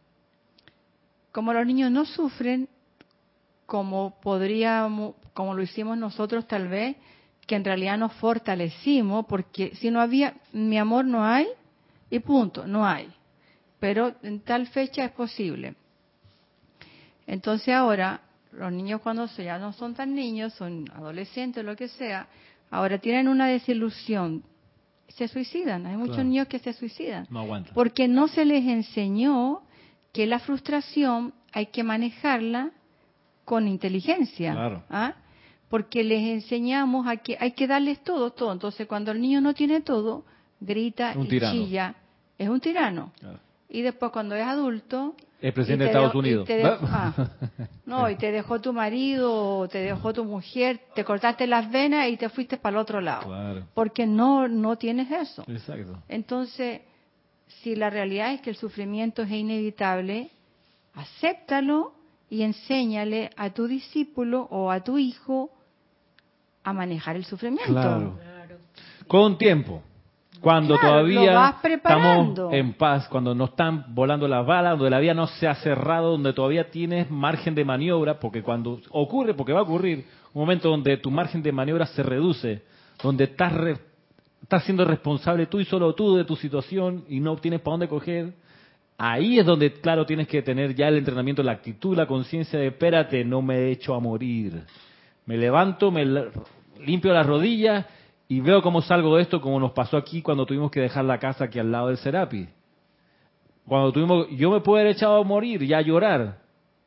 Como 1.34 1.52
los 1.52 1.66
niños 1.66 1.92
no 1.92 2.06
sufren, 2.06 2.70
como 3.66 4.18
podríamos, 4.22 5.16
como 5.34 5.56
lo 5.56 5.62
hicimos 5.62 5.98
nosotros 5.98 6.48
tal 6.48 6.70
vez, 6.70 6.96
que 7.46 7.56
en 7.56 7.66
realidad 7.66 7.98
nos 7.98 8.14
fortalecimos, 8.14 9.26
porque 9.26 9.76
si 9.76 9.92
no 9.92 10.00
había, 10.00 10.36
mi 10.54 10.78
amor 10.78 11.04
no 11.04 11.26
hay, 11.26 11.48
y 12.10 12.20
punto, 12.20 12.66
no 12.66 12.88
hay. 12.88 13.14
Pero 13.82 14.14
en 14.22 14.42
tal 14.42 14.68
fecha 14.68 15.04
es 15.04 15.12
posible. 15.12 15.74
Entonces 17.26 17.74
ahora, 17.74 18.22
los 18.52 18.72
niños 18.72 19.02
cuando 19.02 19.26
ya 19.26 19.58
no 19.58 19.74
son 19.74 19.96
tan 19.96 20.14
niños, 20.14 20.54
son 20.54 20.86
adolescentes, 20.94 21.66
lo 21.66 21.76
que 21.76 21.88
sea, 21.88 22.28
ahora 22.70 23.00
tienen 23.00 23.28
una 23.28 23.48
desilusión, 23.48 24.44
se 25.08 25.28
suicidan. 25.28 25.88
Hay 25.88 25.98
muchos 25.98 26.24
niños 26.24 26.48
que 26.48 26.60
se 26.60 26.74
suicidan. 26.74 27.26
No 27.32 27.40
aguantan. 27.40 27.74
Porque 27.74 28.08
no 28.08 28.28
se 28.28 28.46
les 28.46 28.64
enseñó 28.68 29.64
que 30.14 30.28
la 30.28 30.38
frustración 30.38 31.34
hay 31.52 31.66
que 31.66 31.84
manejarla 31.84 32.70
con 33.46 33.68
inteligencia. 33.68 34.54
Claro. 34.54 34.84
¿ah? 34.92 35.16
Porque 35.70 36.04
les 36.04 36.22
enseñamos 36.22 37.08
a 37.08 37.18
que 37.18 37.36
hay 37.40 37.54
que 37.54 37.66
darles 37.66 38.04
todo, 38.04 38.30
todo. 38.30 38.52
Entonces, 38.52 38.86
cuando 38.86 39.12
el 39.12 39.20
niño 39.20 39.42
no 39.42 39.56
tiene 39.56 39.82
todo, 39.82 40.24
grita 40.60 41.16
y 41.16 41.28
chilla. 41.28 41.96
Es 42.38 42.48
un 42.48 42.60
tirano. 42.60 43.12
Y 43.72 43.82
después, 43.82 44.12
cuando 44.12 44.36
es 44.36 44.46
adulto. 44.46 45.16
Es 45.42 45.54
presidente 45.54 45.86
de 45.86 45.90
Estados 45.92 46.14
Unidos. 46.14 46.48
Ah, 46.84 47.14
no, 47.86 48.10
y 48.10 48.16
te 48.16 48.32
dejó 48.32 48.60
tu 48.60 48.74
marido, 48.74 49.68
te 49.70 49.80
dejó 49.80 50.14
tu 50.14 50.24
mujer, 50.26 50.82
te 50.94 51.04
cortaste 51.04 51.48
las 51.48 51.72
venas 51.72 52.10
y 52.10 52.18
te 52.18 52.30
fuiste 52.30 52.58
para 52.58 52.78
el 52.78 52.82
otro 52.82 53.02
lado. 53.02 53.28
Claro. 53.28 53.68
Porque 53.74 54.06
no, 54.06 54.48
no 54.48 54.78
tienes 54.78 55.10
eso. 55.12 55.44
Exacto. 55.48 55.98
Entonces, 56.08 56.82
si 57.62 57.76
la 57.76 57.90
realidad 57.90 58.34
es 58.34 58.42
que 58.42 58.50
el 58.50 58.56
sufrimiento 58.56 59.24
es 59.24 59.32
inevitable, 59.32 60.30
acéptalo 60.94 61.94
y 62.30 62.44
enséñale 62.44 63.30
a 63.36 63.50
tu 63.52 63.68
discípulo 63.68 64.48
o 64.52 64.70
a 64.70 64.84
tu 64.84 64.98
hijo 64.98 65.50
a 66.64 66.74
manejar 66.74 67.16
el 67.16 67.26
sufrimiento. 67.26 67.72
Claro. 67.72 68.18
Con 69.08 69.38
tiempo. 69.38 69.82
Cuando 70.42 70.78
todavía 70.80 71.56
estamos 71.64 72.52
en 72.52 72.74
paz, 72.74 73.08
cuando 73.08 73.36
no 73.36 73.46
están 73.46 73.94
volando 73.94 74.28
las 74.28 74.46
balas, 74.46 74.78
donde 74.78 74.90
la 74.90 75.00
vía 75.00 75.14
no 75.14 75.28
se 75.28 75.48
ha 75.48 75.56
cerrado, 75.56 76.12
donde 76.12 76.34
todavía 76.34 76.72
tienes 76.72 77.10
margen 77.12 77.54
de 77.54 77.64
maniobra, 77.64 78.20
porque 78.20 78.42
cuando 78.42 78.80
ocurre, 78.90 79.36
porque 79.36 79.54
va 79.54 79.60
a 79.60 79.64
ocurrir, 79.64 80.06
un 80.34 80.42
momento 80.42 80.70
donde 80.70 80.98
tu 80.98 81.12
margen 81.12 81.44
de 81.44 81.52
maniobra 81.52 81.86
se 81.86 82.02
reduce, 82.02 82.64
donde 83.04 83.26
estás, 83.26 83.54
estás 84.42 84.64
siendo 84.64 84.84
responsable 84.84 85.46
tú 85.46 85.60
y 85.60 85.66
solo 85.66 85.94
tú 85.94 86.16
de 86.16 86.26
tu 86.26 86.36
situación 86.36 87.06
y 87.08 87.20
no 87.20 87.36
tienes 87.38 87.62
para 87.62 87.74
dónde 87.74 87.88
coger, 87.88 88.34
Ahí 89.04 89.40
es 89.40 89.46
donde, 89.48 89.74
claro, 89.74 90.06
tienes 90.06 90.28
que 90.28 90.44
tener 90.44 90.76
ya 90.76 90.88
el 90.88 90.98
entrenamiento, 90.98 91.42
la 91.42 91.54
actitud, 91.54 91.98
la 91.98 92.06
conciencia 92.06 92.60
de, 92.60 92.68
espérate, 92.68 93.26
no 93.26 93.42
me 93.42 93.56
he 93.56 93.72
hecho 93.72 93.96
a 93.96 94.00
morir. 94.00 94.62
Me 95.26 95.38
levanto, 95.38 95.90
me 95.90 96.06
limpio 96.86 97.12
las 97.12 97.26
rodillas 97.26 97.88
y 98.32 98.40
veo 98.40 98.62
cómo 98.62 98.82
salgo 98.82 99.18
de 99.18 99.24
esto, 99.24 99.42
como 99.42 99.60
nos 99.60 99.74
pasó 99.74 99.98
aquí 99.98 100.22
cuando 100.22 100.46
tuvimos 100.46 100.72
que 100.72 100.80
dejar 100.80 101.04
la 101.04 101.18
casa 101.18 101.44
aquí 101.44 101.60
al 101.60 101.70
lado 101.70 101.90
del 101.90 101.98
Serapi. 101.98 102.48
Cuando 103.68 103.92
tuvimos, 103.92 104.28
yo 104.30 104.50
me 104.50 104.62
pude 104.62 104.80
haber 104.80 104.94
echado 104.94 105.20
a 105.20 105.24
morir 105.26 105.62
y 105.62 105.74
a 105.74 105.82
llorar 105.82 106.38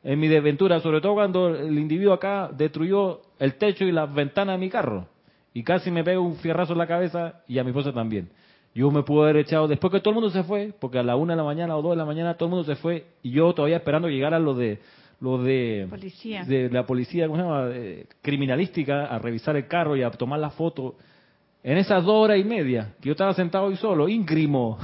en 0.01 0.19
mi 0.19 0.27
desventura, 0.27 0.79
sobre 0.79 1.01
todo 1.01 1.13
cuando 1.13 1.49
el 1.49 1.77
individuo 1.77 2.15
acá 2.15 2.49
destruyó 2.51 3.21
el 3.37 3.59
techo 3.59 3.85
y 3.85 3.91
las 3.91 4.11
ventanas 4.11 4.55
de 4.55 4.59
mi 4.59 4.71
carro. 4.71 5.05
Y 5.53 5.61
casi 5.61 5.91
me 5.91 6.03
pega 6.03 6.19
un 6.19 6.35
fierrazo 6.37 6.73
en 6.73 6.79
la 6.79 6.87
cabeza 6.87 7.43
y 7.47 7.59
a 7.59 7.63
mi 7.63 7.69
esposa 7.69 7.93
también. 7.93 8.27
Yo 8.73 8.89
me 8.89 9.03
pude 9.03 9.25
haber 9.25 9.37
echado, 9.37 9.67
después 9.67 9.93
que 9.93 9.99
todo 9.99 10.09
el 10.09 10.15
mundo 10.15 10.31
se 10.31 10.41
fue, 10.41 10.73
porque 10.79 10.97
a 10.97 11.03
la 11.03 11.15
una 11.15 11.33
de 11.33 11.37
la 11.37 11.43
mañana 11.43 11.77
o 11.77 11.83
dos 11.83 11.91
de 11.91 11.97
la 11.97 12.05
mañana 12.05 12.33
todo 12.33 12.47
el 12.47 12.55
mundo 12.55 12.65
se 12.65 12.75
fue, 12.75 13.05
y 13.21 13.29
yo 13.29 13.53
todavía 13.53 13.77
esperando 13.77 14.07
que 14.07 14.15
llegara 14.15 14.39
lo 14.39 14.55
de 14.55 14.79
lo 15.19 15.37
de, 15.37 15.85
policía. 15.91 16.43
de 16.43 16.71
la 16.71 16.87
policía 16.87 17.27
¿cómo 17.27 17.37
se 17.37 17.43
llama? 17.43 18.15
criminalística 18.23 19.05
a 19.05 19.19
revisar 19.19 19.55
el 19.55 19.67
carro 19.67 19.95
y 19.95 20.01
a 20.01 20.09
tomar 20.09 20.39
la 20.39 20.49
foto. 20.49 20.95
En 21.67 21.79
esas 21.79 22.03
dos 22.03 22.13
horas 22.13 22.37
y 22.37 22.43
media, 22.43 22.93
que 23.01 23.07
yo 23.07 23.13
estaba 23.13 23.33
sentado 23.33 23.65
hoy 23.65 23.75
solo, 23.77 24.07
íngrimo, 24.07 24.77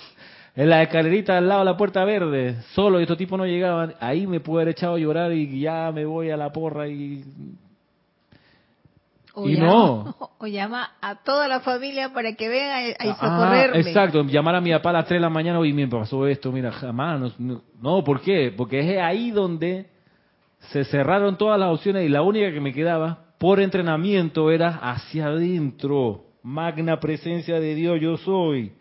en 0.56 0.68
la 0.68 0.82
escalerita 0.82 1.38
al 1.38 1.46
lado 1.46 1.60
de 1.60 1.66
la 1.66 1.76
puerta 1.76 2.04
verde, 2.04 2.56
solo, 2.72 2.98
y 2.98 3.02
estos 3.02 3.16
tipos 3.16 3.38
no 3.38 3.46
llegaban, 3.46 3.94
ahí 4.00 4.26
me 4.26 4.40
pude 4.40 4.62
haber 4.62 4.72
echado 4.72 4.96
a 4.96 4.98
llorar 4.98 5.32
y 5.32 5.60
ya 5.60 5.92
me 5.94 6.04
voy 6.04 6.30
a 6.30 6.36
la 6.36 6.50
porra 6.50 6.88
y 6.88 7.22
o 9.32 9.48
y 9.48 9.54
llama, 9.54 9.66
no. 9.66 10.16
O 10.38 10.46
llama 10.48 10.90
a 11.00 11.22
toda 11.22 11.46
la 11.46 11.60
familia 11.60 12.12
para 12.12 12.34
que 12.34 12.48
venga 12.48 12.78
a, 12.78 13.12
a 13.12 13.14
socorrerme. 13.14 13.78
exacto, 13.78 14.24
llamar 14.24 14.56
a 14.56 14.60
mi 14.60 14.72
papá 14.72 14.90
a 14.90 14.94
las 14.94 15.06
3 15.06 15.18
de 15.18 15.20
la 15.20 15.30
mañana, 15.30 15.64
y 15.64 15.72
me 15.72 15.86
pasó 15.86 16.26
esto, 16.26 16.50
mira, 16.50 16.72
jamás. 16.72 17.38
No, 17.38 17.62
no, 17.80 18.02
¿por 18.02 18.22
qué? 18.22 18.52
Porque 18.56 18.80
es 18.80 19.00
ahí 19.00 19.30
donde 19.30 19.86
se 20.72 20.84
cerraron 20.84 21.38
todas 21.38 21.60
las 21.60 21.72
opciones 21.72 22.04
y 22.04 22.08
la 22.08 22.22
única 22.22 22.50
que 22.50 22.60
me 22.60 22.72
quedaba 22.72 23.23
por 23.38 23.60
entrenamiento 23.60 24.50
era 24.50 24.76
hacia 24.76 25.26
adentro. 25.26 26.24
Magna 26.42 27.00
presencia 27.00 27.58
de 27.60 27.74
Dios 27.74 28.00
yo 28.00 28.16
soy. 28.18 28.72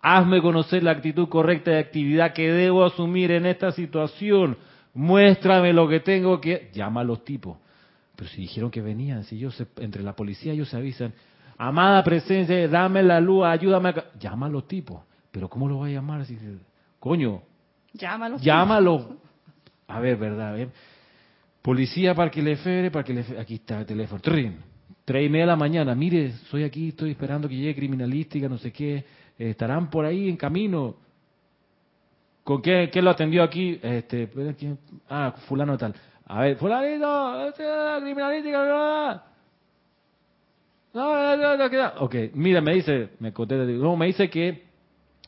Hazme 0.00 0.42
conocer 0.42 0.82
la 0.82 0.90
actitud 0.90 1.28
correcta 1.28 1.70
de 1.70 1.78
actividad 1.78 2.32
que 2.32 2.50
debo 2.50 2.84
asumir 2.84 3.30
en 3.30 3.46
esta 3.46 3.72
situación. 3.72 4.56
Muéstrame 4.92 5.72
lo 5.72 5.88
que 5.88 6.00
tengo 6.00 6.40
que... 6.40 6.70
Llama 6.72 7.00
a 7.00 7.04
los 7.04 7.24
tipos 7.24 7.56
pero 8.16 8.30
si 8.30 8.42
dijeron 8.42 8.70
que 8.70 8.80
venían, 8.80 9.24
si 9.24 9.36
ellos 9.36 9.60
entre 9.76 10.02
la 10.02 10.14
policía 10.14 10.52
ellos 10.52 10.68
se 10.68 10.76
avisan, 10.76 11.12
amada 11.58 12.02
presencia, 12.04 12.68
dame 12.68 13.02
la 13.02 13.20
luz, 13.20 13.44
ayúdame 13.44 13.88
a... 13.90 14.04
Llama 14.18 14.46
a 14.46 14.48
los 14.48 14.68
tipos. 14.68 15.02
Pero 15.30 15.48
¿cómo 15.48 15.68
lo 15.68 15.80
va 15.80 15.86
a 15.86 15.90
llamar? 15.90 16.24
Si, 16.24 16.38
coño, 17.00 17.42
llámalo. 17.92 18.38
Llámalo. 18.38 19.16
A 19.88 19.98
ver, 19.98 20.16
¿verdad? 20.16 20.68
Policía 21.64 22.14
para 22.14 22.30
que 22.30 22.42
le 22.42 22.56
fere, 22.56 22.90
para 22.90 23.02
que 23.02 23.14
le 23.14 23.24
Aquí 23.40 23.54
está 23.54 23.80
el 23.80 23.86
teléfono. 23.86 24.20
Tres 24.20 25.26
y 25.26 25.30
media 25.30 25.44
de 25.44 25.46
la 25.46 25.56
mañana. 25.56 25.94
Mire, 25.94 26.26
estoy 26.26 26.62
aquí, 26.62 26.88
estoy 26.88 27.12
esperando 27.12 27.48
que 27.48 27.56
llegue 27.56 27.74
criminalística, 27.74 28.50
no 28.50 28.58
sé 28.58 28.70
qué. 28.70 29.02
estarán 29.38 29.88
por 29.88 30.04
ahí 30.04 30.28
en 30.28 30.36
camino. 30.36 30.96
¿Con 32.42 32.60
qué, 32.60 32.90
lo 33.00 33.08
atendió 33.08 33.42
aquí? 33.42 33.80
Este, 33.82 34.28
ah, 35.08 35.34
fulano 35.48 35.78
tal. 35.78 35.94
A 36.26 36.42
ver, 36.42 36.56
fulanito, 36.58 37.54
criminalística, 37.56 38.58
no, 38.66 39.22
no, 40.92 41.36
no, 41.38 41.56
no, 41.56 41.92
Ok, 42.00 42.14
mira, 42.34 42.60
me 42.60 42.74
dice, 42.74 43.08
me 43.20 43.32
conté, 43.32 43.56
no, 43.56 43.96
me 43.96 44.08
dice 44.08 44.28
que 44.28 44.64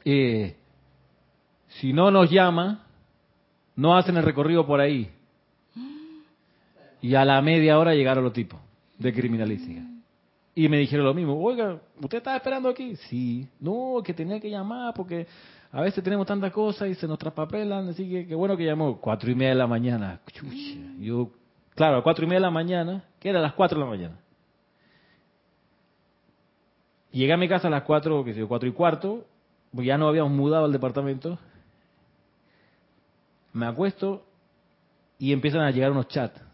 eh, 0.04 0.54
si 1.68 1.94
no 1.94 2.10
nos 2.10 2.30
llama, 2.30 2.84
no 3.74 3.96
hacen 3.96 4.18
el 4.18 4.22
recorrido 4.22 4.66
por 4.66 4.82
ahí. 4.82 5.15
Y 7.06 7.14
a 7.14 7.24
la 7.24 7.40
media 7.40 7.78
hora 7.78 7.94
llegaron 7.94 8.24
los 8.24 8.32
tipos 8.32 8.58
de 8.98 9.14
criminalística. 9.14 9.80
Y 10.56 10.68
me 10.68 10.78
dijeron 10.78 11.06
lo 11.06 11.14
mismo, 11.14 11.40
oiga, 11.40 11.80
¿usted 12.02 12.18
está 12.18 12.34
esperando 12.34 12.68
aquí? 12.68 12.96
Sí, 12.96 13.46
no, 13.60 14.02
que 14.04 14.12
tenía 14.12 14.40
que 14.40 14.50
llamar 14.50 14.92
porque 14.92 15.24
a 15.70 15.82
veces 15.82 16.02
tenemos 16.02 16.26
tantas 16.26 16.52
cosas 16.52 16.88
y 16.88 16.96
se 16.96 17.06
nos 17.06 17.16
traspapelan, 17.16 17.90
así 17.90 18.10
que 18.10 18.26
qué 18.26 18.34
bueno 18.34 18.56
que 18.56 18.64
llamó. 18.64 19.00
Cuatro 19.00 19.30
y 19.30 19.36
media 19.36 19.50
de 19.50 19.54
la 19.54 19.68
mañana. 19.68 20.20
Yo, 20.98 21.30
claro, 21.76 21.98
a 21.98 22.02
cuatro 22.02 22.24
y 22.24 22.26
media 22.26 22.40
de 22.40 22.46
la 22.46 22.50
mañana, 22.50 23.04
que 23.20 23.28
era 23.28 23.38
a 23.38 23.42
las 23.42 23.52
cuatro 23.52 23.78
de 23.78 23.84
la 23.84 23.90
mañana. 23.90 24.18
Llegué 27.12 27.32
a 27.32 27.36
mi 27.36 27.48
casa 27.48 27.68
a 27.68 27.70
las 27.70 27.84
cuatro, 27.84 28.24
que 28.24 28.32
sé 28.32 28.40
yo, 28.40 28.48
cuatro 28.48 28.68
y 28.68 28.72
cuarto, 28.72 29.26
ya 29.74 29.96
no 29.96 30.08
habíamos 30.08 30.32
mudado 30.32 30.64
al 30.64 30.72
departamento. 30.72 31.38
Me 33.52 33.66
acuesto 33.66 34.26
y 35.20 35.32
empiezan 35.32 35.60
a 35.60 35.70
llegar 35.70 35.92
unos 35.92 36.08
chats. 36.08 36.45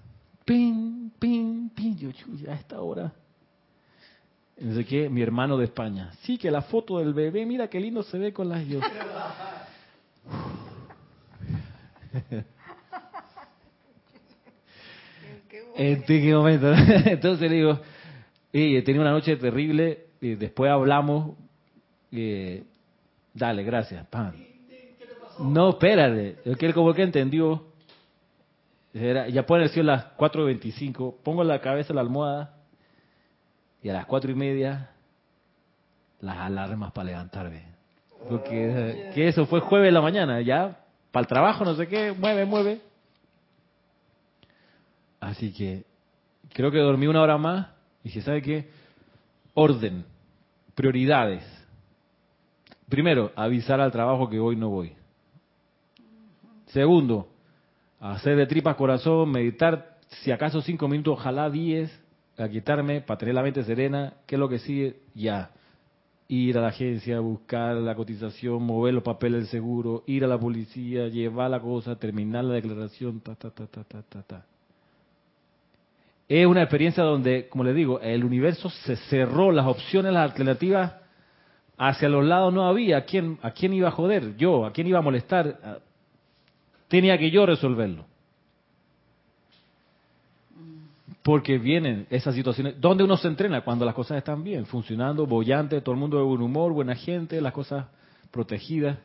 Ping, 0.44 1.10
ping, 1.18 1.68
ping. 1.70 1.96
Yo, 1.96 2.10
a 2.50 2.54
esta 2.54 2.80
hora 2.80 3.12
no 4.62 4.74
sé 4.76 4.84
qué, 4.84 5.08
mi 5.08 5.22
hermano 5.22 5.56
de 5.56 5.64
España. 5.64 6.12
Sí, 6.22 6.38
que 6.38 6.48
la 6.50 6.62
foto 6.62 6.98
del 6.98 7.12
bebé, 7.14 7.44
mira 7.44 7.68
qué 7.68 7.80
lindo 7.80 8.02
se 8.04 8.16
ve 8.16 8.32
con 8.32 8.48
las 8.48 8.64
yo. 8.66 8.78
¿En 15.74 16.02
qué 16.04 16.32
momento? 16.34 16.72
Entonces 17.06 17.50
le 17.50 17.56
digo, 17.56 17.80
he 18.52 18.82
tenido 18.82 19.02
una 19.02 19.10
noche 19.10 19.36
terrible, 19.36 20.06
y 20.20 20.36
después 20.36 20.70
hablamos. 20.70 21.34
eh, 22.12 22.62
dale, 23.34 23.64
gracias. 23.64 24.06
Pan. 24.06 24.34
No, 25.40 25.70
espérate. 25.70 26.36
Es 26.44 26.56
que 26.56 26.66
él 26.66 26.74
como 26.74 26.94
que 26.94 27.02
entendió. 27.02 27.71
Era- 28.94 29.28
ya 29.28 29.46
pueden 29.46 29.66
decir 29.66 29.84
las 29.84 30.04
4.25. 30.16 31.16
Pongo 31.22 31.42
la 31.44 31.60
cabeza 31.60 31.92
en 31.92 31.96
la 31.96 32.02
almohada. 32.02 32.56
Y 33.82 33.88
a 33.88 33.94
las 33.94 34.06
cuatro 34.06 34.30
y 34.30 34.34
media, 34.34 34.90
las 36.20 36.36
alarmas 36.38 36.92
para 36.92 37.06
levantarme. 37.06 37.64
Porque 38.28 38.50
eh, 38.52 39.10
que 39.14 39.26
eso 39.26 39.46
fue 39.46 39.60
jueves 39.60 39.88
de 39.88 39.92
la 39.92 40.00
mañana. 40.00 40.40
Ya, 40.40 40.78
para 41.10 41.22
el 41.22 41.26
trabajo, 41.26 41.64
no 41.64 41.74
sé 41.74 41.88
qué. 41.88 42.12
Mueve, 42.12 42.44
mueve. 42.44 42.80
Así 45.20 45.52
que 45.52 45.84
creo 46.52 46.70
que 46.70 46.78
dormí 46.78 47.06
una 47.06 47.22
hora 47.22 47.38
más. 47.38 47.68
Y 48.04 48.08
dije, 48.08 48.22
¿sabe 48.22 48.42
qué? 48.42 48.70
Orden. 49.54 50.04
Prioridades. 50.74 51.44
Primero, 52.88 53.32
avisar 53.36 53.80
al 53.80 53.90
trabajo 53.90 54.28
que 54.28 54.38
hoy 54.38 54.54
no 54.54 54.68
voy. 54.68 54.94
Segundo, 56.66 57.28
hacer 58.10 58.36
de 58.36 58.46
tripas 58.46 58.76
corazón, 58.76 59.30
meditar, 59.30 59.96
si 60.22 60.32
acaso 60.32 60.60
cinco 60.60 60.88
minutos, 60.88 61.18
ojalá 61.18 61.48
diez, 61.48 61.90
a 62.36 62.48
quitarme 62.48 63.00
para 63.00 63.18
tener 63.18 63.34
la 63.34 63.42
mente 63.42 63.62
serena. 63.62 64.14
¿Qué 64.26 64.34
es 64.34 64.38
lo 64.38 64.48
que 64.48 64.58
sigue? 64.58 64.96
Ya. 65.14 65.50
Ir 66.28 66.58
a 66.58 66.62
la 66.62 66.68
agencia, 66.68 67.20
buscar 67.20 67.76
la 67.76 67.94
cotización, 67.94 68.62
mover 68.62 68.94
los 68.94 69.02
papeles 69.02 69.42
del 69.42 69.48
seguro, 69.48 70.02
ir 70.06 70.24
a 70.24 70.26
la 70.26 70.38
policía, 70.38 71.08
llevar 71.08 71.50
la 71.50 71.60
cosa, 71.60 71.96
terminar 71.96 72.44
la 72.44 72.54
declaración, 72.54 73.20
ta, 73.20 73.34
ta, 73.34 73.50
ta, 73.50 73.66
ta, 73.66 73.84
ta, 73.84 74.02
ta, 74.02 74.22
ta. 74.22 74.44
Es 76.28 76.46
una 76.46 76.62
experiencia 76.62 77.02
donde, 77.02 77.48
como 77.48 77.64
les 77.64 77.74
digo, 77.74 78.00
el 78.00 78.24
universo 78.24 78.70
se 78.70 78.96
cerró, 78.96 79.52
las 79.52 79.66
opciones, 79.66 80.12
las 80.12 80.30
alternativas 80.30 80.94
hacia 81.76 82.08
los 82.08 82.24
lados 82.24 82.54
no 82.54 82.66
había. 82.66 82.98
¿A 82.98 83.04
quién, 83.04 83.38
a 83.42 83.50
quién 83.50 83.74
iba 83.74 83.88
a 83.88 83.92
joder? 83.92 84.36
Yo. 84.36 84.64
¿A 84.64 84.72
quién 84.72 84.86
iba 84.86 84.98
a 84.98 85.02
molestar? 85.02 85.82
Tenía 86.92 87.16
que 87.16 87.30
yo 87.30 87.46
resolverlo. 87.46 88.04
Porque 91.22 91.56
vienen 91.56 92.06
esas 92.10 92.34
situaciones. 92.34 92.78
¿Dónde 92.78 93.02
uno 93.02 93.16
se 93.16 93.28
entrena? 93.28 93.62
Cuando 93.64 93.86
las 93.86 93.94
cosas 93.94 94.18
están 94.18 94.44
bien, 94.44 94.66
funcionando, 94.66 95.26
bollante, 95.26 95.80
todo 95.80 95.94
el 95.94 95.98
mundo 96.00 96.18
de 96.18 96.24
buen 96.24 96.42
humor, 96.42 96.70
buena 96.74 96.94
gente, 96.94 97.40
las 97.40 97.54
cosas 97.54 97.86
protegidas. 98.30 98.98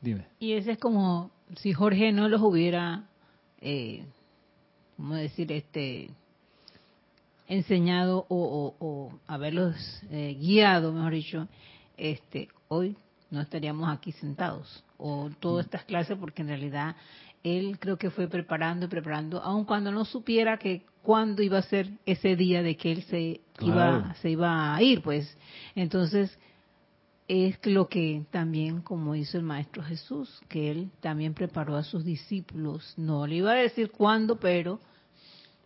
Dime. 0.00 0.24
Y 0.40 0.54
ese 0.54 0.72
es 0.72 0.78
como 0.78 1.30
si 1.58 1.72
Jorge 1.72 2.10
no 2.10 2.28
los 2.28 2.42
hubiera, 2.42 3.04
eh, 3.60 4.04
¿cómo 4.96 5.14
decir? 5.14 5.52
Este 5.52 6.10
enseñado 7.46 8.26
o, 8.28 8.74
o- 8.80 8.84
o 8.84 9.12
haberlos 9.28 9.76
eh, 10.10 10.36
guiado, 10.40 10.92
mejor 10.92 11.12
dicho, 11.12 11.46
este 11.96 12.48
hoy 12.66 12.96
no 13.30 13.40
estaríamos 13.40 13.88
aquí 13.90 14.12
sentados 14.12 14.84
o 14.96 15.30
todas 15.40 15.66
estas 15.66 15.84
clases 15.84 16.16
porque 16.18 16.42
en 16.42 16.48
realidad 16.48 16.96
él 17.44 17.78
creo 17.78 17.96
que 17.96 18.10
fue 18.10 18.26
preparando 18.28 18.86
y 18.86 18.88
preparando, 18.88 19.40
aun 19.40 19.64
cuando 19.64 19.92
no 19.92 20.04
supiera 20.04 20.58
que 20.58 20.84
cuándo 21.02 21.42
iba 21.42 21.58
a 21.58 21.62
ser 21.62 21.88
ese 22.04 22.34
día 22.36 22.62
de 22.62 22.76
que 22.76 22.92
él 22.92 23.02
se 23.04 23.40
Claro. 23.54 23.98
iba 24.00 24.14
se 24.14 24.30
iba 24.30 24.74
a 24.74 24.82
ir, 24.82 25.02
pues 25.02 25.36
entonces 25.74 26.36
es 27.28 27.58
lo 27.66 27.88
que 27.88 28.24
también 28.30 28.80
como 28.80 29.14
hizo 29.14 29.36
el 29.36 29.42
maestro 29.44 29.82
Jesús, 29.82 30.40
que 30.48 30.70
él 30.70 30.90
también 31.00 31.34
preparó 31.34 31.76
a 31.76 31.82
sus 31.82 32.02
discípulos. 32.04 32.94
No 32.96 33.26
le 33.26 33.36
iba 33.36 33.50
a 33.52 33.54
decir 33.56 33.90
cuándo, 33.90 34.36
pero 34.36 34.80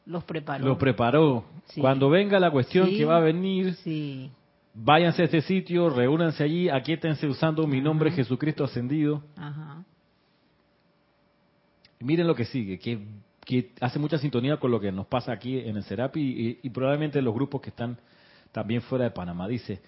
los 0.05 0.25
preparó. 0.25 0.65
Lo 0.67 0.77
preparó. 0.77 1.45
Sí. 1.67 1.81
Cuando 1.81 2.11
venga 2.11 2.41
la 2.41 2.51
cuestión 2.51 2.89
Sí. 2.89 2.97
que 2.97 3.05
va 3.05 3.19
a 3.19 3.21
venir, 3.21 3.75
Sí, 3.77 4.31
váyanse 4.75 5.23
a 5.23 5.25
este 5.27 5.43
sitio, 5.43 5.91
reúnanse 5.91 6.43
allí, 6.43 6.69
aquíétense 6.69 7.27
usando 7.27 7.67
mi 7.67 7.81
nombre. 7.81 8.11
Jesucristo 8.11 8.65
ascendido. 8.65 9.23
ajá. 9.37 9.85
Miren 12.01 12.27
lo 12.27 12.35
que 12.35 12.45
sigue, 12.45 12.81
que, 12.81 12.99
que 13.45 13.71
hace 13.81 14.01
mucha 14.01 14.19
sintonía 14.19 14.57
con 14.57 14.73
lo 14.73 14.81
que 14.81 14.91
nos 14.91 15.07
pasa 15.07 15.31
aquí 15.31 15.59
en 15.59 15.77
el 15.77 15.85
Serapi 15.85 16.21
y, 16.21 16.59
y 16.61 16.71
probablemente 16.71 17.23
los 17.23 17.33
grupos 17.33 17.61
que 17.61 17.71
están 17.71 17.97
también 18.51 18.83
fuera 18.83 19.05
de 19.05 19.13
Panamá. 19.13 19.47
Dice, 19.47 19.81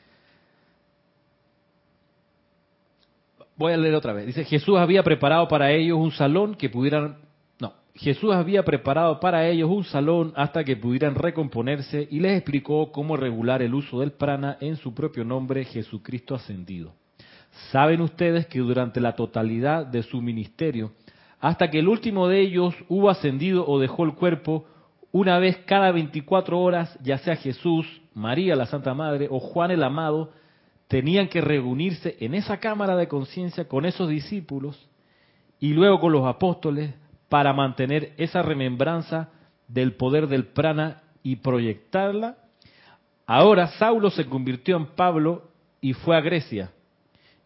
voy 3.56 3.72
a 3.72 3.76
leer 3.76 3.94
otra 3.94 4.12
vez. 4.12 4.26
Dice, 4.26 4.44
Jesús 4.44 4.78
había 4.78 5.02
preparado 5.02 5.48
para 5.48 5.70
ellos 5.72 5.98
un 5.98 6.12
salón 6.12 6.54
que 6.54 6.68
pudieran, 6.68 7.18
Jesús 7.96 8.32
había 8.32 8.64
preparado 8.64 9.20
para 9.20 9.46
ellos 9.46 9.70
un 9.70 9.84
salón 9.84 10.32
hasta 10.34 10.64
que 10.64 10.76
pudieran 10.76 11.14
recomponerse 11.14 12.08
y 12.10 12.18
les 12.18 12.38
explicó 12.38 12.90
cómo 12.90 13.16
regular 13.16 13.62
el 13.62 13.72
uso 13.72 14.00
del 14.00 14.12
prana 14.12 14.58
en 14.60 14.76
su 14.76 14.92
propio 14.94 15.24
nombre, 15.24 15.64
Jesucristo 15.64 16.34
ascendido. 16.34 16.92
Saben 17.70 18.00
ustedes 18.00 18.46
que 18.46 18.58
durante 18.58 19.00
la 19.00 19.14
totalidad 19.14 19.86
de 19.86 20.02
su 20.02 20.20
ministerio, 20.20 20.90
hasta 21.38 21.70
que 21.70 21.78
el 21.78 21.86
último 21.86 22.26
de 22.26 22.40
ellos 22.40 22.74
hubo 22.88 23.10
ascendido 23.10 23.64
o 23.64 23.78
dejó 23.78 24.04
el 24.04 24.14
cuerpo, 24.14 24.66
una 25.12 25.38
vez 25.38 25.58
cada 25.58 25.92
24 25.92 26.60
horas, 26.60 26.98
ya 27.00 27.18
sea 27.18 27.36
Jesús, 27.36 27.86
María 28.12 28.56
la 28.56 28.66
Santa 28.66 28.92
Madre 28.92 29.28
o 29.30 29.38
Juan 29.38 29.70
el 29.70 29.84
Amado, 29.84 30.32
tenían 30.88 31.28
que 31.28 31.40
reunirse 31.40 32.16
en 32.18 32.34
esa 32.34 32.58
cámara 32.58 32.96
de 32.96 33.06
conciencia 33.06 33.68
con 33.68 33.84
esos 33.84 34.08
discípulos 34.08 34.88
y 35.60 35.74
luego 35.74 36.00
con 36.00 36.10
los 36.10 36.26
apóstoles 36.26 36.92
para 37.28 37.52
mantener 37.52 38.12
esa 38.16 38.42
remembranza 38.42 39.30
del 39.68 39.94
poder 39.94 40.26
del 40.28 40.46
prana 40.46 41.02
y 41.22 41.36
proyectarla. 41.36 42.36
Ahora 43.26 43.68
Saulo 43.78 44.10
se 44.10 44.26
convirtió 44.26 44.76
en 44.76 44.86
Pablo 44.86 45.48
y 45.80 45.94
fue 45.94 46.16
a 46.16 46.20
Grecia. 46.20 46.70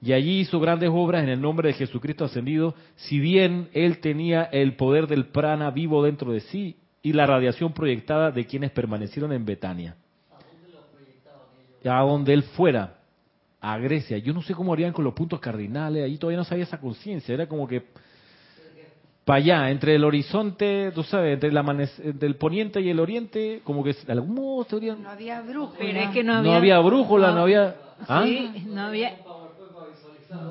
Y 0.01 0.13
allí 0.13 0.41
hizo 0.41 0.61
grandes 0.61 0.91
obras 0.93 1.25
en 1.25 1.29
el 1.29 1.41
nombre 1.41 1.69
de 1.69 1.75
Jesucristo 1.75 2.25
ascendido, 2.25 2.75
si 2.95 3.19
bien 3.19 3.69
él 3.73 3.99
tenía 3.99 4.45
el 4.45 4.77
poder 4.77 5.07
del 5.09 5.27
prana 5.27 5.71
vivo 5.71 6.05
dentro 6.05 6.33
de 6.33 6.41
sí 6.41 6.77
y 7.03 7.13
la 7.13 7.27
radiación 7.27 7.73
proyectada 7.73 8.31
de 8.31 8.47
quienes 8.47 8.71
permanecieron 8.71 9.33
en 9.33 9.45
Betania. 9.45 9.97
A 11.85 12.01
donde 12.03 12.35
él 12.35 12.43
fuera, 12.43 12.99
a 13.61 13.79
Grecia. 13.79 14.19
Yo 14.19 14.33
no 14.33 14.43
sé 14.43 14.55
cómo 14.55 14.73
harían 14.73 14.93
con 14.93 15.05
los 15.05 15.15
puntos 15.15 15.41
cardinales, 15.41 16.05
ahí 16.05 16.17
todavía 16.17 16.39
no 16.39 16.45
sabía 16.45 16.65
esa 16.65 16.81
conciencia, 16.81 17.35
era 17.35 17.49
como 17.49 17.67
que 17.67 17.87
para 19.29 19.37
allá, 19.37 19.71
entre 19.71 19.95
el 19.95 20.05
horizonte, 20.05 20.91
tú 20.95 21.03
sabes, 21.03 21.35
entre 21.35 21.51
el, 21.51 21.57
amanec- 21.57 22.01
entre 22.03 22.27
el 22.27 22.37
poniente 22.37 22.81
y 22.81 22.89
el 22.89 22.99
oriente, 22.99 23.61
como 23.63 23.85
que 23.85 23.93
de 23.93 24.13
algún 24.13 24.35
modo 24.35 24.65
se 24.65 24.75
habrían- 24.75 25.03
No 25.03 25.11
había 25.11 25.41
brújula. 25.43 25.79
Pero 25.79 26.01
es 26.01 26.09
que 26.11 26.25
no 26.25 26.33
no 26.33 26.39
había, 26.39 26.57
había, 26.57 26.79
brújula, 26.81 27.33
no 27.33 27.43
había... 27.43 27.75
¿Ah? 28.09 28.23
Sí, 28.25 28.65
no 28.69 28.81
había. 28.83 29.13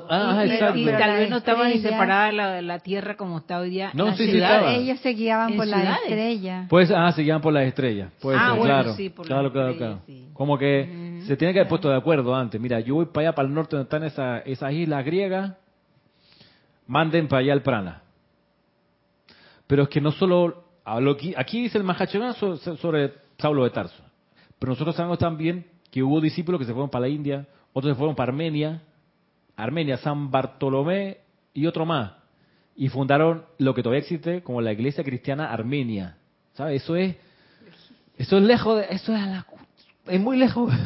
Ah, 0.08 0.44
y, 0.46 0.50
exacto. 0.50 0.78
y 0.78 0.84
tal 0.86 0.98
la 1.00 1.14
vez 1.14 1.30
no 1.30 1.36
estaba 1.36 1.68
ni 1.68 1.78
separada 1.78 2.32
la, 2.32 2.62
la 2.62 2.78
tierra 2.80 3.16
como 3.16 3.38
está 3.38 3.58
hoy 3.60 3.70
día. 3.70 3.90
No, 3.94 4.06
las 4.06 4.16
sí, 4.16 4.24
sí 4.26 4.30
ciudades. 4.32 4.56
estaba. 4.58 4.74
Ellos 4.74 5.00
se 5.00 5.10
guiaban 5.10 5.56
por 5.56 5.66
la 5.66 5.76
ciudades. 5.76 6.00
estrella. 6.04 6.66
Pues, 6.68 6.90
ah, 6.94 7.12
se 7.12 7.22
guían 7.22 7.40
por 7.40 7.52
las 7.52 7.64
estrellas. 7.64 8.10
Puede 8.20 8.38
Ah, 8.40 8.50
bueno, 8.50 8.64
claro. 8.64 8.94
sí, 8.94 9.08
por 9.10 9.24
las 9.24 9.28
claro, 9.28 9.52
claro, 9.52 9.70
estrellas, 9.70 9.98
claro. 10.06 10.06
sí. 10.06 10.28
Como 10.34 10.56
que 10.58 11.20
se 11.26 11.36
tiene 11.36 11.52
que 11.52 11.60
haber 11.60 11.68
puesto 11.68 11.88
de 11.90 11.96
acuerdo 11.96 12.34
antes. 12.34 12.60
Mira, 12.60 12.80
yo 12.80 12.94
voy 12.96 13.06
para 13.06 13.28
allá, 13.28 13.34
para 13.34 13.48
el 13.48 13.54
norte, 13.54 13.76
donde 13.76 13.84
están 13.86 14.04
esa- 14.04 14.38
esas 14.40 14.72
islas 14.72 15.04
griegas. 15.04 15.52
Manden 16.86 17.28
para 17.28 17.40
allá 17.40 17.52
el 17.52 17.62
prana. 17.62 18.02
Pero 19.68 19.84
es 19.84 19.88
que 19.88 20.00
no 20.00 20.10
solo... 20.10 20.64
Aquí, 21.36 21.62
dice 21.62 21.78
el 21.78 22.34
so- 22.34 22.56
sobre 22.56 23.12
Saulo 23.38 23.62
de 23.64 23.70
Tarso. 23.70 24.02
Pero 24.58 24.72
nosotros 24.72 24.96
sabemos 24.96 25.18
también 25.18 25.66
que 25.92 26.02
hubo 26.02 26.20
discípulos 26.20 26.58
que 26.58 26.64
se 26.64 26.72
fueron 26.72 26.90
para 26.90 27.02
la 27.02 27.08
India, 27.08 27.46
otros 27.72 27.92
se 27.92 27.96
fueron 27.96 28.16
para 28.16 28.30
Armenia, 28.32 28.82
Armenia, 29.54 29.98
San 29.98 30.30
Bartolomé 30.30 31.18
y 31.54 31.66
otro 31.66 31.86
más. 31.86 32.12
Y 32.74 32.88
fundaron 32.88 33.44
lo 33.58 33.74
que 33.74 33.82
todavía 33.82 34.00
existe 34.00 34.42
como 34.42 34.60
la 34.60 34.72
iglesia 34.72 35.04
cristiana 35.04 35.52
armenia. 35.52 36.16
¿Sabes? 36.54 36.82
Eso 36.82 36.96
es, 36.96 37.16
eso 38.16 38.38
es 38.38 38.42
lejos 38.42 38.78
de, 38.78 38.86
eso 38.90 39.14
es 39.14 39.20
a 39.20 39.26
la, 39.26 39.46
es 40.06 40.20
muy 40.20 40.38
lejos. 40.38 40.72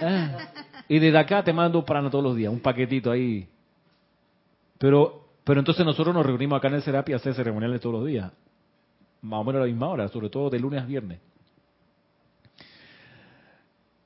Ah, 0.00 0.38
y 0.88 0.98
desde 0.98 1.16
acá 1.16 1.42
te 1.44 1.52
mando 1.52 1.84
prana 1.84 2.10
todos 2.10 2.24
los 2.24 2.36
días, 2.36 2.52
un 2.52 2.58
paquetito 2.60 3.10
ahí. 3.12 3.48
Pero, 4.76 5.23
pero 5.44 5.60
entonces 5.60 5.84
nosotros 5.84 6.14
nos 6.14 6.24
reunimos 6.26 6.56
acá 6.58 6.68
en 6.68 6.74
el 6.74 6.82
Serapi 6.82 7.12
a 7.12 7.16
hacer 7.16 7.34
ceremoniales 7.34 7.80
todos 7.80 7.96
los 8.00 8.06
días. 8.06 8.32
Más 9.22 9.40
o 9.40 9.44
menos 9.44 9.60
a 9.60 9.64
la 9.64 9.70
misma 9.70 9.88
hora, 9.88 10.08
sobre 10.08 10.28
todo 10.30 10.50
de 10.50 10.58
lunes 10.58 10.82
a 10.82 10.86
viernes. 10.86 11.20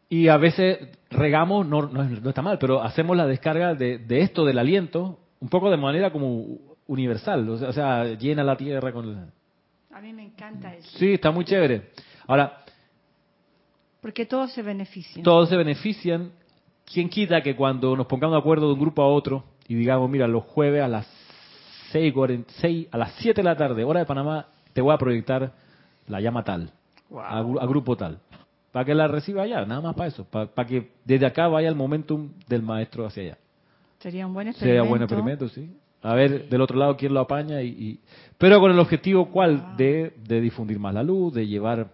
Y 0.08 0.28
a 0.28 0.36
veces 0.38 0.78
regamos, 1.10 1.66
no, 1.66 1.82
no, 1.82 2.02
no 2.04 2.28
está 2.30 2.40
mal, 2.42 2.58
pero 2.58 2.82
hacemos 2.82 3.16
la 3.16 3.26
descarga 3.26 3.74
de, 3.74 3.98
de 3.98 4.20
esto, 4.22 4.44
del 4.44 4.58
aliento, 4.58 5.18
un 5.40 5.48
poco 5.48 5.70
de 5.70 5.76
manera 5.76 6.10
como 6.10 6.44
universal. 6.86 7.46
O 7.48 7.58
sea, 7.58 7.68
o 7.68 7.72
sea, 7.72 8.04
llena 8.14 8.42
la 8.42 8.56
tierra 8.56 8.90
con... 8.92 9.04
el- 9.08 9.94
A 9.94 10.00
mí 10.00 10.12
me 10.12 10.24
encanta 10.24 10.74
eso. 10.74 10.88
Sí, 10.98 11.12
está 11.14 11.30
muy 11.30 11.44
chévere. 11.44 11.90
Ahora, 12.26 12.64
Porque 14.00 14.24
todos 14.24 14.50
se 14.52 14.62
benefician. 14.62 15.22
todos 15.22 15.48
se 15.50 15.56
benefician. 15.56 16.32
¿Quién 16.90 17.10
quita 17.10 17.42
que 17.42 17.54
cuando 17.54 17.94
nos 17.94 18.06
pongamos 18.06 18.34
de 18.34 18.40
acuerdo 18.40 18.68
de 18.68 18.72
un 18.74 18.80
grupo 18.80 19.02
a 19.02 19.08
otro 19.08 19.44
y 19.66 19.74
digamos, 19.74 20.08
mira, 20.08 20.26
los 20.26 20.44
jueves 20.44 20.82
a 20.82 20.88
las 20.88 21.06
6, 21.92 22.88
a 22.90 22.98
las 22.98 23.12
7 23.18 23.40
de 23.40 23.42
la 23.42 23.56
tarde, 23.56 23.84
hora 23.84 24.00
de 24.00 24.06
Panamá, 24.06 24.46
te 24.72 24.80
voy 24.80 24.94
a 24.94 24.98
proyectar 24.98 25.52
la 26.06 26.20
llama 26.20 26.44
tal? 26.44 26.72
a, 27.16 27.42
grupo 27.66 27.96
tal. 27.96 28.18
Para 28.72 28.84
que 28.84 28.94
la 28.94 29.08
reciba 29.08 29.42
allá, 29.42 29.64
nada 29.64 29.80
más 29.80 29.94
para 29.94 30.08
eso. 30.08 30.24
Para, 30.24 30.66
que 30.66 30.90
desde 31.04 31.26
acá 31.26 31.48
vaya 31.48 31.68
el 31.68 31.74
momentum 31.74 32.30
del 32.46 32.62
maestro 32.62 33.06
hacia 33.06 33.22
allá. 33.22 33.38
Sería 33.98 34.26
un 34.26 34.34
buen 34.34 34.48
experimento. 34.48 34.78
Sería 34.78 34.90
buen 34.90 35.02
experimento, 35.02 35.48
sí. 35.48 35.76
A 36.02 36.14
ver, 36.14 36.48
del 36.48 36.60
otro 36.60 36.78
lado, 36.78 36.96
quién 36.96 37.12
lo 37.12 37.20
apaña. 37.20 37.62
y, 37.62 37.98
Pero 38.36 38.60
con 38.60 38.70
el 38.70 38.78
objetivo, 38.78 39.30
¿cuál? 39.30 39.76
De, 39.76 40.14
de 40.22 40.40
difundir 40.40 40.78
más 40.78 40.94
la 40.94 41.02
luz, 41.02 41.34
de 41.34 41.46
llevar... 41.46 41.88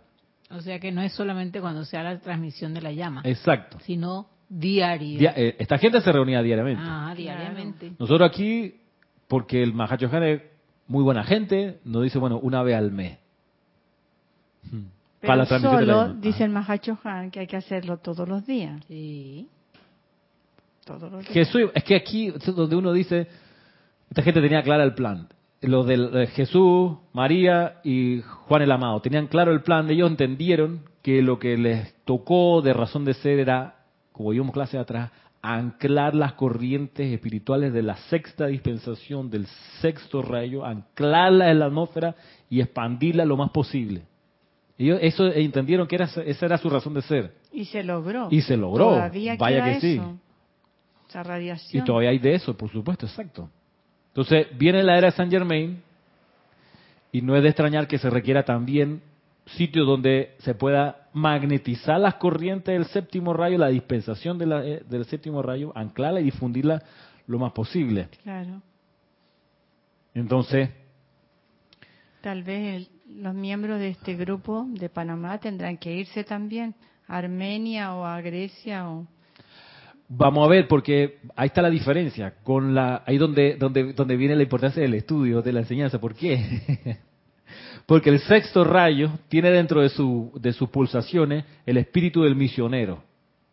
O 0.50 0.60
sea 0.60 0.78
que 0.78 0.92
no 0.92 1.00
es 1.00 1.12
solamente 1.12 1.60
cuando 1.60 1.84
sea 1.84 2.02
la 2.02 2.18
transmisión 2.18 2.74
de 2.74 2.82
la 2.82 2.92
llama. 2.92 3.22
Exacto. 3.24 3.78
Sino 3.80 4.28
diario. 4.48 5.30
Eh, 5.34 5.56
esta 5.58 5.78
gente 5.78 6.00
se 6.00 6.12
reunía 6.12 6.42
diariamente. 6.42 6.82
Ah, 6.84 7.14
diariamente. 7.16 7.92
Nosotros 7.98 8.28
aquí, 8.28 8.74
porque 9.28 9.62
el 9.62 9.74
Mahacho 9.74 10.06
es 10.06 10.42
muy 10.86 11.02
buena 11.02 11.24
gente, 11.24 11.80
nos 11.84 12.02
dice, 12.02 12.18
bueno, 12.18 12.38
una 12.38 12.62
vez 12.62 12.76
al 12.76 12.90
mes. 12.90 13.18
Hmm. 14.70 14.86
Pero 15.20 15.46
solo 15.46 16.14
dice 16.14 16.44
el 16.44 16.50
Mahacho 16.50 16.98
que 17.32 17.40
hay 17.40 17.46
que 17.46 17.56
hacerlo 17.56 17.98
todos 17.98 18.28
los 18.28 18.46
días. 18.46 18.82
Sí. 18.88 19.48
Todos 20.84 21.10
los 21.10 21.22
días. 21.22 21.32
Jesús, 21.32 21.70
es 21.74 21.84
que 21.84 21.96
aquí 21.96 22.28
es 22.28 22.54
donde 22.54 22.76
uno 22.76 22.92
dice, 22.92 23.26
esta 24.10 24.22
gente 24.22 24.40
tenía 24.40 24.62
claro 24.62 24.82
el 24.82 24.94
plan. 24.94 25.28
Los 25.62 25.86
de 25.86 26.26
Jesús, 26.34 26.92
María 27.14 27.80
y 27.84 28.20
Juan 28.20 28.62
el 28.62 28.72
Amado 28.72 29.00
tenían 29.00 29.28
claro 29.28 29.50
el 29.50 29.62
plan. 29.62 29.90
Ellos 29.90 30.10
entendieron 30.10 30.82
que 31.00 31.22
lo 31.22 31.38
que 31.38 31.56
les 31.56 31.94
tocó 32.04 32.60
de 32.60 32.74
razón 32.74 33.06
de 33.06 33.14
ser 33.14 33.38
era, 33.38 33.76
como 34.12 34.30
vimos 34.30 34.52
clase 34.52 34.76
atrás, 34.76 35.10
anclar 35.52 36.14
las 36.14 36.32
corrientes 36.32 37.12
espirituales 37.12 37.74
de 37.74 37.82
la 37.82 37.96
sexta 38.08 38.46
dispensación, 38.46 39.28
del 39.28 39.46
sexto 39.82 40.22
rayo, 40.22 40.64
anclarla 40.64 41.50
en 41.50 41.58
la 41.58 41.66
atmósfera 41.66 42.14
y 42.48 42.62
expandirla 42.62 43.26
lo 43.26 43.36
más 43.36 43.50
posible. 43.50 44.02
Ellos 44.78 44.98
eso 45.02 45.26
entendieron 45.26 45.86
que 45.86 45.96
era, 45.96 46.06
esa 46.06 46.46
era 46.46 46.56
su 46.56 46.70
razón 46.70 46.94
de 46.94 47.02
ser. 47.02 47.34
Y 47.52 47.66
se 47.66 47.84
logró. 47.84 48.28
Y 48.30 48.40
se 48.40 48.56
logró. 48.56 48.92
Vaya 49.38 49.64
que 49.64 49.80
sí. 49.80 50.00
Esa 51.10 51.22
radiación. 51.22 51.82
Y 51.82 51.84
todavía 51.84 52.08
hay 52.08 52.18
de 52.18 52.34
eso, 52.34 52.56
por 52.56 52.70
supuesto, 52.70 53.04
exacto. 53.04 53.50
Entonces, 54.08 54.46
viene 54.56 54.82
la 54.82 54.96
era 54.96 55.08
de 55.08 55.12
Saint 55.12 55.30
Germain 55.30 55.82
y 57.12 57.20
no 57.20 57.36
es 57.36 57.42
de 57.42 57.50
extrañar 57.50 57.86
que 57.86 57.98
se 57.98 58.08
requiera 58.08 58.44
también 58.44 59.02
sitio 59.44 59.84
donde 59.84 60.36
se 60.38 60.54
pueda 60.54 61.03
magnetizar 61.14 61.98
las 62.00 62.16
corrientes 62.16 62.74
del 62.74 62.84
séptimo 62.86 63.32
rayo, 63.32 63.56
la 63.56 63.68
dispensación 63.68 64.38
eh, 64.42 64.82
del 64.86 65.04
séptimo 65.06 65.40
rayo, 65.42 65.72
anclarla 65.74 66.20
y 66.20 66.24
difundirla 66.24 66.82
lo 67.26 67.38
más 67.38 67.52
posible. 67.52 68.08
Claro. 68.22 68.60
Entonces. 70.12 70.70
Tal 72.20 72.42
vez 72.42 72.90
los 73.08 73.34
miembros 73.34 73.78
de 73.78 73.88
este 73.88 74.16
grupo 74.16 74.66
de 74.68 74.88
Panamá 74.88 75.38
tendrán 75.38 75.78
que 75.78 75.94
irse 75.94 76.24
también 76.24 76.74
a 77.06 77.18
Armenia 77.18 77.94
o 77.94 78.04
a 78.04 78.20
Grecia 78.20 78.90
o. 78.90 79.06
Vamos 80.08 80.46
a 80.46 80.50
ver, 80.50 80.68
porque 80.68 81.20
ahí 81.34 81.46
está 81.46 81.62
la 81.62 81.70
diferencia, 81.70 82.34
con 82.42 82.74
la, 82.74 83.02
ahí 83.06 83.16
donde, 83.16 83.56
donde, 83.56 83.94
donde 83.94 84.16
viene 84.16 84.36
la 84.36 84.42
importancia 84.42 84.82
del 84.82 84.94
estudio, 84.94 85.40
de 85.40 85.52
la 85.52 85.60
enseñanza. 85.60 85.98
¿Por 85.98 86.14
qué? 86.14 86.98
Porque 87.86 88.10
el 88.10 88.20
sexto 88.20 88.64
rayo 88.64 89.10
tiene 89.28 89.50
dentro 89.50 89.82
de, 89.82 89.90
su, 89.90 90.32
de 90.40 90.52
sus 90.52 90.70
pulsaciones 90.70 91.44
el 91.66 91.76
espíritu 91.76 92.22
del 92.22 92.34
misionero. 92.34 93.02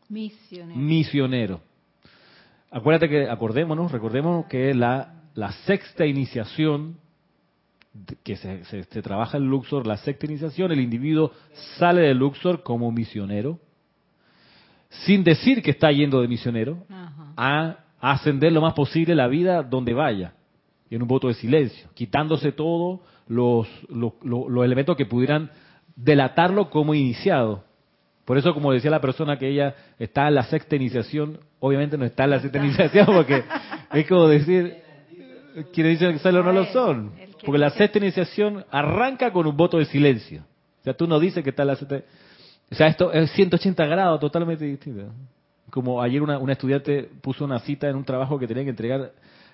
Misionero. 0.08 0.80
Misionero. 0.80 1.62
Acuérdate 2.70 3.10
que, 3.10 3.30
acordémonos, 3.30 3.92
recordemos 3.92 4.46
que 4.46 4.74
la, 4.74 5.14
la 5.36 5.52
sexta 5.52 6.06
iniciación 6.06 6.98
que 8.24 8.38
se, 8.38 8.64
se, 8.64 9.02
trabaja 9.02 9.38
en 9.38 9.50
Luxor, 9.50 9.86
la 9.86 9.98
sexta 9.98 10.26
iniciación, 10.26 10.72
el 10.72 10.80
individuo 10.80 11.34
sale 11.78 12.02
de 12.02 12.14
Luxor 12.14 12.64
como 12.64 12.90
misionero, 12.90 13.60
sin 14.90 15.26
decir 15.26 15.62
que 15.62 15.72
está 15.72 15.92
yendo 15.92 16.22
de 16.22 16.30
misionero, 16.30 16.86
a 17.36 17.78
ascender 18.00 18.54
lo 18.54 18.62
más 18.62 18.74
posible 18.74 19.14
la 19.14 19.28
vida 19.28 19.62
donde 19.64 19.94
vaya, 19.94 20.34
en 20.96 21.02
un 21.02 21.08
voto 21.08 21.30
de 21.30 21.34
silencio, 21.36 21.90
quitándose 21.94 22.52
todo 22.52 23.02
los, 23.28 23.68
los, 23.90 24.14
los, 24.24 24.66
elementos 24.66 24.98
que 24.98 25.06
pudieran 25.06 25.50
delatarlo 25.96 26.70
como 26.70 26.94
iniciado. 26.94 27.64
Por 28.26 28.38
eso, 28.38 28.54
como 28.54 28.74
decía 28.74 28.92
la 28.92 29.02
persona 29.02 29.38
que 29.38 29.48
ella 29.48 29.76
está 30.00 30.28
en 30.28 30.36
la 30.36 30.44
sexta 30.44 30.76
iniciación, 30.76 31.40
obviamente 31.60 31.98
no 31.98 32.06
está 32.06 32.26
en 32.26 32.30
la 32.32 32.40
sexta 32.42 32.60
iniciación, 32.60 33.06
porque 33.08 33.44
es 33.94 34.08
como 34.08 34.28
decir, 34.28 34.78
quienes 35.74 36.00
dicen 36.00 36.14
que 36.14 36.20
solo 36.20 36.44
no 36.44 36.52
lo 36.52 36.66
son. 36.66 37.12
Porque 37.46 37.58
la 37.58 37.72
sexta 37.72 37.98
iniciación 37.98 38.66
arranca 38.70 39.32
con 39.32 39.48
un 39.48 39.56
voto 39.56 39.78
de 39.78 39.86
silencio. 39.86 40.44
O 40.82 40.84
sea, 40.84 40.94
tú 40.94 41.08
no 41.08 41.20
dices 41.20 41.44
que 41.44 41.52
está 41.52 41.64
en 41.64 41.68
la 41.68 41.76
sexta. 41.78 42.02
O 42.70 42.76
sea, 42.76 42.88
esto 42.88 43.12
es 43.14 43.32
180 43.32 43.86
grados, 43.86 44.20
totalmente 44.20 44.66
distinto. 44.66 45.12
Como 45.70 46.02
ayer 46.02 46.22
una, 46.22 46.38
una 46.38 46.54
estudiante 46.54 47.10
puso 47.22 47.46
una 47.46 47.60
cita 47.60 47.90
en 47.90 47.96
un 47.96 48.04
trabajo 48.04 48.38
que 48.38 48.48
tenía 48.48 48.64
que 48.64 48.70
entregar 48.72 49.12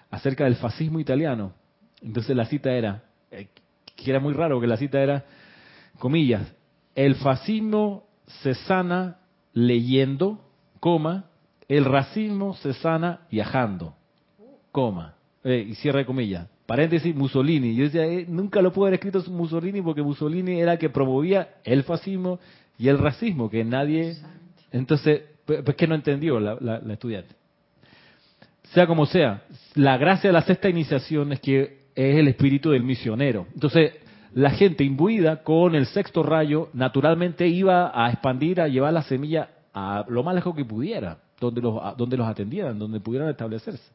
acerca 0.09 0.45
del 0.45 0.55
fascismo 0.55 0.99
italiano. 0.99 1.53
Entonces 2.01 2.35
la 2.35 2.45
cita 2.45 2.71
era, 2.71 3.03
eh, 3.31 3.47
que 3.95 4.09
era 4.09 4.19
muy 4.19 4.33
raro, 4.33 4.59
que 4.61 4.67
la 4.67 4.77
cita 4.77 5.01
era, 5.01 5.25
comillas, 5.99 6.53
el 6.95 7.15
fascismo 7.15 8.07
se 8.41 8.53
sana 8.53 9.19
leyendo, 9.53 10.41
coma, 10.79 11.25
el 11.67 11.85
racismo 11.85 12.55
se 12.55 12.73
sana 12.73 13.21
viajando, 13.31 13.95
coma, 14.71 15.15
eh, 15.43 15.65
y 15.69 15.75
cierra 15.75 15.99
de 15.99 16.05
comillas. 16.05 16.47
Paréntesis, 16.65 17.15
Mussolini. 17.15 17.75
Yo 17.75 17.85
decía, 17.85 18.05
eh, 18.05 18.25
nunca 18.27 18.61
lo 18.61 18.73
pude 18.73 18.87
haber 18.87 18.95
escrito 18.95 19.23
Mussolini 19.31 19.81
porque 19.81 20.01
Mussolini 20.01 20.59
era 20.59 20.77
que 20.77 20.89
promovía 20.89 21.55
el 21.63 21.83
fascismo 21.83 22.39
y 22.77 22.89
el 22.89 22.97
racismo, 22.97 23.49
que 23.49 23.63
nadie... 23.63 24.17
Entonces, 24.71 25.21
pues, 25.45 25.63
pues 25.63 25.77
que 25.77 25.87
no 25.87 25.95
entendió 25.95 26.41
la, 26.41 26.55
la 26.59 26.93
estudiante. 26.93 27.33
Sea 28.73 28.87
como 28.87 29.05
sea, 29.05 29.43
la 29.75 29.97
gracia 29.97 30.29
de 30.29 30.33
la 30.33 30.41
sexta 30.41 30.69
iniciación 30.69 31.31
es 31.33 31.39
que 31.39 31.87
es 31.95 32.17
el 32.17 32.27
espíritu 32.27 32.71
del 32.71 32.83
misionero. 32.83 33.47
Entonces, 33.53 33.93
la 34.33 34.51
gente 34.51 34.83
imbuida 34.83 35.43
con 35.43 35.73
el 35.73 35.85
sexto 35.87 36.21
rayo 36.21 36.69
naturalmente 36.73 37.47
iba 37.47 37.91
a 37.93 38.11
expandir, 38.11 38.61
a 38.61 38.67
llevar 38.67 38.93
la 38.93 39.01
semilla 39.03 39.49
a 39.73 40.05
lo 40.07 40.23
más 40.23 40.35
lejos 40.35 40.55
que 40.55 40.65
pudiera, 40.65 41.17
donde 41.39 41.61
los, 41.61 41.97
donde 41.97 42.17
los 42.17 42.27
atendieran, 42.27 42.77
donde 42.77 42.99
pudieran 42.99 43.29
establecerse. 43.29 43.91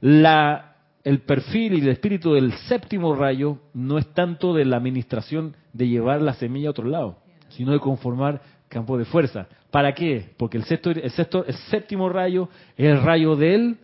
La, 0.00 0.74
el 1.04 1.20
perfil 1.20 1.74
y 1.74 1.80
el 1.80 1.88
espíritu 1.88 2.34
del 2.34 2.52
séptimo 2.52 3.14
rayo 3.14 3.58
no 3.72 3.98
es 3.98 4.06
tanto 4.14 4.52
de 4.52 4.64
la 4.64 4.76
administración 4.76 5.54
de 5.72 5.88
llevar 5.88 6.20
la 6.20 6.34
semilla 6.34 6.68
a 6.68 6.72
otro 6.72 6.88
lado, 6.88 7.18
sino 7.50 7.72
de 7.72 7.78
conformar 7.78 8.42
campo 8.68 8.98
de 8.98 9.04
fuerza. 9.04 9.46
¿Para 9.70 9.94
qué? 9.94 10.30
Porque 10.36 10.58
el, 10.58 10.64
sexto, 10.64 10.90
el, 10.90 11.10
sexto, 11.10 11.46
el 11.46 11.54
séptimo 11.54 12.08
rayo 12.08 12.48
es 12.76 12.86
el 12.86 13.02
rayo 13.02 13.36
del 13.36 13.78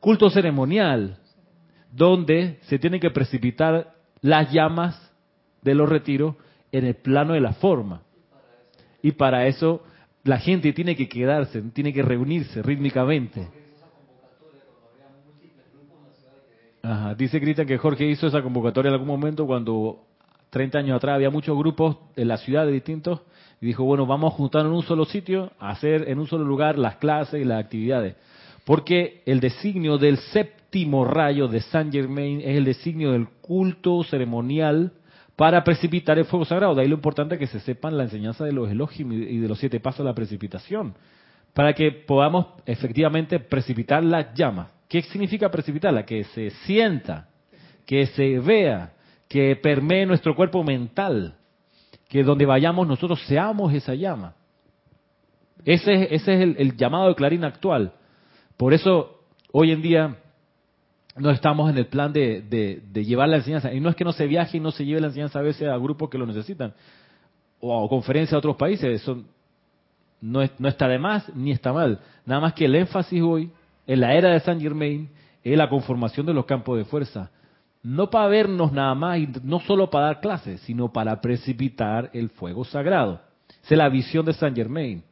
culto 0.00 0.30
ceremonial, 0.30 1.18
donde 1.92 2.58
se 2.62 2.78
tienen 2.78 3.00
que 3.00 3.10
precipitar 3.10 3.94
las 4.20 4.52
llamas 4.52 5.12
de 5.62 5.74
los 5.74 5.88
retiros 5.88 6.36
en 6.72 6.84
el 6.84 6.94
plano 6.94 7.34
de 7.34 7.40
la 7.40 7.52
forma. 7.52 8.02
Y 9.02 9.12
para 9.12 9.46
eso 9.46 9.82
la 10.24 10.38
gente 10.38 10.72
tiene 10.72 10.96
que 10.96 11.08
quedarse, 11.08 11.62
tiene 11.72 11.92
que 11.92 12.02
reunirse 12.02 12.62
rítmicamente. 12.62 13.48
Ajá. 16.82 17.14
Dice 17.14 17.40
Cristian 17.40 17.66
que 17.66 17.78
Jorge 17.78 18.06
hizo 18.06 18.26
esa 18.26 18.42
convocatoria 18.42 18.88
en 18.88 18.94
algún 18.94 19.08
momento 19.08 19.46
cuando 19.46 20.04
30 20.50 20.78
años 20.78 20.96
atrás 20.96 21.16
había 21.16 21.30
muchos 21.30 21.56
grupos 21.56 21.96
en 22.16 22.28
la 22.28 22.38
ciudad 22.38 22.64
de 22.66 22.72
distintos 22.72 23.20
y 23.60 23.66
dijo, 23.66 23.84
bueno, 23.84 24.06
vamos 24.06 24.32
a 24.32 24.36
juntar 24.36 24.64
en 24.64 24.72
un 24.72 24.82
solo 24.82 25.04
sitio, 25.04 25.50
a 25.58 25.70
hacer 25.70 26.08
en 26.08 26.18
un 26.18 26.26
solo 26.26 26.44
lugar 26.44 26.78
las 26.78 26.96
clases 26.96 27.40
y 27.40 27.44
las 27.44 27.62
actividades. 27.62 28.16
Porque 28.68 29.22
el 29.24 29.40
designio 29.40 29.96
del 29.96 30.18
séptimo 30.18 31.06
rayo 31.06 31.48
de 31.48 31.62
Saint 31.62 31.90
Germain 31.90 32.42
es 32.42 32.54
el 32.54 32.66
designio 32.66 33.12
del 33.12 33.26
culto 33.40 34.04
ceremonial 34.04 34.92
para 35.36 35.64
precipitar 35.64 36.18
el 36.18 36.26
fuego 36.26 36.44
sagrado. 36.44 36.74
De 36.74 36.82
ahí 36.82 36.88
lo 36.88 36.96
importante 36.96 37.38
que 37.38 37.46
se 37.46 37.60
sepan 37.60 37.96
la 37.96 38.02
enseñanza 38.02 38.44
de 38.44 38.52
los 38.52 38.70
elogios 38.70 39.10
y 39.10 39.38
de 39.38 39.48
los 39.48 39.58
siete 39.58 39.80
pasos 39.80 40.00
de 40.00 40.10
la 40.10 40.14
precipitación, 40.14 40.92
para 41.54 41.72
que 41.72 41.92
podamos 41.92 42.44
efectivamente 42.66 43.40
precipitar 43.40 44.04
las 44.04 44.34
llamas. 44.34 44.70
¿Qué 44.86 45.00
significa 45.00 45.50
precipitarla? 45.50 46.04
Que 46.04 46.24
se 46.24 46.50
sienta, 46.66 47.30
que 47.86 48.04
se 48.08 48.38
vea, 48.38 48.92
que 49.28 49.56
permee 49.56 50.04
nuestro 50.04 50.36
cuerpo 50.36 50.62
mental, 50.62 51.36
que 52.06 52.22
donde 52.22 52.44
vayamos 52.44 52.86
nosotros 52.86 53.18
seamos 53.22 53.72
esa 53.72 53.94
llama. 53.94 54.34
Ese 55.64 55.94
es, 55.94 56.08
ese 56.10 56.34
es 56.34 56.40
el, 56.42 56.56
el 56.58 56.76
llamado 56.76 57.08
de 57.08 57.14
Clarín 57.14 57.44
actual. 57.44 57.94
Por 58.58 58.74
eso, 58.74 59.20
hoy 59.52 59.70
en 59.70 59.80
día, 59.80 60.16
no 61.16 61.30
estamos 61.30 61.70
en 61.70 61.78
el 61.78 61.86
plan 61.86 62.12
de, 62.12 62.82
llevar 62.92 63.28
la 63.28 63.36
enseñanza. 63.36 63.72
Y 63.72 63.78
no 63.78 63.88
es 63.88 63.94
que 63.94 64.04
no 64.04 64.12
se 64.12 64.26
viaje 64.26 64.56
y 64.56 64.60
no 64.60 64.72
se 64.72 64.84
lleve 64.84 65.00
la 65.00 65.06
enseñanza 65.06 65.38
a 65.38 65.42
veces 65.42 65.68
a 65.68 65.76
grupos 65.76 66.10
que 66.10 66.18
lo 66.18 66.26
necesitan, 66.26 66.74
o 67.60 67.84
a 67.84 67.88
conferencias 67.88 68.34
a 68.34 68.38
otros 68.38 68.56
países. 68.56 69.00
Eso 69.00 69.22
no, 70.20 70.40
no 70.58 70.68
está 70.68 70.88
de 70.88 70.98
más 70.98 71.32
ni 71.36 71.52
está 71.52 71.72
mal. 71.72 72.00
Nada 72.26 72.40
más 72.40 72.52
que 72.52 72.64
el 72.64 72.74
énfasis 72.74 73.22
hoy, 73.22 73.52
en 73.86 74.00
la 74.00 74.12
era 74.14 74.30
de 74.30 74.40
Saint 74.40 74.60
Germain, 74.60 75.08
es 75.44 75.56
la 75.56 75.68
conformación 75.68 76.26
de 76.26 76.34
los 76.34 76.44
campos 76.44 76.76
de 76.78 76.84
fuerza, 76.84 77.30
no 77.84 78.10
para 78.10 78.26
vernos 78.26 78.72
nada 78.72 78.92
más, 78.96 79.18
y 79.18 79.28
no 79.44 79.60
solo 79.60 79.88
para 79.88 80.06
dar 80.06 80.20
clases, 80.20 80.60
sino 80.62 80.92
para 80.92 81.20
precipitar 81.20 82.10
el 82.12 82.28
fuego 82.30 82.64
sagrado. 82.64 83.20
Esa 83.62 83.74
es 83.74 83.78
la 83.78 83.88
visión 83.88 84.26
de 84.26 84.32
Saint 84.32 84.56
Germain. 84.56 85.04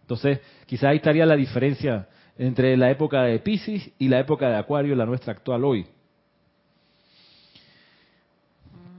Entonces, 0.00 0.40
quizás 0.64 0.84
ahí 0.84 0.96
estaría 0.96 1.26
la 1.26 1.36
diferencia 1.36 2.08
entre 2.38 2.76
la 2.76 2.90
época 2.90 3.22
de 3.22 3.38
Pisces 3.38 3.90
y 3.98 4.08
la 4.08 4.20
época 4.20 4.48
de 4.48 4.56
Acuario, 4.56 4.94
la 4.94 5.06
nuestra 5.06 5.32
actual 5.32 5.64
hoy. 5.64 5.86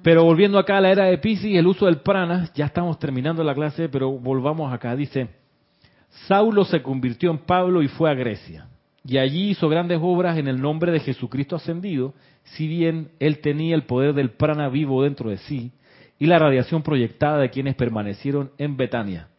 Pero 0.01 0.23
volviendo 0.23 0.57
acá 0.57 0.77
a 0.77 0.81
la 0.81 0.91
era 0.91 1.05
de 1.05 1.17
Pisces, 1.17 1.55
el 1.55 1.67
uso 1.67 1.85
del 1.85 1.97
prana, 1.97 2.49
ya 2.55 2.65
estamos 2.65 2.97
terminando 2.97 3.43
la 3.43 3.53
clase, 3.53 3.89
pero 3.89 4.11
volvamos 4.11 4.71
acá. 4.71 4.95
Dice, 4.95 5.27
Saulo 6.27 6.63
se 6.65 6.81
convirtió 6.81 7.29
en 7.31 7.39
Pablo 7.39 7.81
y 7.81 7.87
fue 7.87 8.09
a 8.09 8.13
Grecia. 8.13 8.67
Y 9.03 9.17
allí 9.17 9.51
hizo 9.51 9.69
grandes 9.69 9.99
obras 10.01 10.37
en 10.37 10.47
el 10.47 10.61
nombre 10.61 10.91
de 10.91 10.99
Jesucristo 10.99 11.55
ascendido, 11.55 12.13
si 12.43 12.67
bien 12.67 13.11
él 13.19 13.39
tenía 13.39 13.75
el 13.75 13.83
poder 13.83 14.13
del 14.13 14.31
prana 14.31 14.69
vivo 14.69 15.03
dentro 15.03 15.29
de 15.29 15.37
sí 15.37 15.71
y 16.19 16.25
la 16.25 16.39
radiación 16.39 16.81
proyectada 16.83 17.37
de 17.39 17.49
quienes 17.49 17.75
permanecieron 17.75 18.51
en 18.57 18.75
Betania. 18.75 19.29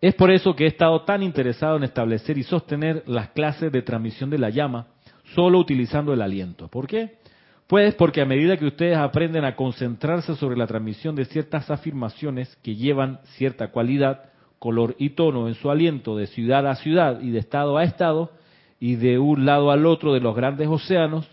Es 0.00 0.14
por 0.14 0.30
eso 0.30 0.56
que 0.56 0.64
he 0.64 0.68
estado 0.68 1.02
tan 1.02 1.22
interesado 1.22 1.76
en 1.76 1.84
establecer 1.84 2.38
y 2.38 2.42
sostener 2.42 3.02
las 3.06 3.30
clases 3.30 3.70
de 3.70 3.82
transmisión 3.82 4.30
de 4.30 4.38
la 4.38 4.48
llama 4.48 4.86
solo 5.34 5.58
utilizando 5.58 6.14
el 6.14 6.22
aliento. 6.22 6.68
¿Por 6.68 6.86
qué? 6.86 7.18
Pues 7.66 7.94
porque 7.94 8.22
a 8.22 8.26
medida 8.26 8.56
que 8.56 8.66
ustedes 8.66 8.96
aprenden 8.96 9.44
a 9.44 9.54
concentrarse 9.54 10.34
sobre 10.36 10.56
la 10.56 10.66
transmisión 10.66 11.14
de 11.14 11.26
ciertas 11.26 11.70
afirmaciones 11.70 12.56
que 12.62 12.74
llevan 12.74 13.20
cierta 13.36 13.68
cualidad, 13.68 14.24
color 14.58 14.96
y 14.98 15.10
tono 15.10 15.48
en 15.48 15.54
su 15.54 15.70
aliento 15.70 16.16
de 16.16 16.26
ciudad 16.26 16.66
a 16.66 16.76
ciudad 16.76 17.20
y 17.20 17.30
de 17.30 17.38
estado 17.38 17.76
a 17.76 17.84
estado, 17.84 18.32
y 18.80 18.96
de 18.96 19.18
un 19.18 19.44
lado 19.44 19.70
al 19.70 19.84
otro 19.84 20.14
de 20.14 20.20
los 20.20 20.34
grandes 20.34 20.66
océanos, 20.66 21.28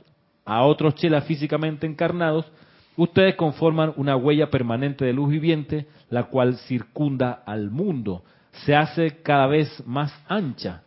a 0.45 0.63
otros 0.63 0.95
chelas 0.95 1.23
físicamente 1.23 1.87
encarnados, 1.87 2.45
ustedes 2.97 3.35
conforman 3.35 3.93
una 3.95 4.17
huella 4.17 4.49
permanente 4.49 5.05
de 5.05 5.13
luz 5.13 5.29
viviente, 5.29 5.87
la 6.09 6.25
cual 6.25 6.57
circunda 6.57 7.31
al 7.45 7.71
mundo, 7.71 8.23
se 8.65 8.75
hace 8.75 9.21
cada 9.21 9.47
vez 9.47 9.83
más 9.85 10.13
ancha, 10.27 10.83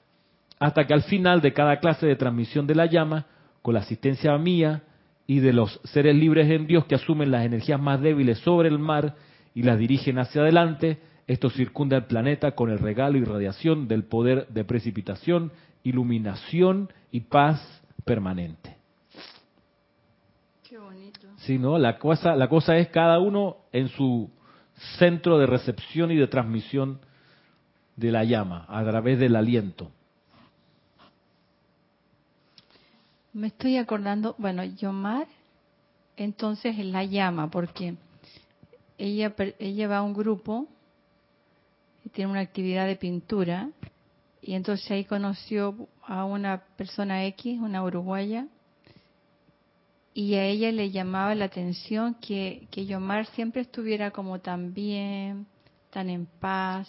hasta 0.58 0.86
que 0.86 0.94
al 0.94 1.02
final 1.02 1.40
de 1.40 1.52
cada 1.52 1.78
clase 1.78 2.06
de 2.06 2.16
transmisión 2.16 2.66
de 2.66 2.74
la 2.74 2.86
llama, 2.86 3.26
con 3.62 3.74
la 3.74 3.80
asistencia 3.80 4.36
mía 4.38 4.82
y 5.26 5.40
de 5.40 5.52
los 5.52 5.80
seres 5.84 6.14
libres 6.14 6.50
en 6.50 6.66
Dios 6.66 6.86
que 6.86 6.94
asumen 6.94 7.30
las 7.30 7.44
energías 7.44 7.80
más 7.80 8.00
débiles 8.00 8.38
sobre 8.38 8.68
el 8.68 8.78
mar 8.78 9.14
y 9.54 9.62
las 9.62 9.78
dirigen 9.78 10.18
hacia 10.18 10.42
adelante, 10.42 10.98
esto 11.26 11.50
circunda 11.50 11.96
el 11.96 12.04
planeta 12.04 12.52
con 12.52 12.70
el 12.70 12.78
regalo 12.78 13.18
y 13.18 13.24
radiación 13.24 13.86
del 13.86 14.04
poder 14.04 14.48
de 14.48 14.64
precipitación, 14.64 15.52
iluminación 15.84 16.88
y 17.12 17.20
paz 17.20 17.60
permanente. 18.04 18.76
Qué 20.68 20.78
bonito. 20.78 21.28
Sí, 21.36 21.58
¿no? 21.58 21.78
La 21.78 21.98
cosa, 21.98 22.34
la 22.34 22.48
cosa 22.48 22.76
es 22.76 22.88
cada 22.88 23.20
uno 23.20 23.58
en 23.72 23.88
su 23.88 24.30
centro 24.98 25.38
de 25.38 25.46
recepción 25.46 26.10
y 26.10 26.16
de 26.16 26.26
transmisión 26.26 27.00
de 28.00 28.10
la 28.10 28.24
llama, 28.24 28.64
a 28.66 28.82
través 28.82 29.18
del 29.18 29.36
aliento. 29.36 29.90
Me 33.34 33.48
estoy 33.48 33.76
acordando, 33.76 34.34
bueno, 34.38 34.64
Yomar, 34.64 35.28
entonces 36.16 36.78
es 36.78 36.86
la 36.86 37.04
llama, 37.04 37.50
porque 37.50 37.96
ella, 38.96 39.34
ella 39.58 39.88
va 39.88 39.98
a 39.98 40.02
un 40.02 40.14
grupo 40.14 40.66
y 42.04 42.08
tiene 42.08 42.30
una 42.30 42.40
actividad 42.40 42.86
de 42.86 42.96
pintura, 42.96 43.68
y 44.40 44.54
entonces 44.54 44.90
ahí 44.90 45.04
conoció 45.04 45.76
a 46.02 46.24
una 46.24 46.62
persona 46.76 47.26
X, 47.26 47.60
una 47.60 47.84
uruguaya, 47.84 48.46
y 50.14 50.34
a 50.34 50.44
ella 50.46 50.72
le 50.72 50.90
llamaba 50.90 51.34
la 51.34 51.44
atención 51.44 52.14
que, 52.14 52.66
que 52.70 52.86
Yomar 52.86 53.26
siempre 53.26 53.60
estuviera 53.60 54.10
como 54.10 54.40
tan 54.40 54.72
bien, 54.72 55.46
tan 55.90 56.08
en 56.08 56.26
paz, 56.26 56.88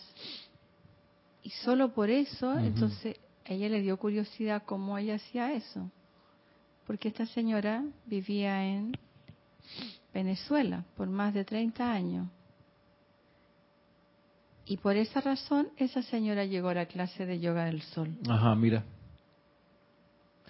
y 1.43 1.49
solo 1.49 1.93
por 1.93 2.09
eso, 2.09 2.57
entonces, 2.59 3.17
ella 3.45 3.69
le 3.69 3.81
dio 3.81 3.97
curiosidad 3.97 4.63
cómo 4.65 4.97
ella 4.97 5.15
hacía 5.15 5.53
eso. 5.53 5.89
Porque 6.85 7.07
esta 7.07 7.25
señora 7.25 7.83
vivía 8.05 8.63
en 8.65 8.91
Venezuela 10.13 10.85
por 10.95 11.09
más 11.09 11.33
de 11.33 11.45
30 11.45 11.91
años. 11.91 12.27
Y 14.65 14.77
por 14.77 14.95
esa 14.95 15.21
razón, 15.21 15.69
esa 15.77 16.01
señora 16.03 16.45
llegó 16.45 16.69
a 16.69 16.75
la 16.75 16.85
clase 16.85 17.25
de 17.25 17.39
yoga 17.39 17.65
del 17.65 17.81
sol. 17.81 18.09
Ajá, 18.29 18.55
mira. 18.55 18.83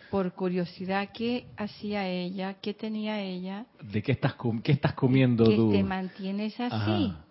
Por 0.10 0.34
curiosidad, 0.34 1.10
¿qué 1.14 1.48
hacía 1.56 2.08
ella? 2.08 2.56
¿Qué 2.56 2.74
tenía 2.74 3.22
ella? 3.22 3.66
¿De 3.82 4.04
qué 4.04 4.12
estás, 4.12 4.36
qué 4.62 4.74
estás 4.74 4.94
comiendo 4.94 5.46
que 5.46 5.56
tú? 5.56 5.72
te 5.72 5.84
mantienes 5.84 6.60
así. 6.60 6.76
Ajá. 6.76 7.26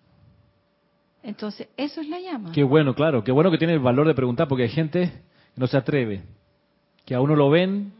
Entonces, 1.23 1.67
eso 1.77 2.01
es 2.01 2.09
la 2.09 2.19
llama. 2.19 2.51
Qué 2.51 2.63
bueno, 2.63 2.95
claro. 2.95 3.23
Qué 3.23 3.31
bueno 3.31 3.51
que 3.51 3.57
tiene 3.57 3.73
el 3.73 3.79
valor 3.79 4.07
de 4.07 4.15
preguntar 4.15 4.47
porque 4.47 4.63
hay 4.63 4.69
gente 4.69 5.11
que 5.53 5.61
no 5.61 5.67
se 5.67 5.77
atreve. 5.77 6.23
Que 7.05 7.15
a 7.15 7.21
uno 7.21 7.35
lo 7.35 7.49
ven 7.49 7.93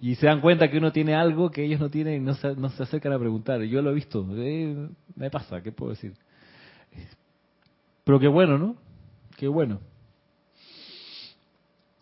y 0.00 0.16
se 0.16 0.26
dan 0.26 0.40
cuenta 0.40 0.70
que 0.70 0.78
uno 0.78 0.92
tiene 0.92 1.14
algo 1.14 1.50
que 1.50 1.64
ellos 1.64 1.80
no 1.80 1.90
tienen 1.90 2.22
y 2.22 2.24
no 2.24 2.34
se, 2.34 2.54
no 2.56 2.68
se 2.70 2.82
acercan 2.82 3.12
a 3.12 3.18
preguntar. 3.18 3.62
Yo 3.62 3.80
lo 3.80 3.90
he 3.90 3.94
visto. 3.94 4.26
Eh, 4.32 4.88
me 5.14 5.30
pasa, 5.30 5.62
¿qué 5.62 5.70
puedo 5.72 5.90
decir? 5.92 6.14
Pero 8.02 8.18
qué 8.18 8.28
bueno, 8.28 8.58
¿no? 8.58 8.76
Qué 9.36 9.48
bueno. 9.48 9.80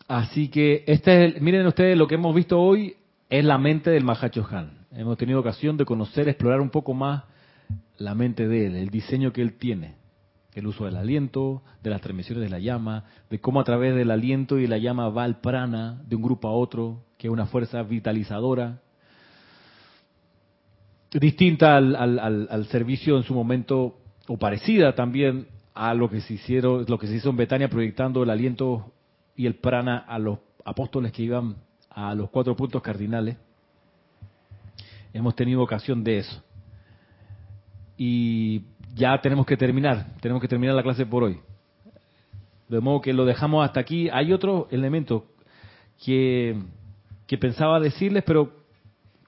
Así 0.07 0.49
que 0.49 0.83
este 0.85 1.25
es 1.25 1.41
miren 1.41 1.65
ustedes 1.65 1.97
lo 1.97 2.07
que 2.07 2.15
hemos 2.15 2.35
visto 2.35 2.59
hoy 2.59 2.97
es 3.29 3.45
la 3.45 3.57
mente 3.57 3.89
del 3.89 4.03
Mahacho 4.03 4.45
Han. 4.51 4.85
Hemos 4.91 5.17
tenido 5.17 5.39
ocasión 5.39 5.77
de 5.77 5.85
conocer, 5.85 6.27
explorar 6.27 6.61
un 6.61 6.69
poco 6.69 6.93
más 6.93 7.23
la 7.97 8.13
mente 8.13 8.47
de 8.47 8.67
él, 8.67 8.75
el 8.75 8.89
diseño 8.89 9.31
que 9.31 9.41
él 9.41 9.53
tiene 9.53 10.02
el 10.55 10.67
uso 10.67 10.85
del 10.85 10.97
aliento, 10.97 11.63
de 11.81 11.89
las 11.89 12.01
transmisiones 12.01 12.43
de 12.43 12.49
la 12.49 12.59
llama, 12.59 13.05
de 13.29 13.39
cómo 13.39 13.59
a 13.59 13.63
través 13.63 13.95
del 13.95 14.11
aliento 14.11 14.59
y 14.59 14.67
la 14.67 14.77
llama 14.77 15.09
va 15.09 15.25
el 15.25 15.35
prana 15.35 16.01
de 16.05 16.15
un 16.15 16.21
grupo 16.21 16.47
a 16.47 16.51
otro, 16.51 17.03
que 17.17 17.27
es 17.27 17.33
una 17.33 17.47
fuerza 17.47 17.81
vitalizadora, 17.83 18.81
distinta 21.11 21.77
al, 21.77 21.95
al, 22.19 22.65
servicio 22.67 23.17
en 23.17 23.23
su 23.23 23.33
momento, 23.33 23.97
o 24.27 24.37
parecida 24.37 24.95
también 24.95 25.47
a 25.73 25.93
lo 25.93 26.09
que 26.09 26.21
se 26.21 26.35
hicieron, 26.35 26.85
lo 26.87 26.97
que 26.97 27.07
se 27.07 27.15
hizo 27.15 27.29
en 27.29 27.37
Betania 27.37 27.69
proyectando 27.69 28.23
el 28.23 28.29
aliento 28.29 28.93
y 29.35 29.45
el 29.45 29.55
prana 29.55 29.97
a 29.97 30.19
los 30.19 30.39
apóstoles 30.65 31.11
que 31.11 31.23
iban 31.23 31.55
a 31.89 32.15
los 32.15 32.29
cuatro 32.29 32.55
puntos 32.55 32.81
cardinales. 32.81 33.37
Hemos 35.13 35.35
tenido 35.35 35.61
ocasión 35.61 36.03
de 36.03 36.19
eso. 36.19 36.43
Y 37.97 38.63
ya 38.95 39.19
tenemos 39.21 39.45
que 39.45 39.57
terminar, 39.57 40.05
tenemos 40.21 40.41
que 40.41 40.47
terminar 40.47 40.75
la 40.75 40.83
clase 40.83 41.05
por 41.05 41.23
hoy. 41.23 41.39
De 42.69 42.79
modo 42.79 43.01
que 43.01 43.13
lo 43.13 43.25
dejamos 43.25 43.65
hasta 43.65 43.79
aquí. 43.79 44.09
Hay 44.09 44.33
otro 44.33 44.67
elemento 44.71 45.25
que, 46.03 46.57
que 47.27 47.37
pensaba 47.37 47.79
decirles, 47.79 48.23
pero 48.25 48.51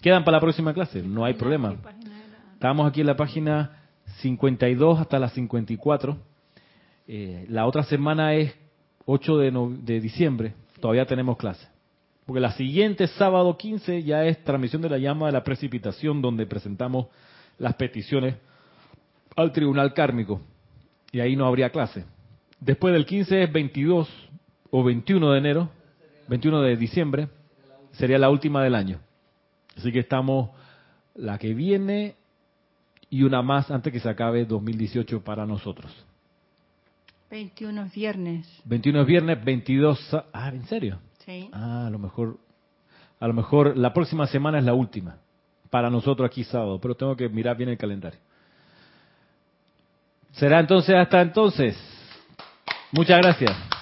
quedan 0.01 0.23
para 0.23 0.37
la 0.37 0.41
próxima 0.41 0.73
clase, 0.73 1.01
no 1.01 1.25
hay 1.25 1.33
problema. 1.33 1.75
Estamos 2.53 2.87
aquí 2.87 3.01
en 3.01 3.07
la 3.07 3.15
página 3.15 3.83
52 4.21 4.99
hasta 4.99 5.19
la 5.19 5.29
54. 5.29 6.17
Eh, 7.07 7.45
la 7.49 7.65
otra 7.65 7.83
semana 7.83 8.33
es 8.33 8.55
8 9.05 9.37
de, 9.37 9.51
no, 9.51 9.69
de 9.69 9.99
diciembre, 9.99 10.53
todavía 10.79 11.05
tenemos 11.05 11.37
clase. 11.37 11.67
Porque 12.25 12.39
la 12.39 12.53
siguiente, 12.53 13.05
sábado 13.07 13.55
15, 13.55 14.01
ya 14.03 14.25
es 14.25 14.43
transmisión 14.43 14.81
de 14.81 14.89
la 14.89 14.97
llama 14.97 15.27
de 15.27 15.33
la 15.33 15.43
precipitación, 15.43 16.21
donde 16.23 16.47
presentamos 16.47 17.07
las 17.59 17.75
peticiones 17.75 18.35
al 19.35 19.51
tribunal 19.51 19.93
kármico 19.93 20.41
y 21.11 21.19
ahí 21.19 21.35
no 21.35 21.45
habría 21.45 21.69
clase. 21.69 22.05
Después 22.59 22.93
del 22.93 23.05
15 23.05 23.43
es 23.43 23.51
22 23.51 24.09
o 24.71 24.83
21 24.83 25.31
de 25.31 25.37
enero, 25.37 25.69
21 26.27 26.61
de 26.61 26.77
diciembre, 26.77 27.29
sería 27.93 28.17
la 28.17 28.29
última 28.29 28.63
del 28.63 28.75
año. 28.75 28.99
Así 29.77 29.91
que 29.91 29.99
estamos 29.99 30.49
la 31.13 31.37
que 31.37 31.53
viene 31.53 32.15
y 33.09 33.23
una 33.23 33.41
más 33.41 33.71
antes 33.71 33.93
que 33.93 33.99
se 33.99 34.09
acabe 34.09 34.45
2018 34.45 35.23
para 35.23 35.45
nosotros. 35.45 35.91
21 37.29 37.83
es 37.83 37.93
viernes. 37.93 38.61
21 38.65 39.01
es 39.01 39.07
viernes, 39.07 39.43
22... 39.43 40.17
Ah, 40.33 40.49
¿en 40.49 40.65
serio? 40.65 40.99
Sí. 41.25 41.49
Ah, 41.51 41.87
a 41.87 41.89
lo 41.89 41.99
mejor... 41.99 42.37
A 43.19 43.27
lo 43.27 43.33
mejor 43.33 43.77
la 43.77 43.93
próxima 43.93 44.27
semana 44.27 44.59
es 44.59 44.65
la 44.65 44.73
última 44.73 45.17
para 45.69 45.89
nosotros 45.89 46.27
aquí 46.27 46.43
sábado, 46.43 46.79
pero 46.79 46.95
tengo 46.95 47.15
que 47.15 47.29
mirar 47.29 47.57
bien 47.57 47.69
el 47.69 47.77
calendario. 47.77 48.19
Será 50.35 50.59
entonces 50.59 50.95
hasta 50.95 51.21
entonces. 51.21 51.77
Muchas 52.91 53.17
gracias. 53.21 53.74